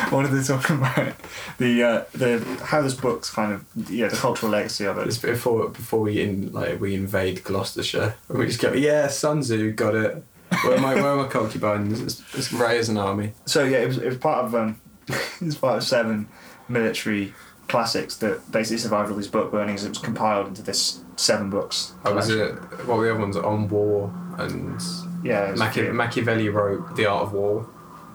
wanted 0.12 0.32
to 0.32 0.44
talk 0.44 0.70
about 0.70 1.14
the 1.58 1.84
uh, 1.84 2.04
the 2.14 2.40
how 2.64 2.82
this 2.82 2.94
book's 2.94 3.30
kind 3.30 3.54
of 3.54 3.66
yeah 3.90 4.08
the 4.08 4.16
cultural 4.16 4.52
legacy 4.52 4.86
of 4.86 4.98
it. 4.98 5.08
It's 5.08 5.18
before 5.18 5.70
before 5.70 6.02
we 6.02 6.22
in 6.22 6.52
like 6.52 6.80
we 6.80 6.96
invade 6.96 7.44
Gloucestershire, 7.44 8.16
we 8.30 8.46
just 8.46 8.62
go, 8.62 8.74
yeah, 8.74 9.08
Sun 9.08 9.42
Tzu 9.42 9.72
got 9.74 9.96
it. 9.96 10.24
Where 10.64 10.78
are 10.78 10.82
my 10.82 10.96
where 10.96 11.08
are 11.08 11.24
my 11.24 11.28
concubines? 11.28 12.02
It's, 12.02 12.24
it's 12.34 12.52
Ray 12.54 12.80
as 12.80 12.90
an 12.90 12.98
army. 12.98 13.34
So 13.46 13.64
yeah, 13.64 13.80
it 13.80 13.88
was, 13.88 13.98
it 13.98 14.08
was 14.08 14.18
part 14.18 14.46
of 14.46 14.56
um, 14.56 14.80
it 15.08 15.42
was 15.42 15.56
part 15.56 15.78
of 15.78 15.84
seven 15.84 16.28
military 16.68 17.34
classics 17.68 18.18
that 18.18 18.52
basically 18.52 18.80
survived 18.80 19.12
all 19.12 19.18
these 19.18 19.28
book 19.28 19.52
burnings. 19.52 19.84
It 19.86 19.90
was 19.90 20.00
compiled 20.00 20.48
into 20.48 20.62
this 20.62 21.04
seven 21.18 21.50
books. 21.50 21.94
Oh, 22.06 22.16
was 22.16 22.30
it? 22.30 22.56
What 22.86 22.98
were 22.98 23.06
the 23.06 23.12
other 23.12 23.20
ones? 23.20 23.38
On 23.38 23.68
war 23.68 24.12
and 24.38 24.82
Yeah. 25.24 25.54
Machia-. 25.56 25.94
Machiavelli 25.94 26.50
wrote 26.50 26.96
The 26.96 27.06
Art 27.06 27.24
of 27.24 27.34
War. 27.34 27.68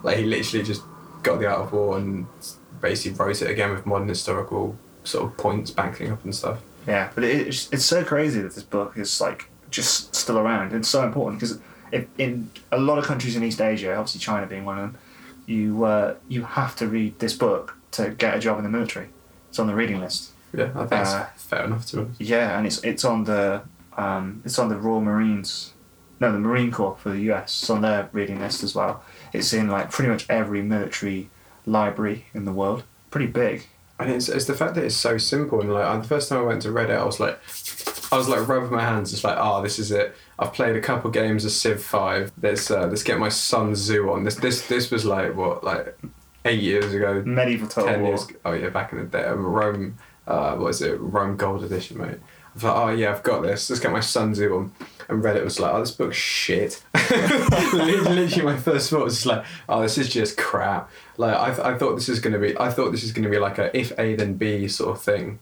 Like 0.03 0.17
he 0.17 0.25
literally 0.25 0.63
just 0.63 0.83
got 1.23 1.39
The 1.39 1.47
Art 1.47 1.61
of 1.61 1.73
War 1.73 1.97
and 1.97 2.27
basically 2.81 3.17
wrote 3.17 3.41
it 3.41 3.49
again 3.49 3.71
with 3.71 3.85
modern 3.85 4.07
historical 4.07 4.77
sort 5.03 5.25
of 5.25 5.37
points 5.37 5.71
backing 5.71 6.11
up 6.11 6.23
and 6.23 6.33
stuff. 6.35 6.59
Yeah, 6.87 7.09
but 7.15 7.23
it's, 7.23 7.71
it's 7.71 7.85
so 7.85 8.03
crazy 8.03 8.41
that 8.41 8.53
this 8.53 8.63
book 8.63 8.97
is 8.97 9.19
like 9.19 9.49
just 9.71 10.15
still 10.15 10.37
around. 10.37 10.73
It's 10.73 10.89
so 10.89 11.03
important 11.03 11.39
because 11.39 11.59
in 12.17 12.49
a 12.71 12.77
lot 12.79 12.97
of 12.97 13.05
countries 13.05 13.35
in 13.35 13.43
East 13.43 13.61
Asia, 13.61 13.95
obviously 13.95 14.19
China 14.19 14.45
being 14.45 14.65
one 14.65 14.77
of 14.79 14.91
them, 14.91 15.01
you 15.47 15.83
uh, 15.83 16.15
you 16.27 16.43
have 16.43 16.75
to 16.77 16.87
read 16.87 17.17
this 17.19 17.33
book 17.33 17.75
to 17.91 18.09
get 18.11 18.35
a 18.35 18.39
job 18.39 18.57
in 18.57 18.63
the 18.63 18.69
military. 18.69 19.09
It's 19.49 19.59
on 19.59 19.67
the 19.67 19.75
reading 19.75 19.99
list. 19.99 20.31
Yeah, 20.53 20.71
I 20.75 20.85
think 20.85 21.05
Uh, 21.05 21.25
fair 21.37 21.63
enough 21.65 21.85
to 21.87 22.01
honest. 22.01 22.21
Yeah, 22.21 22.57
and 22.57 22.67
it's 22.67 22.83
it's 22.83 23.05
on 23.05 23.23
the 23.23 23.61
um, 23.97 24.41
it's 24.45 24.59
on 24.59 24.69
the 24.69 24.77
Royal 24.77 25.01
Marines, 25.01 25.73
no, 26.25 26.31
the 26.33 26.39
Marine 26.39 26.71
Corps 26.71 26.97
for 26.97 27.09
the 27.09 27.19
U.S. 27.21 27.61
It's 27.61 27.69
on 27.69 27.81
their 27.81 28.09
reading 28.11 28.39
list 28.39 28.63
as 28.63 28.73
well. 28.75 29.03
It's 29.33 29.53
in 29.53 29.69
like 29.69 29.91
pretty 29.91 30.11
much 30.11 30.25
every 30.29 30.61
military 30.61 31.29
library 31.65 32.25
in 32.33 32.45
the 32.45 32.51
world. 32.51 32.83
Pretty 33.11 33.27
big. 33.27 33.67
And 33.99 34.11
it's, 34.11 34.27
it's 34.27 34.45
the 34.45 34.53
fact 34.53 34.75
that 34.75 34.83
it's 34.83 34.95
so 34.95 35.17
simple 35.17 35.61
and 35.61 35.73
like 35.73 36.01
the 36.01 36.07
first 36.07 36.27
time 36.27 36.39
I 36.39 36.41
went 36.41 36.61
to 36.63 36.69
Reddit, 36.69 36.97
I 36.97 37.05
was 37.05 37.19
like, 37.19 37.39
I 38.11 38.17
was 38.17 38.27
like 38.27 38.47
rubbing 38.47 38.71
my 38.71 38.81
hands, 38.81 39.13
It's 39.13 39.23
like, 39.23 39.37
oh, 39.39 39.61
this 39.61 39.79
is 39.79 39.91
it. 39.91 40.15
I've 40.37 40.53
played 40.53 40.75
a 40.75 40.81
couple 40.81 41.09
games 41.11 41.45
of 41.45 41.51
Civ 41.51 41.81
Five. 41.81 42.31
Let's 42.41 42.69
uh, 42.69 42.87
let's 42.87 43.03
get 43.03 43.19
my 43.19 43.29
Sun 43.29 43.73
Tzu 43.73 44.09
on. 44.09 44.23
This 44.25 44.35
this 44.35 44.67
this 44.67 44.91
was 44.91 45.05
like 45.05 45.33
what 45.35 45.63
like 45.63 45.97
eight 46.43 46.61
years 46.61 46.93
ago, 46.93 47.23
Medieval 47.25 47.67
Total 47.69 47.89
ten 47.89 48.01
War. 48.01 48.09
years. 48.11 48.27
Oh 48.43 48.51
yeah, 48.51 48.69
back 48.69 48.91
in 48.91 48.97
the 48.99 49.05
day, 49.05 49.25
Rome. 49.29 49.97
Uh, 50.27 50.55
what 50.55 50.69
is 50.69 50.81
it? 50.81 50.99
Rome 50.99 51.37
Gold 51.37 51.63
Edition, 51.63 51.97
mate. 51.97 52.17
I 52.17 52.53
was 52.53 52.63
like, 52.63 52.75
oh 52.75 52.89
yeah, 52.89 53.11
I've 53.11 53.23
got 53.23 53.43
this. 53.43 53.69
Let's 53.69 53.79
get 53.79 53.91
my 53.91 54.01
Sun 54.01 54.33
Tzu 54.33 54.53
on. 54.55 54.71
And 55.07 55.23
Reddit 55.23 55.43
was 55.43 55.59
like, 55.59 55.73
oh, 55.73 55.79
this 55.79 55.91
book's 55.91 56.17
shit. 56.17 56.83
Literally, 57.73 58.41
my 58.41 58.57
first 58.57 58.89
thought 58.89 59.03
was 59.03 59.25
like, 59.25 59.45
oh, 59.69 59.81
this 59.81 59.97
is 59.97 60.09
just 60.09 60.37
crap. 60.37 60.89
Like, 61.17 61.35
I, 61.35 61.47
th- 61.53 61.65
I 61.65 61.77
thought 61.77 61.95
this 61.95 62.09
is 62.09 62.19
gonna 62.19 62.39
be, 62.39 62.57
I 62.57 62.69
thought 62.69 62.91
this 62.91 63.03
is 63.03 63.11
gonna 63.11 63.29
be 63.29 63.37
like 63.37 63.57
a 63.57 63.75
if 63.77 63.97
A 63.99 64.15
then 64.15 64.35
B 64.35 64.67
sort 64.67 64.95
of 64.95 65.03
thing, 65.03 65.39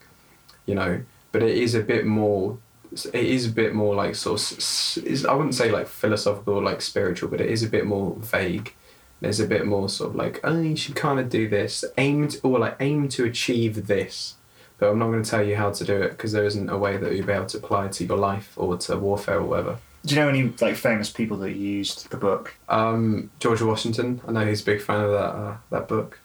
you 0.66 0.74
know. 0.74 1.02
But 1.32 1.42
it 1.42 1.56
is 1.56 1.74
a 1.74 1.80
bit 1.80 2.04
more. 2.06 2.58
It 2.92 3.24
is 3.24 3.46
a 3.46 3.50
bit 3.50 3.74
more 3.74 3.94
like 3.94 4.14
sort 4.14 4.40
of. 4.40 5.04
Is 5.04 5.24
I 5.24 5.34
wouldn't 5.34 5.54
say 5.54 5.70
like 5.70 5.88
philosophical 5.88 6.54
or 6.54 6.62
like 6.62 6.80
spiritual, 6.80 7.30
but 7.30 7.40
it 7.40 7.50
is 7.50 7.62
a 7.62 7.68
bit 7.68 7.86
more 7.86 8.14
vague. 8.16 8.74
There's 9.20 9.40
a 9.40 9.46
bit 9.46 9.66
more 9.66 9.88
sort 9.88 10.10
of 10.10 10.16
like, 10.16 10.40
oh, 10.44 10.60
you 10.60 10.76
should 10.76 10.94
kind 10.96 11.18
of 11.18 11.30
do 11.30 11.48
this, 11.48 11.84
aim 11.96 12.28
to, 12.28 12.40
or 12.42 12.58
like 12.58 12.76
aim 12.80 13.08
to 13.10 13.24
achieve 13.24 13.86
this. 13.86 14.34
But 14.78 14.90
I'm 14.90 14.98
not 14.98 15.06
going 15.06 15.22
to 15.22 15.30
tell 15.30 15.42
you 15.42 15.56
how 15.56 15.70
to 15.70 15.84
do 15.84 16.02
it 16.02 16.10
because 16.10 16.32
there 16.32 16.44
isn't 16.44 16.68
a 16.68 16.76
way 16.76 16.96
that 16.96 17.14
you'll 17.14 17.26
be 17.26 17.32
able 17.32 17.46
to 17.46 17.58
apply 17.58 17.86
it 17.86 17.92
to 17.92 18.04
your 18.04 18.18
life 18.18 18.52
or 18.56 18.76
to 18.76 18.96
warfare 18.96 19.38
or 19.38 19.44
whatever. 19.44 19.78
Do 20.04 20.14
you 20.14 20.20
know 20.20 20.28
any 20.28 20.52
like 20.60 20.76
famous 20.76 21.10
people 21.10 21.38
that 21.38 21.52
used 21.52 22.10
the 22.10 22.16
book? 22.16 22.54
Um, 22.68 23.30
George 23.40 23.62
Washington, 23.62 24.20
I 24.28 24.32
know 24.32 24.44
he's 24.46 24.60
a 24.60 24.64
big 24.64 24.82
fan 24.82 25.00
of 25.00 25.10
that 25.12 25.18
uh, 25.34 25.56
that 25.70 25.88
book. 25.88 26.18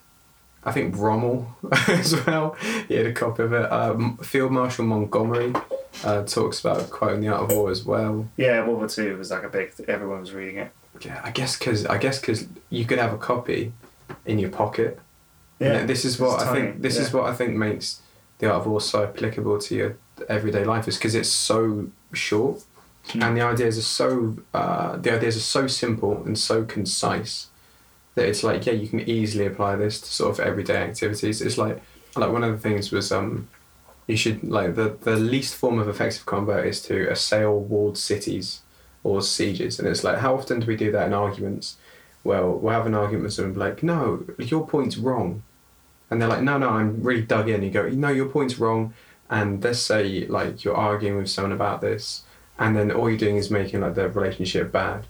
I 0.64 0.74
think 0.74 0.98
Rommel 0.98 1.56
as 1.88 2.14
well. 2.26 2.58
He 2.90 2.96
had 2.96 3.06
a 3.06 3.14
copy 3.14 3.44
of 3.44 3.54
it. 3.54 3.72
Um, 3.72 4.18
Field 4.18 4.52
Marshal 4.52 4.84
Montgomery 4.84 5.54
uh, 6.04 6.24
talks 6.24 6.60
about 6.60 6.90
quoting 6.90 7.22
the 7.22 7.30
Art 7.30 7.50
of 7.50 7.56
War 7.56 7.72
as 7.72 7.86
well. 7.86 8.28
Yeah, 8.36 8.66
World 8.66 8.80
War 8.80 8.88
Two 8.90 9.18
was 9.18 9.32
like 9.32 9.44
a 9.44 9.50
big. 9.50 9.72
Everyone 9.88 10.20
was 10.20 10.34
reading 10.34 10.58
it. 10.58 10.72
Yeah, 11.02 11.22
I 11.24 11.32
guess 11.32 11.58
because 11.58 11.86
I 11.86 11.98
guess 11.98 12.20
because 12.20 12.48
you 12.70 12.84
could 12.84 13.00
have 13.00 13.14
a 13.14 13.18
copy 13.18 13.72
in 14.26 14.40
your 14.40 14.50
pocket. 14.50 15.00
Yeah, 15.60 15.78
And 15.78 15.90
this 15.90 16.04
is 16.04 16.20
what 16.20 16.42
I 16.42 16.54
think. 16.54 16.82
This 16.82 16.98
is 16.98 17.14
what 17.14 17.26
I 17.26 17.34
think 17.34 17.56
makes 17.56 18.02
the 18.40 18.48
Art 18.52 18.62
of 18.62 18.68
War 18.68 18.82
so 18.82 19.04
applicable 19.04 19.60
to 19.60 19.76
your 19.76 19.98
everyday 20.28 20.64
life 20.66 20.88
is 20.88 20.98
because 20.98 21.16
it's 21.16 21.30
so 21.30 21.90
short, 22.14 22.64
Hmm. 23.14 23.24
and 23.24 23.38
the 23.38 23.42
ideas 23.42 23.78
are 23.78 23.82
so 23.82 24.38
uh, 24.54 24.98
the 24.98 25.14
ideas 25.14 25.38
are 25.38 25.40
so 25.40 25.68
simple 25.68 26.22
and 26.26 26.38
so 26.38 26.64
concise 26.66 27.48
that 28.16 28.26
it's 28.28 28.44
like 28.44 28.66
yeah 28.66 28.74
you 28.74 28.88
can 28.88 29.00
easily 29.02 29.46
apply 29.46 29.76
this 29.78 30.02
to 30.02 30.08
sort 30.08 30.32
of 30.32 30.40
everyday 30.46 30.78
activities. 30.78 31.42
It's 31.42 31.58
like 31.58 31.82
like 32.16 32.32
one 32.32 32.44
of 32.44 32.52
the 32.52 32.58
things 32.70 32.92
was 32.92 33.12
um 33.12 33.48
you 34.08 34.18
should 34.18 34.44
like 34.44 34.76
the 34.76 34.98
the 35.02 35.16
least 35.16 35.56
form 35.56 35.80
of 35.80 35.88
effective 35.88 36.26
combat 36.26 36.66
is 36.66 36.82
to 36.84 37.10
assail 37.12 37.60
walled 37.60 37.98
cities 37.98 38.62
or 39.04 39.22
sieges, 39.22 39.80
and 39.80 39.88
it's 39.88 40.04
like 40.04 40.18
how 40.20 40.36
often 40.36 40.60
do 40.60 40.68
we 40.68 40.76
do 40.76 40.92
that 40.92 41.08
in 41.08 41.14
arguments? 41.14 41.78
Well, 42.24 42.52
we'll 42.58 42.74
have 42.74 42.86
an 42.86 42.96
argument 42.96 43.24
with 43.26 43.34
someone 43.34 43.58
like, 43.58 43.82
no, 43.82 44.26
your 44.40 44.68
point's 44.68 44.98
wrong. 44.98 45.44
And 46.12 46.22
they're 46.22 46.30
like, 46.30 46.42
no, 46.42 46.58
no, 46.58 46.70
I'm 46.70 47.04
really 47.04 47.22
dug 47.22 47.50
in. 47.50 47.62
You 47.64 47.70
go, 47.70 47.88
no, 47.90 48.10
your 48.10 48.26
point's 48.28 48.58
wrong. 48.60 48.94
And 49.30 49.64
let's 49.64 49.80
say 49.80 50.26
like 50.28 50.64
you're 50.64 50.76
arguing 50.76 51.18
with 51.18 51.30
someone 51.30 51.52
about 51.52 51.82
this, 51.82 52.24
and 52.58 52.76
then 52.76 52.92
all 52.92 53.10
you're 53.10 53.18
doing 53.20 53.38
is 53.38 53.52
making 53.52 53.82
like 53.82 53.94
the 53.96 54.10
relationship 54.10 54.72
bad. 54.72 55.06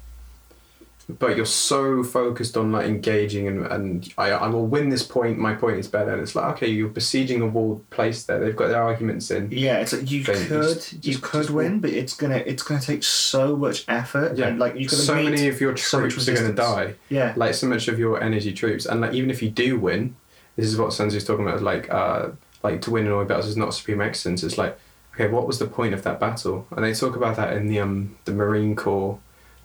But 1.18 1.36
you're 1.38 1.46
so 1.48 2.04
focused 2.04 2.56
on 2.56 2.72
like 2.72 2.86
engaging 2.86 3.48
and, 3.48 3.66
and 3.66 4.14
I, 4.16 4.30
I 4.30 4.48
will 4.48 4.68
win 4.68 4.90
this 4.90 5.02
point, 5.02 5.40
my 5.40 5.56
point 5.56 5.80
is 5.80 5.88
better. 5.88 6.12
And 6.14 6.22
it's 6.22 6.36
like, 6.36 6.54
okay, 6.58 6.68
you're 6.68 6.88
besieging 6.90 7.42
a 7.42 7.48
wall 7.48 7.84
place 7.90 8.26
there. 8.26 8.40
They've 8.40 8.56
got 8.56 8.68
their 8.68 8.84
arguments 8.84 9.32
in. 9.32 9.50
Yeah, 9.52 9.80
it's 9.80 9.92
like 9.92 10.12
you 10.12 10.24
could 10.24 10.36
just- 10.48 10.94
you 10.94 11.00
just- 11.00 11.24
could 11.24 11.38
just 11.42 11.50
win, 11.50 11.80
but 11.80 11.90
it's 11.90 12.16
gonna 12.16 12.44
it's 12.46 12.62
gonna 12.62 12.80
take 12.80 13.02
so 13.02 13.56
much 13.56 13.86
effort. 13.88 14.38
Yeah. 14.38 14.50
and 14.50 14.60
like 14.60 14.76
you 14.76 14.88
so 14.88 15.16
many 15.16 15.48
of 15.48 15.60
your 15.60 15.76
so 15.78 16.02
troops 16.02 16.28
are 16.28 16.34
going 16.36 16.46
to 16.48 16.54
die. 16.54 16.94
Yeah, 17.10 17.34
like 17.36 17.56
so 17.56 17.66
much 17.66 17.88
of 17.88 17.98
your 17.98 18.22
energy 18.22 18.54
troops 18.54 18.86
and 18.86 19.02
like 19.02 19.14
even 19.16 19.32
if 19.32 19.42
you 19.42 19.50
do 19.50 19.80
win 19.80 20.16
this 20.60 20.70
is 20.70 20.78
what 20.78 20.94
Sun 20.94 21.10
Tzu's 21.10 21.24
talking 21.24 21.48
about 21.48 21.62
like 21.62 21.90
uh 21.90 22.30
like 22.64 22.82
to 22.82 22.92
win 22.92 23.06
in 23.06 23.12
all 23.12 23.24
battles 23.24 23.48
is 23.48 23.58
not 23.58 23.74
supreme 23.74 24.02
excellence. 24.02 24.44
It's 24.44 24.58
like 24.58 24.78
okay 25.14 25.28
what 25.28 25.48
was 25.48 25.60
the 25.60 25.68
point 25.68 25.94
of 25.94 26.04
that 26.04 26.20
battle? 26.20 26.68
And 26.72 26.84
they 26.84 26.94
talk 26.94 27.16
about 27.16 27.38
that 27.38 27.54
in 27.56 27.68
the 27.68 27.80
um 27.80 28.18
the 28.26 28.34
Marine 28.34 28.76
Corps 28.76 29.20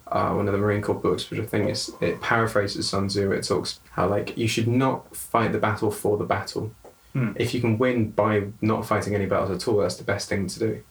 uh, 0.06 0.32
one 0.32 0.46
of 0.46 0.52
the 0.52 0.58
Marine 0.58 0.82
Corps 0.82 0.94
books 0.94 1.28
which 1.30 1.40
I 1.40 1.46
think 1.46 1.70
is 1.70 1.90
it 2.00 2.20
paraphrases 2.20 2.88
Sun 2.88 3.08
Tzu. 3.08 3.32
It 3.32 3.42
talks 3.42 3.80
how 3.92 4.06
like 4.08 4.36
you 4.36 4.46
should 4.46 4.68
not 4.68 5.14
fight 5.16 5.52
the 5.52 5.58
battle 5.58 5.90
for 5.90 6.16
the 6.16 6.24
battle. 6.24 6.72
Hmm. 7.12 7.30
if 7.36 7.54
you 7.54 7.60
can 7.60 7.78
win 7.78 8.10
by 8.10 8.48
not 8.60 8.84
fighting 8.84 9.14
any 9.14 9.26
battles 9.26 9.52
at 9.52 9.68
all 9.68 9.78
that's 9.78 9.94
the 9.94 10.04
best 10.04 10.28
thing 10.28 10.48
to 10.48 10.58
do. 10.58 10.82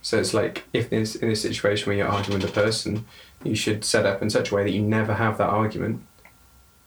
So 0.00 0.18
it's 0.18 0.32
like 0.32 0.64
if 0.72 0.88
this 0.90 1.14
in 1.16 1.28
this 1.28 1.42
situation 1.42 1.86
where 1.86 1.96
you're 1.96 2.08
arguing 2.08 2.40
with 2.40 2.50
a 2.50 2.52
person 2.52 3.06
you 3.44 3.54
should 3.54 3.84
set 3.84 4.06
up 4.06 4.22
in 4.22 4.30
such 4.30 4.50
a 4.50 4.54
way 4.54 4.64
that 4.64 4.70
you 4.70 4.82
never 4.82 5.14
have 5.14 5.38
that 5.38 5.50
argument 5.50 6.04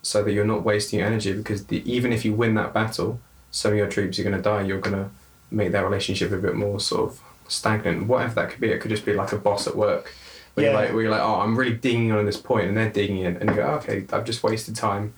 so 0.01 0.23
that 0.23 0.31
you're 0.31 0.45
not 0.45 0.63
wasting 0.63 0.99
your 0.99 1.07
energy 1.07 1.33
because 1.33 1.65
the, 1.67 1.81
even 1.91 2.11
if 2.11 2.25
you 2.25 2.33
win 2.33 2.55
that 2.55 2.73
battle 2.73 3.19
some 3.51 3.73
of 3.73 3.77
your 3.77 3.87
troops 3.87 4.17
are 4.17 4.23
going 4.23 4.35
to 4.35 4.41
die. 4.41 4.61
You're 4.61 4.79
going 4.79 4.95
to 4.95 5.09
make 5.51 5.73
that 5.73 5.83
relationship 5.83 6.31
a 6.31 6.37
bit 6.37 6.55
more 6.55 6.79
sort 6.79 7.11
of 7.11 7.19
stagnant. 7.49 8.07
Whatever 8.07 8.35
that 8.35 8.49
could 8.49 8.61
be 8.61 8.69
it 8.69 8.79
could 8.79 8.89
just 8.91 9.05
be 9.05 9.13
like 9.13 9.33
a 9.33 9.37
boss 9.37 9.67
at 9.67 9.75
work. 9.75 10.13
Where, 10.53 10.65
Yeah. 10.65 10.71
you're, 10.71 10.81
like, 10.81 10.93
where 10.93 11.01
you're 11.03 11.11
like 11.11 11.21
oh 11.21 11.35
i'm 11.41 11.57
really 11.57 11.75
digging 11.75 12.11
on 12.11 12.25
this 12.25 12.37
point 12.37 12.67
and 12.67 12.75
they're 12.77 12.89
digging 12.89 13.19
in 13.19 13.37
and 13.37 13.49
you 13.49 13.55
go 13.57 13.63
okay 13.79 14.05
i've 14.13 14.25
just 14.25 14.41
wasted 14.43 14.75
time. 14.75 15.13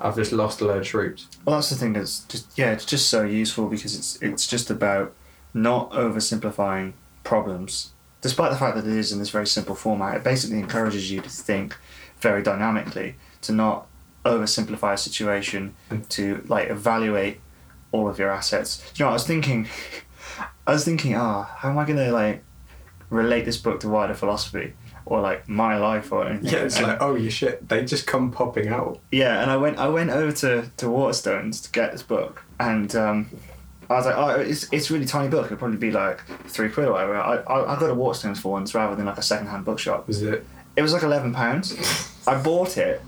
I've 0.00 0.16
just 0.16 0.32
lost 0.32 0.60
a 0.60 0.64
load 0.64 0.78
of 0.78 0.86
troops. 0.86 1.26
Well 1.44 1.56
that's 1.56 1.70
the 1.70 1.76
thing 1.76 1.92
that's 1.92 2.20
just 2.24 2.56
yeah 2.56 2.70
it's 2.72 2.84
just 2.84 3.08
so 3.08 3.22
useful 3.24 3.68
because 3.68 3.94
it's 3.96 4.20
it's 4.22 4.46
just 4.46 4.70
about 4.70 5.12
not 5.54 5.90
oversimplifying 5.90 6.92
problems. 7.24 7.90
Despite 8.20 8.50
the 8.52 8.56
fact 8.56 8.76
that 8.76 8.86
it 8.86 8.96
is 8.96 9.10
in 9.12 9.18
this 9.18 9.30
very 9.30 9.46
simple 9.46 9.74
format, 9.74 10.16
it 10.16 10.24
basically 10.24 10.58
encourages 10.60 11.10
you 11.10 11.20
to 11.20 11.28
think 11.28 11.76
very 12.20 12.42
dynamically, 12.42 13.16
to 13.42 13.52
not 13.52 13.86
oversimplify 14.24 14.94
a 14.94 14.96
situation, 14.98 15.74
to 16.10 16.44
like 16.48 16.70
evaluate 16.70 17.40
all 17.90 18.08
of 18.08 18.18
your 18.18 18.30
assets. 18.30 18.78
Do 18.94 19.02
you 19.02 19.04
know, 19.06 19.10
I 19.10 19.12
was 19.14 19.26
thinking, 19.26 19.68
I 20.66 20.72
was 20.72 20.84
thinking, 20.84 21.14
ah, 21.16 21.44
how 21.58 21.70
am 21.70 21.78
I 21.78 21.84
gonna 21.84 22.10
like 22.12 22.42
relate 23.10 23.44
this 23.44 23.56
book 23.58 23.80
to 23.80 23.88
wider 23.88 24.14
philosophy 24.14 24.72
or 25.04 25.20
like 25.20 25.48
my 25.48 25.76
life 25.76 26.10
or 26.12 26.26
anything? 26.26 26.50
yeah 26.52 26.60
it's 26.60 26.76
And- 26.78 26.86
like 26.86 26.98
oh 27.02 27.14
you 27.14 27.28
shit 27.30 27.68
they 27.68 27.84
just 27.84 28.06
come 28.06 28.30
popping 28.30 28.68
out 28.68 29.00
yeah, 29.10 29.42
and 29.42 29.50
I 29.50 29.56
went 29.56 29.78
I 29.78 29.88
went 29.88 30.10
over 30.10 30.32
to, 30.32 30.70
to 30.78 30.86
Waterstones 30.86 31.62
to 31.64 31.70
get 31.70 31.92
this 31.92 32.02
book, 32.02 32.42
and 32.60 32.94
um, 32.96 33.28
I 33.90 33.94
was 33.94 34.06
like, 34.06 34.16
oh, 34.16 34.28
it's 34.40 34.72
it's 34.72 34.88
a 34.88 34.92
really 34.94 35.04
tiny 35.04 35.28
book. 35.28 35.46
It'd 35.46 35.58
probably 35.58 35.76
be 35.76 35.90
like 35.90 36.20
three 36.46 36.70
quid 36.70 36.88
or 36.88 36.92
whatever. 36.92 37.16
I 37.18 37.36
I, 37.38 37.74
I 37.76 37.78
go 37.78 37.88
to 37.88 37.94
Waterstones 37.94 38.38
for 38.38 38.52
once 38.52 38.74
rather 38.74 38.94
than 38.96 39.04
like 39.06 39.18
a 39.18 39.22
second 39.22 39.48
hand 39.48 39.64
bookshop. 39.66 40.06
Was 40.06 40.22
it? 40.22 40.46
It 40.76 40.80
was 40.80 40.94
like 40.94 41.02
eleven 41.02 41.34
pounds. 41.34 41.76
I 42.26 42.40
bought 42.40 42.78
it, 42.78 43.02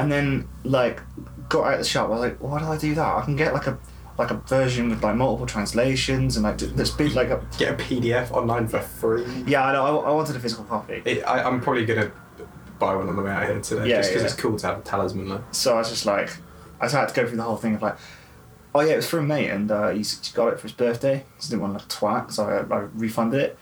and 0.00 0.10
then 0.10 0.48
like 0.64 1.00
got 1.48 1.66
out 1.66 1.72
of 1.74 1.78
the 1.80 1.84
shop. 1.84 2.06
I 2.06 2.10
was 2.10 2.20
like, 2.20 2.38
why 2.42 2.58
did 2.58 2.68
I 2.68 2.76
do 2.76 2.94
that? 2.94 3.16
I 3.16 3.24
can 3.24 3.36
get 3.36 3.54
like 3.54 3.66
a 3.66 3.78
like 4.18 4.30
a 4.30 4.34
version 4.34 4.90
with 4.90 5.02
like 5.02 5.14
multiple 5.14 5.46
translations 5.46 6.36
and 6.36 6.44
like 6.44 6.58
be 6.98 7.08
like 7.10 7.28
a 7.30 7.40
Get 7.56 7.72
a 7.80 7.82
PDF 7.84 8.30
online 8.32 8.66
for 8.66 8.80
free. 8.80 9.24
yeah. 9.46 9.64
I 9.66 9.72
know. 9.72 10.00
I, 10.00 10.10
I 10.10 10.12
wanted 10.12 10.34
a 10.36 10.40
physical 10.40 10.64
copy. 10.64 11.02
It, 11.04 11.22
I, 11.22 11.42
I'm 11.42 11.60
probably 11.60 11.84
gonna 11.86 12.10
buy 12.78 12.94
one 12.96 13.08
on 13.08 13.16
the 13.16 13.22
way 13.22 13.30
out 13.30 13.46
here 13.46 13.60
today, 13.60 13.88
Yeah, 13.88 13.96
just 13.98 14.10
because 14.10 14.22
yeah. 14.22 14.26
it's 14.28 14.36
cool 14.36 14.56
to 14.58 14.66
have 14.66 14.78
a 14.78 14.82
talisman. 14.82 15.28
Like. 15.28 15.42
So 15.52 15.74
I 15.74 15.78
was 15.78 15.88
just 15.90 16.06
like, 16.06 16.30
I 16.80 16.84
just 16.84 16.94
had 16.94 17.08
to 17.08 17.14
go 17.14 17.26
through 17.26 17.36
the 17.36 17.42
whole 17.44 17.56
thing 17.56 17.74
of 17.74 17.82
like, 17.82 17.96
oh 18.74 18.80
yeah, 18.80 18.92
it 18.92 18.96
was 18.96 19.08
for 19.08 19.18
a 19.18 19.22
mate 19.22 19.50
and 19.50 19.70
uh, 19.70 19.88
he 19.90 20.04
got 20.34 20.48
it 20.52 20.56
for 20.56 20.62
his 20.64 20.72
birthday. 20.72 21.24
Just 21.38 21.50
didn't 21.50 21.62
want 21.62 21.78
to 21.78 21.84
look 21.84 21.88
twat, 21.88 22.32
so 22.32 22.44
I, 22.44 22.74
I 22.74 22.78
refunded 22.94 23.40
it. 23.40 23.58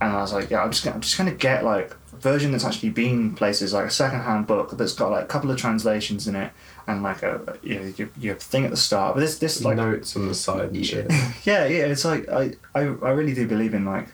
And 0.00 0.12
I 0.12 0.20
was 0.22 0.32
like, 0.32 0.50
yeah, 0.50 0.62
I'm 0.62 0.70
just 0.70 0.82
gonna, 0.84 0.94
I'm 0.96 1.02
just 1.02 1.18
gonna 1.18 1.32
get 1.34 1.64
like 1.64 1.94
version 2.20 2.52
that's 2.52 2.64
actually 2.64 2.90
been 2.90 3.34
places 3.34 3.72
like 3.72 3.86
a 3.86 3.90
second 3.90 4.20
hand 4.20 4.46
book 4.46 4.76
that's 4.76 4.92
got 4.92 5.10
like 5.10 5.24
a 5.24 5.26
couple 5.26 5.50
of 5.50 5.56
translations 5.56 6.26
in 6.28 6.36
it 6.36 6.52
and 6.86 7.02
like 7.02 7.22
a 7.22 7.58
you 7.62 7.78
know 7.80 7.92
your, 7.96 8.08
your 8.18 8.34
thing 8.36 8.64
at 8.64 8.70
the 8.70 8.76
start. 8.76 9.14
But 9.14 9.20
this 9.20 9.38
this 9.38 9.62
like 9.64 9.76
Notes 9.76 10.16
on 10.16 10.28
the 10.28 10.34
side 10.34 10.70
and 10.70 10.86
shit. 10.86 11.06
yeah 11.44 11.64
yeah 11.66 11.84
it's 11.86 12.04
like 12.04 12.28
I, 12.28 12.52
I 12.74 12.80
I 12.80 13.10
really 13.10 13.34
do 13.34 13.46
believe 13.46 13.74
in 13.74 13.84
like 13.84 14.08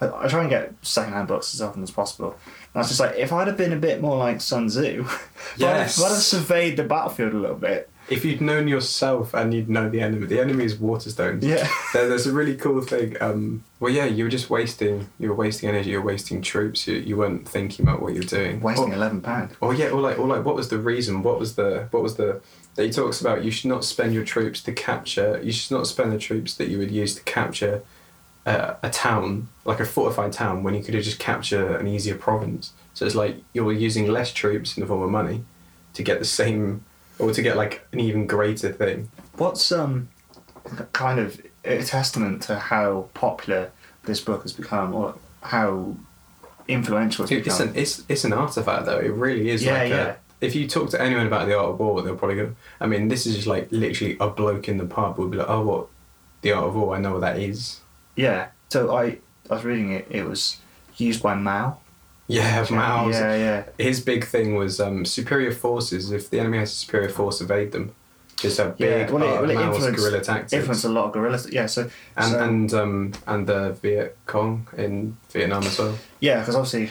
I, 0.00 0.08
I 0.24 0.28
try 0.28 0.40
and 0.42 0.50
get 0.50 0.74
second 0.82 1.12
hand 1.14 1.28
books 1.28 1.54
as 1.54 1.62
often 1.62 1.82
as 1.82 1.90
possible. 1.90 2.30
And 2.30 2.76
I 2.76 2.78
was 2.80 2.88
just 2.88 3.00
like 3.00 3.16
if 3.16 3.32
I'd 3.32 3.46
have 3.48 3.56
been 3.56 3.72
a 3.72 3.76
bit 3.76 4.00
more 4.00 4.16
like 4.16 4.40
Sun 4.40 4.68
Tzu, 4.68 4.80
if 5.06 5.08
I'd 5.08 5.10
have- 5.10 5.58
Yes. 5.58 5.98
if 5.98 6.04
I'd 6.04 6.08
have 6.10 6.18
surveyed 6.18 6.76
the 6.76 6.84
battlefield 6.84 7.32
a 7.32 7.38
little 7.38 7.56
bit. 7.56 7.88
If 8.08 8.24
you'd 8.24 8.40
known 8.40 8.68
yourself 8.68 9.34
and 9.34 9.52
you'd 9.52 9.68
know 9.68 9.88
the 9.90 10.00
enemy, 10.00 10.26
the 10.26 10.38
enemy 10.40 10.64
is 10.64 10.76
Waterstones. 10.76 11.42
Yeah. 11.42 11.68
There, 11.92 12.08
there's 12.08 12.26
a 12.26 12.32
really 12.32 12.56
cool 12.56 12.80
thing. 12.82 13.16
Um, 13.22 13.64
well, 13.80 13.92
yeah, 13.92 14.04
you 14.04 14.24
were 14.24 14.30
just 14.30 14.50
wasting. 14.50 15.08
You 15.18 15.28
were 15.30 15.34
wasting 15.34 15.68
energy. 15.68 15.90
You 15.90 16.00
were 16.00 16.06
wasting 16.06 16.42
troops. 16.42 16.86
You, 16.86 16.96
you 16.96 17.16
weren't 17.16 17.48
thinking 17.48 17.86
about 17.86 18.02
what 18.02 18.12
you 18.12 18.20
were 18.20 18.26
doing. 18.26 18.60
Wasting 18.60 18.92
Or, 18.92 18.94
eleven 18.96 19.20
pound. 19.22 19.56
or 19.60 19.72
yeah, 19.74 19.88
or 19.88 20.00
like, 20.00 20.18
or 20.18 20.26
like, 20.26 20.44
what 20.44 20.54
was 20.56 20.68
the 20.68 20.78
reason? 20.78 21.22
What 21.22 21.38
was 21.40 21.54
the, 21.56 21.88
what 21.90 22.02
was 22.02 22.16
the? 22.16 22.40
That 22.74 22.84
he 22.84 22.90
talks 22.92 23.20
about. 23.22 23.42
You 23.44 23.50
should 23.50 23.68
not 23.70 23.82
spend 23.84 24.12
your 24.12 24.24
troops 24.24 24.60
to 24.64 24.72
capture. 24.72 25.40
You 25.42 25.52
should 25.52 25.74
not 25.74 25.86
spend 25.86 26.12
the 26.12 26.18
troops 26.18 26.54
that 26.54 26.68
you 26.68 26.76
would 26.78 26.90
use 26.90 27.14
to 27.14 27.22
capture 27.22 27.82
uh, 28.44 28.74
a 28.82 28.90
town, 28.90 29.48
like 29.64 29.80
a 29.80 29.86
fortified 29.86 30.32
town, 30.32 30.62
when 30.62 30.74
you 30.74 30.82
could 30.82 30.92
have 30.94 31.02
just 31.04 31.18
captured 31.18 31.80
an 31.80 31.88
easier 31.88 32.14
province. 32.16 32.72
So 32.92 33.06
it's 33.06 33.14
like 33.14 33.36
you're 33.54 33.72
using 33.72 34.06
less 34.08 34.32
troops 34.32 34.76
in 34.76 34.82
the 34.82 34.86
form 34.86 35.02
of 35.02 35.10
money 35.10 35.44
to 35.94 36.02
get 36.02 36.18
the 36.18 36.24
same, 36.26 36.84
or 37.18 37.32
to 37.32 37.42
get 37.42 37.56
like 37.56 37.86
an 37.92 38.00
even 38.00 38.26
greater 38.26 38.72
thing. 38.72 39.10
What's 39.36 39.70
um 39.72 40.08
kind 40.92 41.18
of 41.20 41.40
a 41.64 41.82
testament 41.82 42.42
to 42.42 42.58
how 42.58 43.08
popular 43.14 43.70
this 44.04 44.20
book 44.20 44.42
has 44.42 44.52
become, 44.52 44.94
or 44.94 45.14
how 45.42 45.96
influential 46.68 47.24
it's 47.24 47.30
Dude, 47.30 47.46
it's 47.46 47.58
become. 47.58 47.72
an 47.74 47.76
it's 47.80 48.04
it's 48.08 48.24
an 48.24 48.32
artifact 48.32 48.86
though. 48.86 48.98
It 48.98 49.12
really 49.12 49.50
is. 49.50 49.64
Yeah, 49.64 49.72
like 49.72 49.90
yeah. 49.90 50.06
A, 50.08 50.16
if 50.40 50.54
you 50.54 50.68
talk 50.68 50.90
to 50.90 51.00
anyone 51.00 51.26
about 51.26 51.46
the 51.46 51.58
art 51.58 51.70
of 51.70 51.78
war, 51.78 52.02
they'll 52.02 52.16
probably 52.16 52.36
go. 52.36 52.54
I 52.80 52.86
mean, 52.86 53.08
this 53.08 53.26
is 53.26 53.34
just 53.34 53.46
like 53.46 53.68
literally 53.70 54.16
a 54.20 54.28
bloke 54.28 54.68
in 54.68 54.76
the 54.76 54.84
pub 54.84 55.18
would 55.18 55.30
be 55.30 55.38
like, 55.38 55.48
"Oh, 55.48 55.62
what? 55.64 55.86
The 56.42 56.52
art 56.52 56.66
of 56.66 56.74
war? 56.74 56.94
I 56.94 57.00
know 57.00 57.12
what 57.12 57.20
that 57.22 57.38
is." 57.38 57.80
yeah. 58.16 58.48
So 58.68 58.96
I 58.96 59.18
I 59.48 59.54
was 59.54 59.64
reading 59.64 59.92
it. 59.92 60.06
It 60.10 60.24
was 60.24 60.58
used 60.96 61.22
by 61.22 61.34
Mao. 61.34 61.78
Yeah, 62.28 62.66
Mao. 62.70 63.08
Yeah, 63.08 63.36
yeah. 63.36 63.64
His 63.78 64.00
big 64.00 64.24
thing 64.24 64.56
was 64.56 64.80
um, 64.80 65.04
superior 65.04 65.52
forces. 65.52 66.10
If 66.10 66.28
the 66.30 66.40
enemy 66.40 66.58
has 66.58 66.72
a 66.72 66.74
superior 66.74 67.08
force, 67.08 67.40
evade 67.40 67.72
them. 67.72 67.94
Just 68.36 68.58
a 68.58 68.74
Yeah, 68.78 69.04
big 69.04 69.10
well, 69.12 69.22
it- 69.22 69.26
part 69.26 69.40
well, 69.42 69.50
it 69.50 69.56
of 69.56 69.80
Mao's 69.80 69.96
guerrilla 69.96 70.20
tactics. 70.20 70.52
Influenced 70.52 70.84
a 70.84 70.88
lot 70.90 71.06
of 71.06 71.12
guerrillas. 71.12 71.48
Yeah. 71.50 71.66
So 71.66 71.88
and 72.16 72.30
so, 72.32 72.38
and 72.44 72.74
um 72.74 73.12
and 73.26 73.46
the 73.46 73.72
Viet 73.80 74.16
Cong 74.26 74.66
in 74.76 75.16
Vietnam 75.30 75.62
as 75.64 75.78
well. 75.78 75.96
yeah, 76.20 76.40
because 76.40 76.54
obviously, 76.54 76.90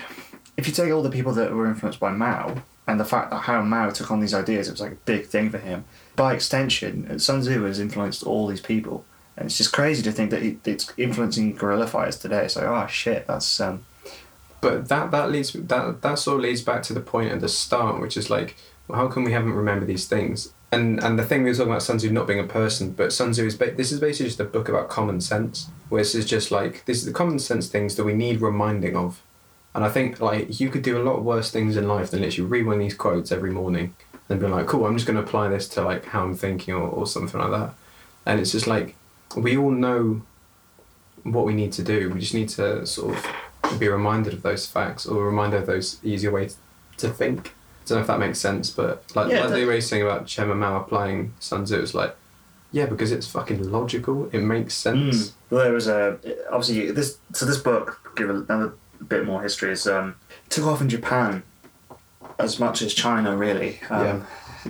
if 0.58 0.68
you 0.68 0.74
take 0.74 0.92
all 0.92 1.04
the 1.04 1.10
people 1.12 1.34
that 1.34 1.52
were 1.52 1.68
influenced 1.68 2.00
by 2.00 2.12
Mao 2.12 2.56
and 2.88 3.00
the 3.00 3.06
fact 3.06 3.30
that 3.32 3.42
how 3.42 3.62
Mao 3.62 3.90
took 3.92 4.10
on 4.10 4.22
these 4.22 4.34
ideas, 4.34 4.68
it 4.70 4.72
was 4.72 4.82
like 4.82 4.94
a 4.94 4.98
big 5.06 5.26
thing 5.28 5.50
for 5.52 5.58
him. 5.60 5.84
By 6.16 6.34
extension, 6.34 7.20
Sun 7.20 7.42
Tzu 7.42 7.64
has 7.64 7.80
influenced 7.80 8.24
all 8.24 8.48
these 8.48 8.62
people, 8.62 9.06
and 9.38 9.46
it's 9.48 9.58
just 9.58 9.74
crazy 9.74 10.02
to 10.04 10.12
think 10.12 10.32
that 10.32 10.42
it's 10.66 10.92
influencing 10.98 11.56
guerrilla 11.56 11.86
fighters 11.88 12.18
today. 12.18 12.46
It's 12.46 12.56
like, 12.56 12.66
oh 12.66 12.88
shit, 12.88 13.28
that's 13.28 13.60
um, 13.60 13.86
But 14.66 14.88
that 14.88 15.12
that 15.12 15.30
leads 15.30 15.54
that 15.54 16.02
that 16.02 16.18
sort 16.18 16.38
of 16.38 16.42
leads 16.42 16.64
back 16.64 16.82
to 16.84 16.94
the 16.94 17.00
point 17.00 17.32
at 17.32 17.40
the 17.40 17.48
start, 17.48 18.02
which 18.02 18.18
is 18.18 18.32
like, 18.32 18.56
well, 18.88 18.98
how 18.98 19.08
come 19.08 19.24
we 19.24 19.32
haven't 19.32 19.54
remembered 19.54 19.88
these 19.88 20.08
things? 20.08 20.54
And 20.72 21.00
and 21.04 21.20
the 21.20 21.24
thing 21.24 21.44
we 21.44 21.52
were 21.52 21.56
talking 21.56 21.72
about 21.72 21.84
Sun 21.84 21.98
Tzu 21.98 22.10
not 22.10 22.26
being 22.26 22.40
a 22.40 22.46
person, 22.46 22.94
but 22.94 23.14
Sun 23.14 23.34
Tzu 23.34 23.46
is 23.46 23.56
ba- 23.56 23.76
this 23.76 23.92
is 23.92 24.00
basically 24.00 24.26
just 24.26 24.40
a 24.40 24.44
book 24.44 24.68
about 24.68 24.90
common 24.90 25.22
sense, 25.22 25.70
where 25.90 26.02
this 26.02 26.16
is 26.16 26.26
just 26.26 26.50
like 26.50 26.84
this 26.86 26.98
is 26.98 27.06
the 27.06 27.14
common 27.14 27.38
sense 27.38 27.68
things 27.68 27.96
that 27.96 28.06
we 28.06 28.14
need 28.14 28.42
reminding 28.42 28.96
of. 28.96 29.22
And 29.76 29.86
I 29.86 29.90
think 29.90 30.20
like 30.20 30.60
you 30.60 30.70
could 30.70 30.82
do 30.82 31.00
a 31.00 31.04
lot 31.04 31.24
worse 31.24 31.52
things 31.52 31.78
in 31.78 31.88
life 31.88 32.10
than 32.10 32.22
literally 32.22 32.50
read 32.50 32.66
one 32.66 32.78
of 32.78 32.82
these 32.82 32.96
quotes 32.96 33.32
every 33.32 33.52
morning 33.52 33.96
and 34.30 34.40
be 34.40 34.48
like, 34.48 34.66
cool, 34.66 34.88
I'm 34.88 34.96
just 34.96 35.06
going 35.06 35.18
to 35.18 35.22
apply 35.22 35.50
this 35.50 35.68
to 35.76 35.84
like 35.84 36.06
how 36.06 36.24
I'm 36.24 36.36
thinking 36.36 36.74
or, 36.74 36.90
or 36.90 37.06
something 37.06 37.40
like 37.40 37.52
that. 37.52 37.76
And 38.26 38.40
it's 38.40 38.54
just 38.54 38.66
like 38.66 38.96
we 39.38 39.58
all 39.58 39.70
know 39.70 40.24
what 41.22 41.46
we 41.46 41.54
need 41.54 41.72
to 41.74 41.84
do. 41.84 42.10
We 42.10 42.20
just 42.20 42.34
need 42.34 42.50
to 42.50 42.84
sort 42.88 43.16
of 43.16 43.28
be 43.80 43.88
reminded 43.88 44.34
of 44.34 44.42
those 44.44 44.66
facts 44.66 45.06
or 45.06 45.26
reminded 45.26 45.62
of 45.62 45.68
those 45.68 46.00
easier 46.04 46.32
ways 46.32 46.58
to 46.98 47.10
think. 47.10 47.50
I 47.50 47.88
don't 47.88 47.98
know 47.98 48.02
if 48.02 48.08
that 48.08 48.20
makes 48.20 48.40
sense, 48.40 48.70
but 48.70 49.04
like, 49.16 49.32
Yeah, 49.32 49.46
like 49.46 49.54
the 49.54 49.82
saying 49.82 50.02
about 50.02 50.26
Chairman 50.26 50.60
Mao 50.60 50.82
applying 50.82 51.34
Sun 51.40 51.66
Tzu, 51.66 51.80
it's 51.80 51.94
like, 51.94 52.16
yeah, 52.72 52.86
because 52.86 53.12
it's 53.12 53.28
fucking 53.28 53.72
logical. 53.72 54.30
It 54.32 54.40
makes 54.40 54.74
sense. 54.74 55.30
Mm. 55.30 55.34
Well, 55.50 55.64
there 55.64 55.74
was 55.74 55.88
a 55.88 56.20
obviously 56.52 56.92
this. 56.92 57.20
So 57.34 57.46
this 57.46 57.58
book, 57.58 58.14
give 58.18 58.30
another 58.30 58.74
bit 59.08 59.26
more 59.26 59.42
history, 59.42 59.72
is 59.72 59.88
um, 59.88 60.16
took 60.50 60.66
off 60.66 60.82
in 60.82 60.90
Japan 60.90 61.44
as 62.38 62.60
much 62.60 62.82
as 62.82 62.94
China. 62.94 63.38
Really, 63.38 63.80
um, 63.90 64.26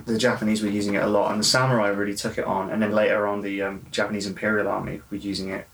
the 0.06 0.18
Japanese 0.18 0.62
were 0.62 0.70
using 0.70 0.94
it 0.96 1.04
a 1.04 1.08
lot, 1.08 1.32
and 1.32 1.40
the 1.40 1.46
samurai 1.46 1.88
really 1.88 2.16
took 2.16 2.38
it 2.38 2.46
on. 2.46 2.70
And 2.70 2.82
then 2.82 2.92
later 2.92 3.26
on, 3.26 3.42
the 3.42 3.62
um, 3.64 3.86
Japanese 3.92 4.28
Imperial 4.28 4.68
Army 4.68 5.02
were 5.10 5.18
using 5.18 5.50
it. 5.50 5.68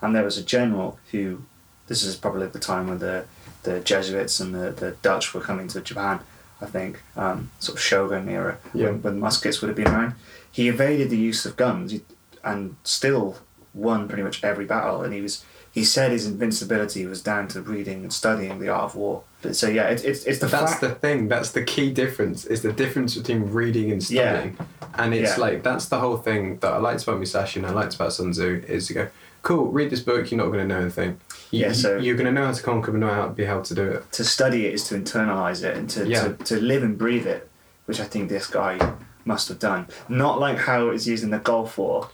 And 0.00 0.14
there 0.14 0.24
was 0.24 0.38
a 0.38 0.44
general 0.44 0.98
who, 1.10 1.44
this 1.86 2.02
is 2.02 2.16
probably 2.16 2.46
the 2.46 2.58
time 2.58 2.88
when 2.88 2.98
the 2.98 3.24
the 3.62 3.80
Jesuits 3.80 4.40
and 4.40 4.54
the, 4.54 4.70
the 4.70 4.90
Dutch 5.02 5.32
were 5.34 5.40
coming 5.40 5.68
to 5.68 5.80
Japan. 5.80 6.20
I 6.60 6.66
think 6.66 7.02
um, 7.16 7.50
sort 7.58 7.76
of 7.78 7.82
Shogun 7.82 8.28
era 8.28 8.58
Yeah. 8.72 8.86
when, 8.86 9.02
when 9.02 9.20
muskets 9.20 9.60
would 9.60 9.68
have 9.68 9.76
been 9.76 9.88
around. 9.88 10.14
He 10.50 10.68
evaded 10.68 11.10
the 11.10 11.16
use 11.16 11.44
of 11.44 11.56
guns 11.56 11.92
he, 11.92 12.02
and 12.42 12.76
still 12.84 13.38
won 13.74 14.06
pretty 14.08 14.22
much 14.22 14.42
every 14.44 14.64
battle. 14.64 15.02
And 15.02 15.12
he 15.12 15.20
was 15.20 15.44
he 15.72 15.82
said 15.82 16.12
his 16.12 16.24
invincibility 16.26 17.04
was 17.04 17.20
down 17.20 17.48
to 17.48 17.60
reading 17.60 18.02
and 18.02 18.12
studying 18.12 18.60
the 18.60 18.68
art 18.68 18.84
of 18.84 18.94
war. 18.94 19.24
But, 19.42 19.56
so 19.56 19.68
yeah, 19.68 19.88
it, 19.88 20.04
it's 20.04 20.24
it's 20.24 20.38
the 20.38 20.46
that's 20.46 20.74
fact. 20.74 20.80
the 20.82 20.90
thing. 20.94 21.28
That's 21.28 21.50
the 21.50 21.64
key 21.64 21.90
difference. 21.92 22.44
Is 22.44 22.62
the 22.62 22.72
difference 22.72 23.16
between 23.16 23.50
reading 23.50 23.90
and 23.90 24.00
Yeah. 24.10 24.34
studying, 24.34 24.58
and 24.94 25.12
it's 25.14 25.36
Yeah. 25.36 25.42
like 25.44 25.62
that's 25.64 25.86
the 25.86 25.98
whole 25.98 26.16
thing 26.18 26.58
that 26.58 26.72
I 26.72 26.76
liked 26.78 27.02
about 27.02 27.18
Musashi 27.18 27.58
and 27.60 27.66
I 27.66 27.70
liked 27.72 27.94
about 27.96 28.12
Sun 28.12 28.30
Tzu 28.32 28.62
is 28.68 28.86
to 28.88 28.94
go, 28.94 29.08
cool, 29.44 29.66
read 29.70 29.90
this 29.90 30.00
book. 30.00 30.30
You're 30.30 30.38
not 30.38 30.46
going 30.52 30.66
to 30.68 30.74
know 30.74 30.80
anything. 30.80 31.20
You, 31.52 31.60
Yeah, 31.66 31.72
so- 31.72 31.98
you're 31.98 32.16
going 32.16 32.26
to 32.26 32.32
know 32.32 32.46
how 32.46 32.52
to 32.52 32.62
conquer, 32.62 32.90
but 32.90 32.98
not 32.98 33.14
how 33.14 33.26
to 33.28 33.32
be 33.32 33.44
able 33.44 33.62
to 33.62 33.74
do 33.74 33.84
it. 33.84 34.10
to 34.12 34.24
study 34.24 34.66
it 34.66 34.74
is 34.74 34.88
to 34.88 34.94
internalize 34.96 35.62
it 35.62 35.76
and 35.76 35.88
to, 35.90 36.06
Yeah. 36.08 36.22
to, 36.28 36.34
to 36.44 36.60
live 36.60 36.82
and 36.82 36.98
breathe 36.98 37.26
it, 37.26 37.48
which 37.86 38.00
I 38.00 38.04
think 38.04 38.28
this 38.28 38.46
guy 38.48 38.78
must 39.24 39.48
have 39.48 39.58
done. 39.60 39.86
Not 40.08 40.40
like 40.40 40.58
how 40.58 40.88
it's 40.88 41.06
used 41.06 41.22
in 41.22 41.30
the 41.30 41.38
Gulf 41.38 41.78
War, 41.78 42.08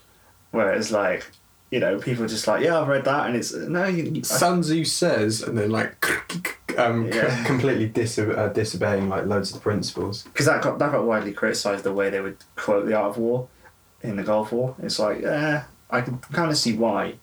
where 0.51 0.71
it's 0.73 0.91
like, 0.91 1.25
you 1.71 1.79
know, 1.79 1.97
people 1.99 2.25
are 2.25 2.27
just 2.27 2.47
like, 2.47 2.61
yeah, 2.63 2.79
I've 2.79 2.87
read 2.89 3.05
that, 3.05 3.27
and 3.27 3.35
it's 3.37 3.53
no, 3.53 3.85
you, 3.85 4.03
you, 4.03 4.23
Sun 4.23 4.61
Tzu 4.61 4.83
says, 4.83 5.41
and 5.41 5.57
then 5.57 5.71
like, 5.71 6.05
um, 6.77 7.09
c- 7.11 7.17
Yeah. 7.17 7.43
completely 7.51 7.89
diso- 7.89 8.37
uh, 8.37 8.49
disobeying 8.49 9.07
like 9.07 9.25
loads 9.25 9.49
of 9.51 9.55
the 9.55 9.61
principles. 9.61 10.23
because 10.23 10.45
that 10.47 10.61
got 10.61 10.79
that 10.79 10.91
got 10.91 11.05
widely 11.05 11.31
criticised 11.31 11.83
the 11.85 11.93
way 11.93 12.09
they 12.09 12.19
would 12.19 12.37
quote 12.57 12.85
the 12.87 12.93
Art 12.93 13.11
of 13.11 13.17
War 13.17 13.47
in 14.03 14.17
the 14.17 14.23
Gulf 14.23 14.51
War. 14.51 14.75
It's 14.83 14.99
like, 14.99 15.21
yeah, 15.21 15.63
I 15.91 16.01
can 16.01 16.17
kind 16.19 16.51
of 16.51 16.57
see 16.57 16.73
why. 16.73 17.15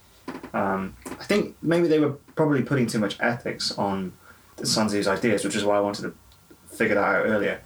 Um, 0.53 0.95
I 1.07 1.25
think 1.25 1.57
maybe 1.63 1.89
they 1.89 1.99
were 1.99 2.13
probably 2.37 2.63
putting 2.63 2.87
too 2.87 2.99
much 2.99 3.17
ethics 3.21 3.77
on 3.79 4.13
the 4.57 4.67
Sun 4.67 4.89
Tzu's 4.89 5.09
ideas, 5.09 5.45
which 5.45 5.57
is 5.57 5.65
why 5.65 5.77
I 5.77 5.81
wanted 5.81 6.03
to 6.03 6.15
figure 6.77 6.95
that 6.95 7.05
out 7.05 7.27
earlier. 7.27 7.61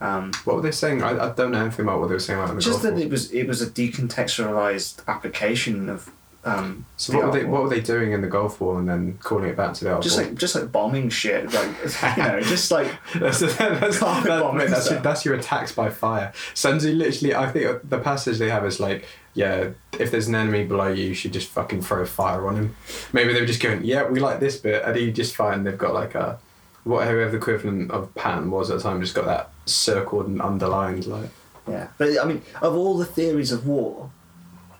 Um, 0.00 0.32
What 0.44 0.56
were 0.56 0.62
they 0.62 0.70
saying? 0.72 1.02
I, 1.02 1.30
I 1.30 1.32
don't 1.32 1.50
know 1.52 1.60
anything 1.60 1.84
about 1.86 2.00
what 2.00 2.08
they 2.08 2.14
were 2.14 2.20
saying 2.20 2.38
about 2.38 2.54
the 2.54 2.60
just 2.60 2.82
that 2.82 2.98
it 2.98 3.10
was 3.10 3.30
it 3.32 3.46
was 3.46 3.62
a 3.62 3.66
decontextualized 3.66 5.06
application 5.08 5.88
of. 5.88 6.10
Um, 6.46 6.86
So 6.96 7.14
what 7.16 7.26
were 7.26 7.32
they? 7.32 7.44
What 7.44 7.62
were 7.64 7.68
they 7.68 7.80
doing 7.80 8.12
in 8.12 8.20
the 8.22 8.28
Gulf 8.28 8.60
War 8.60 8.78
and 8.78 8.88
then 8.88 9.18
calling 9.22 9.46
it 9.50 9.56
back 9.56 9.74
to 9.74 9.84
the 9.84 9.92
Art 9.92 10.02
Just 10.02 10.16
War? 10.16 10.26
like 10.26 10.36
just 10.36 10.54
like 10.54 10.70
bombing 10.70 11.08
shit, 11.10 11.52
like 11.52 11.68
you 12.16 12.22
know, 12.22 12.40
just 12.40 12.70
like 12.70 12.90
that's, 13.16 13.40
that's, 13.40 13.98
Carpet 13.98 14.24
that- 14.28 14.42
bombing 14.42 14.58
mate, 14.58 14.70
that's, 14.70 14.90
your, 14.90 15.00
that's 15.00 15.24
your 15.24 15.34
attacks 15.34 15.72
by 15.72 15.90
fire. 15.90 16.32
Sun 16.54 16.78
Tzu 16.78 16.92
literally, 16.92 17.34
I 17.34 17.50
think 17.50 17.88
the 17.90 17.98
passage 17.98 18.38
they 18.38 18.48
have 18.48 18.64
is 18.64 18.78
like, 18.78 19.04
yeah, 19.34 19.70
if 19.98 20.10
there's 20.12 20.28
an 20.28 20.34
enemy 20.36 20.64
below 20.64 20.88
you, 20.88 21.06
you 21.06 21.14
should 21.14 21.32
just 21.32 21.48
fucking 21.48 21.82
throw 21.82 22.06
fire 22.06 22.46
on 22.46 22.54
him. 22.56 22.76
Maybe 23.12 23.32
they 23.32 23.40
were 23.40 23.46
just 23.46 23.60
going, 23.60 23.84
yeah, 23.84 24.08
we 24.08 24.20
like 24.20 24.38
this 24.40 24.56
bit, 24.56 24.82
and 24.84 24.96
he 24.96 25.10
just 25.12 25.34
find 25.34 25.66
they've 25.66 25.76
got 25.76 25.92
like 25.94 26.14
a, 26.14 26.38
whatever 26.84 27.28
the 27.28 27.36
equivalent 27.36 27.90
of 27.90 28.14
Patton 28.14 28.50
was 28.52 28.70
at 28.70 28.76
the 28.78 28.82
time, 28.84 29.00
just 29.00 29.14
got 29.16 29.24
that 29.26 29.50
circled 29.66 30.28
and 30.28 30.40
underlined, 30.40 31.06
like, 31.06 31.28
Yeah, 31.68 31.88
but 31.98 32.18
I 32.18 32.24
mean, 32.24 32.42
of 32.62 32.74
all 32.76 32.96
the 32.96 33.04
theories 33.04 33.50
of 33.52 33.66
war, 33.66 34.10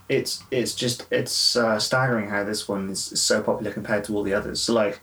it's 0.09 0.43
it's 0.51 0.75
just 0.75 1.07
it's 1.11 1.57
uh, 1.57 1.79
staggering 1.79 2.29
how 2.31 2.45
this 2.45 2.69
one 2.69 2.91
is, 2.91 3.13
is 3.13 3.23
so 3.23 3.43
popular 3.43 3.73
compared 3.73 4.05
to 4.05 4.15
all 4.17 4.23
the 4.23 4.35
others. 4.35 4.61
So 4.63 4.73
like, 4.73 5.01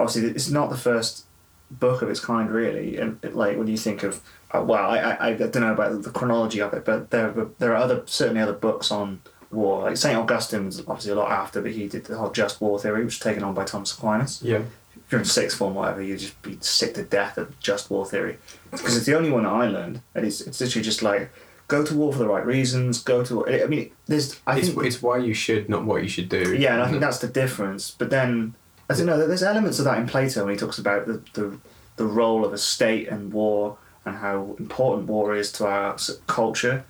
obviously, 0.00 0.30
it's 0.30 0.50
not 0.50 0.70
the 0.70 0.76
first 0.76 1.24
book 1.70 2.02
of 2.02 2.08
its 2.10 2.20
kind, 2.20 2.50
really. 2.50 2.96
And 2.96 3.18
it- 3.22 3.34
like 3.34 3.56
when 3.58 3.66
you 3.66 3.76
think 3.76 4.02
of 4.02 4.22
uh, 4.52 4.62
well, 4.62 4.88
I, 4.90 4.98
I 4.98 5.26
I 5.28 5.32
don't 5.34 5.56
know 5.60 5.72
about 5.72 6.02
the 6.02 6.10
chronology 6.10 6.60
of 6.60 6.72
it, 6.74 6.84
but 6.84 7.10
there 7.10 7.32
there 7.58 7.72
are 7.72 7.76
other 7.76 8.02
certainly 8.06 8.40
other 8.40 8.52
books 8.52 8.90
on 8.90 9.20
war. 9.50 9.82
Like 9.82 9.96
Saint 9.96 10.16
Augustine 10.18 10.66
was 10.66 10.80
obviously 10.80 11.12
a 11.12 11.16
lot 11.16 11.30
after, 11.30 11.60
but 11.60 11.72
he 11.72 11.88
did 11.88 12.04
the 12.04 12.16
whole 12.16 12.30
just 12.30 12.60
war 12.60 12.78
theory, 12.78 13.04
which 13.04 13.14
was 13.16 13.18
taken 13.20 13.42
on 13.42 13.54
by 13.54 13.64
Thomas 13.64 13.92
Aquinas 13.92 14.40
Yeah. 14.42 14.58
if 14.96 15.12
you're 15.12 15.20
in 15.20 15.24
sixth 15.26 15.58
form, 15.58 15.74
whatever, 15.74 16.00
you'd 16.02 16.18
just 16.20 16.40
be 16.42 16.56
sick 16.60 16.94
to 16.94 17.02
death 17.02 17.36
of 17.36 17.58
just 17.60 17.90
war 17.90 18.06
theory. 18.06 18.38
Because 18.70 18.96
it's 18.96 19.06
the 19.06 19.16
only 19.16 19.30
one 19.30 19.42
that 19.44 19.50
I 19.52 19.66
learned, 19.68 20.00
and 20.14 20.24
it's, 20.26 20.40
it's 20.40 20.60
literally 20.60 20.84
just 20.84 21.02
like 21.02 21.30
go 21.68 21.84
to 21.84 21.94
war 21.94 22.12
for 22.12 22.18
the 22.18 22.28
right 22.28 22.44
reasons. 22.44 23.02
Go 23.02 23.24
to 23.24 23.36
war. 23.36 23.48
I 23.50 23.66
mean, 23.66 23.90
there's 24.06 24.40
I 24.46 24.58
It's, 24.58 24.68
think 24.68 24.84
it's 24.84 25.02
why 25.02 25.18
you 25.18 25.34
should, 25.34 25.68
not 25.68 25.84
what 25.84 26.02
you 26.02 26.08
should 26.08 26.28
do. 26.28 26.54
yeah, 26.56 26.74
and 26.74 26.82
I 26.82 26.88
think 26.88 27.00
that's 27.06 27.18
the 27.18 27.28
difference. 27.28 27.90
But 27.90 28.10
then 28.10 28.54
I 28.90 28.94
don't 28.94 29.06
know. 29.06 29.26
There's 29.26 29.42
elements 29.42 29.78
of 29.78 29.84
that 29.86 29.98
in 29.98 30.06
Plato 30.06 30.44
when 30.44 30.54
he 30.54 30.58
talks 30.58 30.78
about 30.78 31.06
the 31.06 31.22
the, 31.34 31.58
the 31.96 32.06
role 32.06 32.44
of 32.44 32.52
a 32.52 32.58
state 32.58 33.08
and 33.08 33.32
war 33.32 33.78
and 34.04 34.16
how 34.16 34.54
important 34.58 35.08
war 35.08 35.34
is 35.34 35.50
to 35.52 35.66
our 35.66 35.96
culture, 36.26 36.84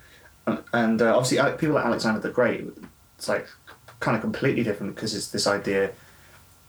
and, 0.45 0.59
and 0.73 1.01
uh, 1.01 1.15
obviously 1.15 1.39
uh, 1.39 1.51
people 1.55 1.75
like 1.75 1.85
Alexander 1.85 2.19
the 2.19 2.29
Great, 2.29 2.65
it's 3.17 3.29
like 3.29 3.47
kind 4.01 4.15
of 4.15 4.21
completely 4.21 4.63
different 4.63 4.93
because 4.95 5.15
it's 5.15 5.27
this 5.27 5.47
idea 5.47 5.91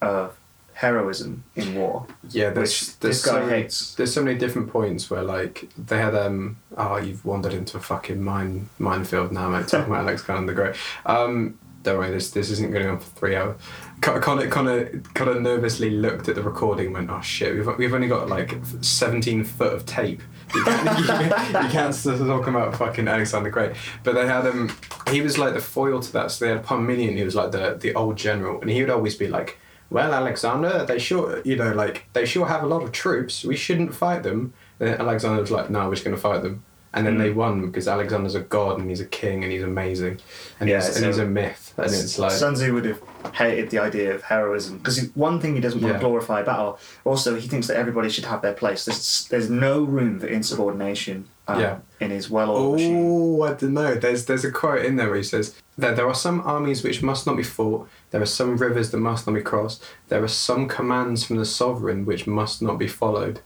of 0.01 0.37
heroism 0.77 1.43
in 1.55 1.75
war. 1.75 2.07
Yeah, 2.29 2.51
there's 2.51 2.97
there's 2.97 3.23
this 3.23 3.25
guy 3.25 3.41
so, 3.41 3.49
hates. 3.49 3.95
there's 3.95 4.13
so 4.13 4.23
many 4.23 4.39
different 4.39 4.71
points 4.71 5.11
where 5.11 5.23
like 5.23 5.71
they 5.79 5.97
had 5.97 6.15
um 6.15 6.59
oh 6.77 6.99
you've 6.99 7.25
wandered 7.25 7.55
into 7.55 7.79
a 7.79 7.81
fucking 7.81 8.23
mine 8.23 8.69
minefield 8.79 9.33
now 9.33 9.49
mate 9.49 9.69
talking 9.69 9.87
about 9.87 10.03
Alex 10.03 10.21
Alexander 10.29 10.53
the 10.53 10.55
Great. 10.55 10.77
Um, 11.07 11.59
don't 11.83 11.99
worry, 11.99 12.11
this 12.11 12.31
this 12.31 12.51
isn't 12.51 12.73
going 12.73 12.89
on 12.89 12.99
for 12.99 13.09
three 13.19 13.35
hours. 13.37 13.59
Con- 14.03 14.21
Connor 14.21 14.49
Connor 14.49 15.03
Connor 15.15 15.41
nervously 15.41 15.89
looked 15.89 16.29
at 16.29 16.35
the 16.35 16.43
recording 16.43 16.87
and 16.87 16.95
went 16.95 17.11
oh 17.11 17.23
shit 17.23 17.55
we've 17.55 17.79
we've 17.79 17.95
only 17.95 18.09
got 18.09 18.29
like 18.29 18.59
seventeen 18.83 19.45
foot 19.45 19.73
of 19.73 19.87
tape. 19.87 20.23
You 20.55 20.63
can't, 20.63 21.65
you 21.65 21.71
can't 21.71 22.03
talk 22.05 22.47
about 22.47 22.77
fucking 22.77 23.09
Alexander 23.09 23.49
the 23.49 23.53
Great. 23.53 23.73
But 24.05 24.15
they 24.15 24.27
had 24.27 24.47
um 24.47 24.77
he 25.11 25.23
was 25.23 25.39
like 25.39 25.55
the 25.55 25.61
foil 25.61 26.01
to 26.01 26.13
that. 26.13 26.31
So 26.31 26.45
they 26.45 26.51
had 26.53 26.63
Parmenion, 26.65 27.17
he 27.17 27.25
was 27.25 27.35
like 27.35 27.51
the 27.51 27.77
the 27.81 27.95
old 27.95 28.17
general, 28.17 28.61
and 28.61 28.71
he 28.71 28.81
would 28.83 28.91
always 28.91 29.17
be 29.17 29.27
like 29.27 29.59
well, 29.91 30.13
Alexander, 30.13 30.85
they 30.87 30.99
sure, 30.99 31.41
you 31.45 31.57
know, 31.57 31.73
like 31.73 32.05
they 32.13 32.27
sure 32.27 32.47
have 32.47 32.63
a 32.63 32.67
lot 32.67 32.83
of 32.83 32.93
troops. 32.93 33.45
We 33.45 33.57
shouldn't 33.57 33.95
fight 33.95 34.23
them. 34.23 34.53
Then 34.79 35.01
Alexander 35.01 35.41
was 35.41 35.51
like, 35.51 35.71
no, 35.71 35.89
we're 35.89 35.95
just 35.95 36.05
going 36.05 36.17
to 36.17 36.21
fight 36.23 36.43
them. 36.43 36.63
And 36.93 37.07
then 37.07 37.19
they 37.19 37.31
won 37.31 37.67
because 37.67 37.89
Alexander's 37.89 38.35
a 38.35 38.41
god 38.41 38.79
and 38.81 38.89
he's 38.89 39.01
a 39.01 39.05
king 39.07 39.43
and 39.43 39.53
he's 39.53 39.63
amazing, 39.63 40.19
and 40.59 40.67
Yeah, 40.69 40.77
he's 40.77 40.97
and 40.97 41.05
he's 41.05 41.19
a 41.19 41.27
myth. 41.27 41.75
And 41.77 41.87
it's 41.93 42.19
like, 42.19 42.31
Sun 42.31 42.55
Tzu 42.55 42.73
would 42.73 42.87
have 42.87 43.03
hated 43.35 43.69
the 43.69 43.79
idea 43.81 44.15
of 44.15 44.23
heroism 44.23 44.79
because 44.79 45.05
one 45.15 45.39
thing 45.39 45.55
he 45.55 45.61
doesn't 45.61 45.83
want 45.83 45.93
Yeah. 45.93 45.99
to 45.99 46.05
glorify 46.07 46.43
battle. 46.43 46.79
Also, 47.05 47.35
he 47.37 47.49
thinks 47.49 47.67
that 47.67 47.77
everybody 47.77 48.09
should 48.09 48.25
have 48.25 48.41
their 48.41 48.55
place. 48.55 48.87
There's 48.87 49.29
there's 49.29 49.51
no 49.51 49.83
room 49.83 50.21
for 50.21 50.27
insubordination. 50.27 51.27
Um, 51.49 51.61
Yeah. 51.61 51.79
In 52.01 52.11
his 52.11 52.31
well-oiled 52.31 52.73
machine. 52.77 52.97
oh, 53.07 53.43
I 53.43 53.53
don't 53.53 53.75
know. 53.75 53.95
There's 53.97 54.25
there's 54.25 54.45
a 54.47 54.51
quote 54.51 54.85
in 54.87 54.97
there 54.97 55.09
where 55.09 55.19
he 55.19 55.23
says 55.23 55.55
that 55.79 55.97
there 55.97 56.09
are 56.09 56.15
some 56.15 56.41
armies 56.41 56.83
which 56.83 57.03
must 57.03 57.27
not 57.27 57.37
be 57.37 57.43
fought. 57.43 57.89
There 58.11 58.23
are 58.23 58.27
some 58.27 58.57
rivers 58.57 58.91
that 58.91 58.99
must 58.99 59.27
not 59.27 59.35
be 59.35 59.43
crossed. 59.43 59.85
There 60.09 60.23
are 60.23 60.29
some 60.29 60.69
commands 60.69 61.25
from 61.25 61.37
the 61.37 61.45
sovereign 61.45 62.07
which 62.07 62.27
must 62.27 62.63
not 62.63 62.79
be 62.79 62.89
followed. 62.89 63.41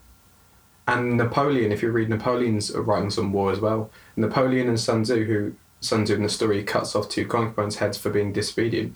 And 0.86 1.16
Napoleon, 1.16 1.72
if 1.72 1.82
you 1.82 1.90
read 1.90 2.08
Napoleon's 2.08 2.74
writings 2.74 3.18
on 3.18 3.32
war 3.32 3.52
as 3.52 3.60
well, 3.60 3.90
Napoleon 4.16 4.68
and 4.68 4.78
Sun 4.78 5.04
Tzu, 5.04 5.24
who 5.24 5.54
Sun 5.80 6.04
Tzu 6.04 6.14
in 6.14 6.22
the 6.22 6.28
story 6.28 6.62
cuts 6.62 6.94
off 6.94 7.08
two 7.08 7.26
concubines' 7.26 7.76
heads 7.76 7.98
for 7.98 8.10
being 8.10 8.32
disobedient, 8.32 8.94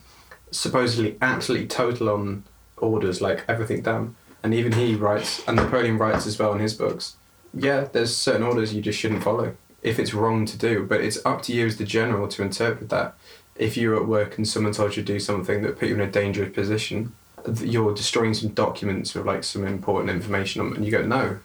supposedly 0.50 1.16
absolutely 1.20 1.66
total 1.66 2.10
on 2.10 2.44
orders, 2.76 3.20
like 3.20 3.44
everything 3.48 3.82
down. 3.82 4.16
And 4.42 4.52
even 4.54 4.72
he 4.72 4.94
writes, 4.94 5.42
and 5.48 5.56
Napoleon 5.56 5.98
writes 5.98 6.26
as 6.26 6.38
well 6.38 6.52
in 6.52 6.60
his 6.60 6.74
books. 6.74 7.16
Yeah, 7.52 7.84
there's 7.92 8.16
certain 8.16 8.42
orders 8.42 8.74
you 8.74 8.82
just 8.82 8.98
shouldn't 8.98 9.22
follow 9.22 9.56
if 9.84 9.98
it's 10.00 10.12
wrong 10.14 10.46
to 10.46 10.58
do, 10.58 10.84
but 10.84 11.00
it's 11.02 11.18
up 11.24 11.42
to 11.42 11.52
you 11.52 11.66
as 11.66 11.76
the 11.76 11.84
general 11.84 12.26
to 12.28 12.42
interpret 12.42 12.88
that. 12.90 13.14
If 13.54 13.76
you're 13.76 13.94
at 13.94 14.08
work 14.08 14.36
and 14.36 14.48
someone 14.48 14.72
told 14.72 14.96
you 14.96 15.02
to 15.04 15.12
do 15.12 15.20
something 15.20 15.62
that 15.62 15.78
put 15.78 15.88
you 15.88 15.94
in 15.94 16.00
a 16.00 16.10
dangerous 16.10 16.52
position, 16.52 17.12
you're 17.60 17.94
destroying 17.94 18.34
some 18.34 18.48
documents 18.48 19.14
with 19.14 19.26
like 19.26 19.44
some 19.44 19.64
important 19.64 20.10
information 20.10 20.62
on, 20.62 20.74
and 20.74 20.84
you 20.84 20.90
go 20.90 21.02
no. 21.06 21.38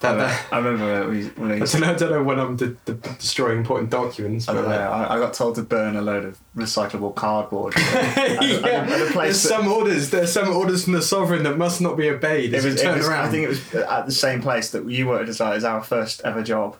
That, 0.00 0.14
that, 0.16 0.46
I 0.52 0.58
remember 0.58 1.08
we, 1.08 1.24
when 1.28 1.50
I 1.62 1.64
don't 1.64 1.80
know, 1.80 1.88
I 1.90 1.94
don't 1.94 2.10
know 2.10 2.22
when 2.22 2.38
I'm 2.38 2.56
de- 2.56 2.68
de- 2.84 2.92
destroying 2.94 3.58
important 3.58 3.90
documents. 3.90 4.46
I 4.48 4.52
But 4.52 4.62
don't 4.62 4.70
know. 4.70 4.76
like, 4.76 5.10
I, 5.10 5.14
I 5.14 5.18
got 5.18 5.32
told 5.34 5.54
to 5.54 5.62
burn 5.62 5.96
a 5.96 6.02
load 6.02 6.24
of 6.24 6.38
recyclable 6.56 7.14
cardboard. 7.14 7.74
Yeah, 7.76 7.82
at 7.86 8.42
a- 8.42 9.06
at 9.06 9.12
place 9.12 9.14
there's 9.14 9.40
some 9.40 9.66
orders. 9.68 10.10
There's 10.10 10.32
some 10.32 10.48
orders 10.54 10.84
from 10.84 10.92
the 10.94 11.02
sovereign 11.02 11.42
that 11.44 11.56
must 11.56 11.80
not 11.80 11.96
be 11.96 12.08
obeyed. 12.10 12.52
It 12.54 12.62
was, 12.64 12.80
it 12.80 12.96
was, 12.96 13.08
around. 13.08 13.26
I 13.26 13.30
think 13.30 13.44
it 13.44 13.48
was 13.48 13.74
at 13.74 14.04
the 14.06 14.12
same 14.12 14.42
place 14.42 14.70
that 14.70 14.84
you 14.88 15.06
worked 15.08 15.28
as, 15.28 15.40
as 15.40 15.64
our 15.64 15.82
first 15.82 16.20
ever 16.24 16.42
job. 16.42 16.76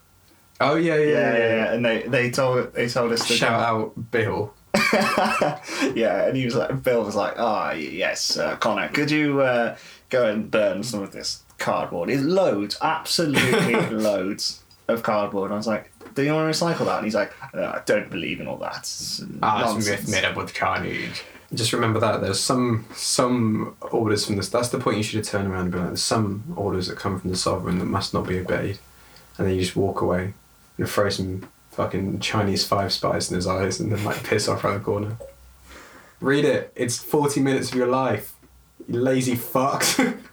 Oh 0.61 0.77
yeah, 0.77 0.97
yeah, 0.97 1.05
Yeah, 1.05 1.09
yeah. 1.13 1.39
yeah, 1.39 1.55
yeah. 1.55 1.73
And 1.73 1.85
they, 1.85 2.03
they 2.03 2.31
told 2.31 2.73
they 2.75 2.89
told 2.89 3.13
us 3.13 3.27
to 3.29 3.35
Shout 3.35 3.61
out 3.61 4.11
Bill. 4.11 4.55
yeah, 5.95 6.27
and 6.27 6.37
he 6.37 6.45
was 6.45 6.55
like, 6.55 6.83
Bill 6.83 7.05
was 7.05 7.15
like, 7.17 7.35
"Ah, 7.37 7.73
yes, 7.73 8.37
uh, 8.37 8.57
Connor, 8.57 8.89
could 8.89 9.11
you 9.11 9.41
uh, 9.41 9.77
go 10.09 10.27
and 10.27 10.51
burn 10.51 10.83
some 10.83 11.03
of 11.03 11.13
this 11.13 11.43
cardboard? 11.59 12.11
It's 12.11 12.23
loads, 12.23 12.77
absolutely 12.81 13.75
loads 13.91 14.63
of 14.89 15.03
cardboard." 15.03 15.47
And 15.47 15.55
I 15.55 15.57
was 15.57 15.67
like, 15.67 15.91
"Do 16.15 16.23
you 16.23 16.33
want 16.33 16.53
to 16.53 16.59
recycle 16.65 16.87
that?" 16.87 16.97
And 16.99 17.05
he's 17.05 17.15
like, 17.15 17.33
"Uh, 17.55 17.65
"I 17.67 17.83
don't 17.87 18.11
believe 18.11 18.41
in 18.41 18.47
all 18.47 18.59
that. 18.59 18.79
It's 18.79 19.23
Ah, 19.43 19.77
it's 19.77 19.87
myth 19.87 20.09
made 20.09 20.25
up 20.25 20.37
with 20.37 20.53
Chinese. 20.55 21.23
Just 21.55 21.73
remember 21.73 21.99
that 22.01 22.21
there's 22.21 22.41
some 22.41 22.85
some 22.95 23.75
orders 23.91 24.27
from 24.27 24.37
this. 24.37 24.49
That's 24.49 24.69
the 24.69 24.79
point. 24.79 24.99
You 24.99 25.03
should 25.03 25.19
have 25.19 25.27
turned 25.27 25.49
around 25.49 25.63
and 25.63 25.71
been 25.73 25.81
like, 25.81 25.91
"There's 25.91 26.03
some 26.03 26.45
orders 26.57 26.89
that 26.89 26.99
come 26.99 27.19
from 27.19 27.31
the 27.31 27.37
sovereign 27.37 27.79
that 27.79 27.87
must 27.87 28.13
not 28.15 28.27
be 28.27 28.39
obeyed," 28.39 28.79
and 29.39 29.47
then 29.47 29.55
you 29.55 29.61
just 29.63 29.77
walk 29.77 30.01
away 30.03 30.35
and 30.79 30.89
throw 30.89 31.09
some 31.11 31.49
fucking 31.71 32.21
Chinese 32.21 32.67
five 32.67 32.93
spice 32.93 33.31
in 33.31 33.37
his 33.37 33.47
eyes 33.47 33.79
and 33.81 33.93
then 33.93 34.03
like 34.05 34.23
piss 34.25 34.49
off 34.49 34.65
around 34.65 34.79
the 34.79 34.85
corner. 34.85 35.17
Read 36.21 36.45
it. 36.45 36.73
It's 36.75 36.99
forty 36.99 37.41
minutes 37.41 37.71
of 37.71 37.77
your 37.77 37.87
life. 37.87 38.35
You 38.89 39.01
lazy 39.01 39.37
fucks. 39.37 40.19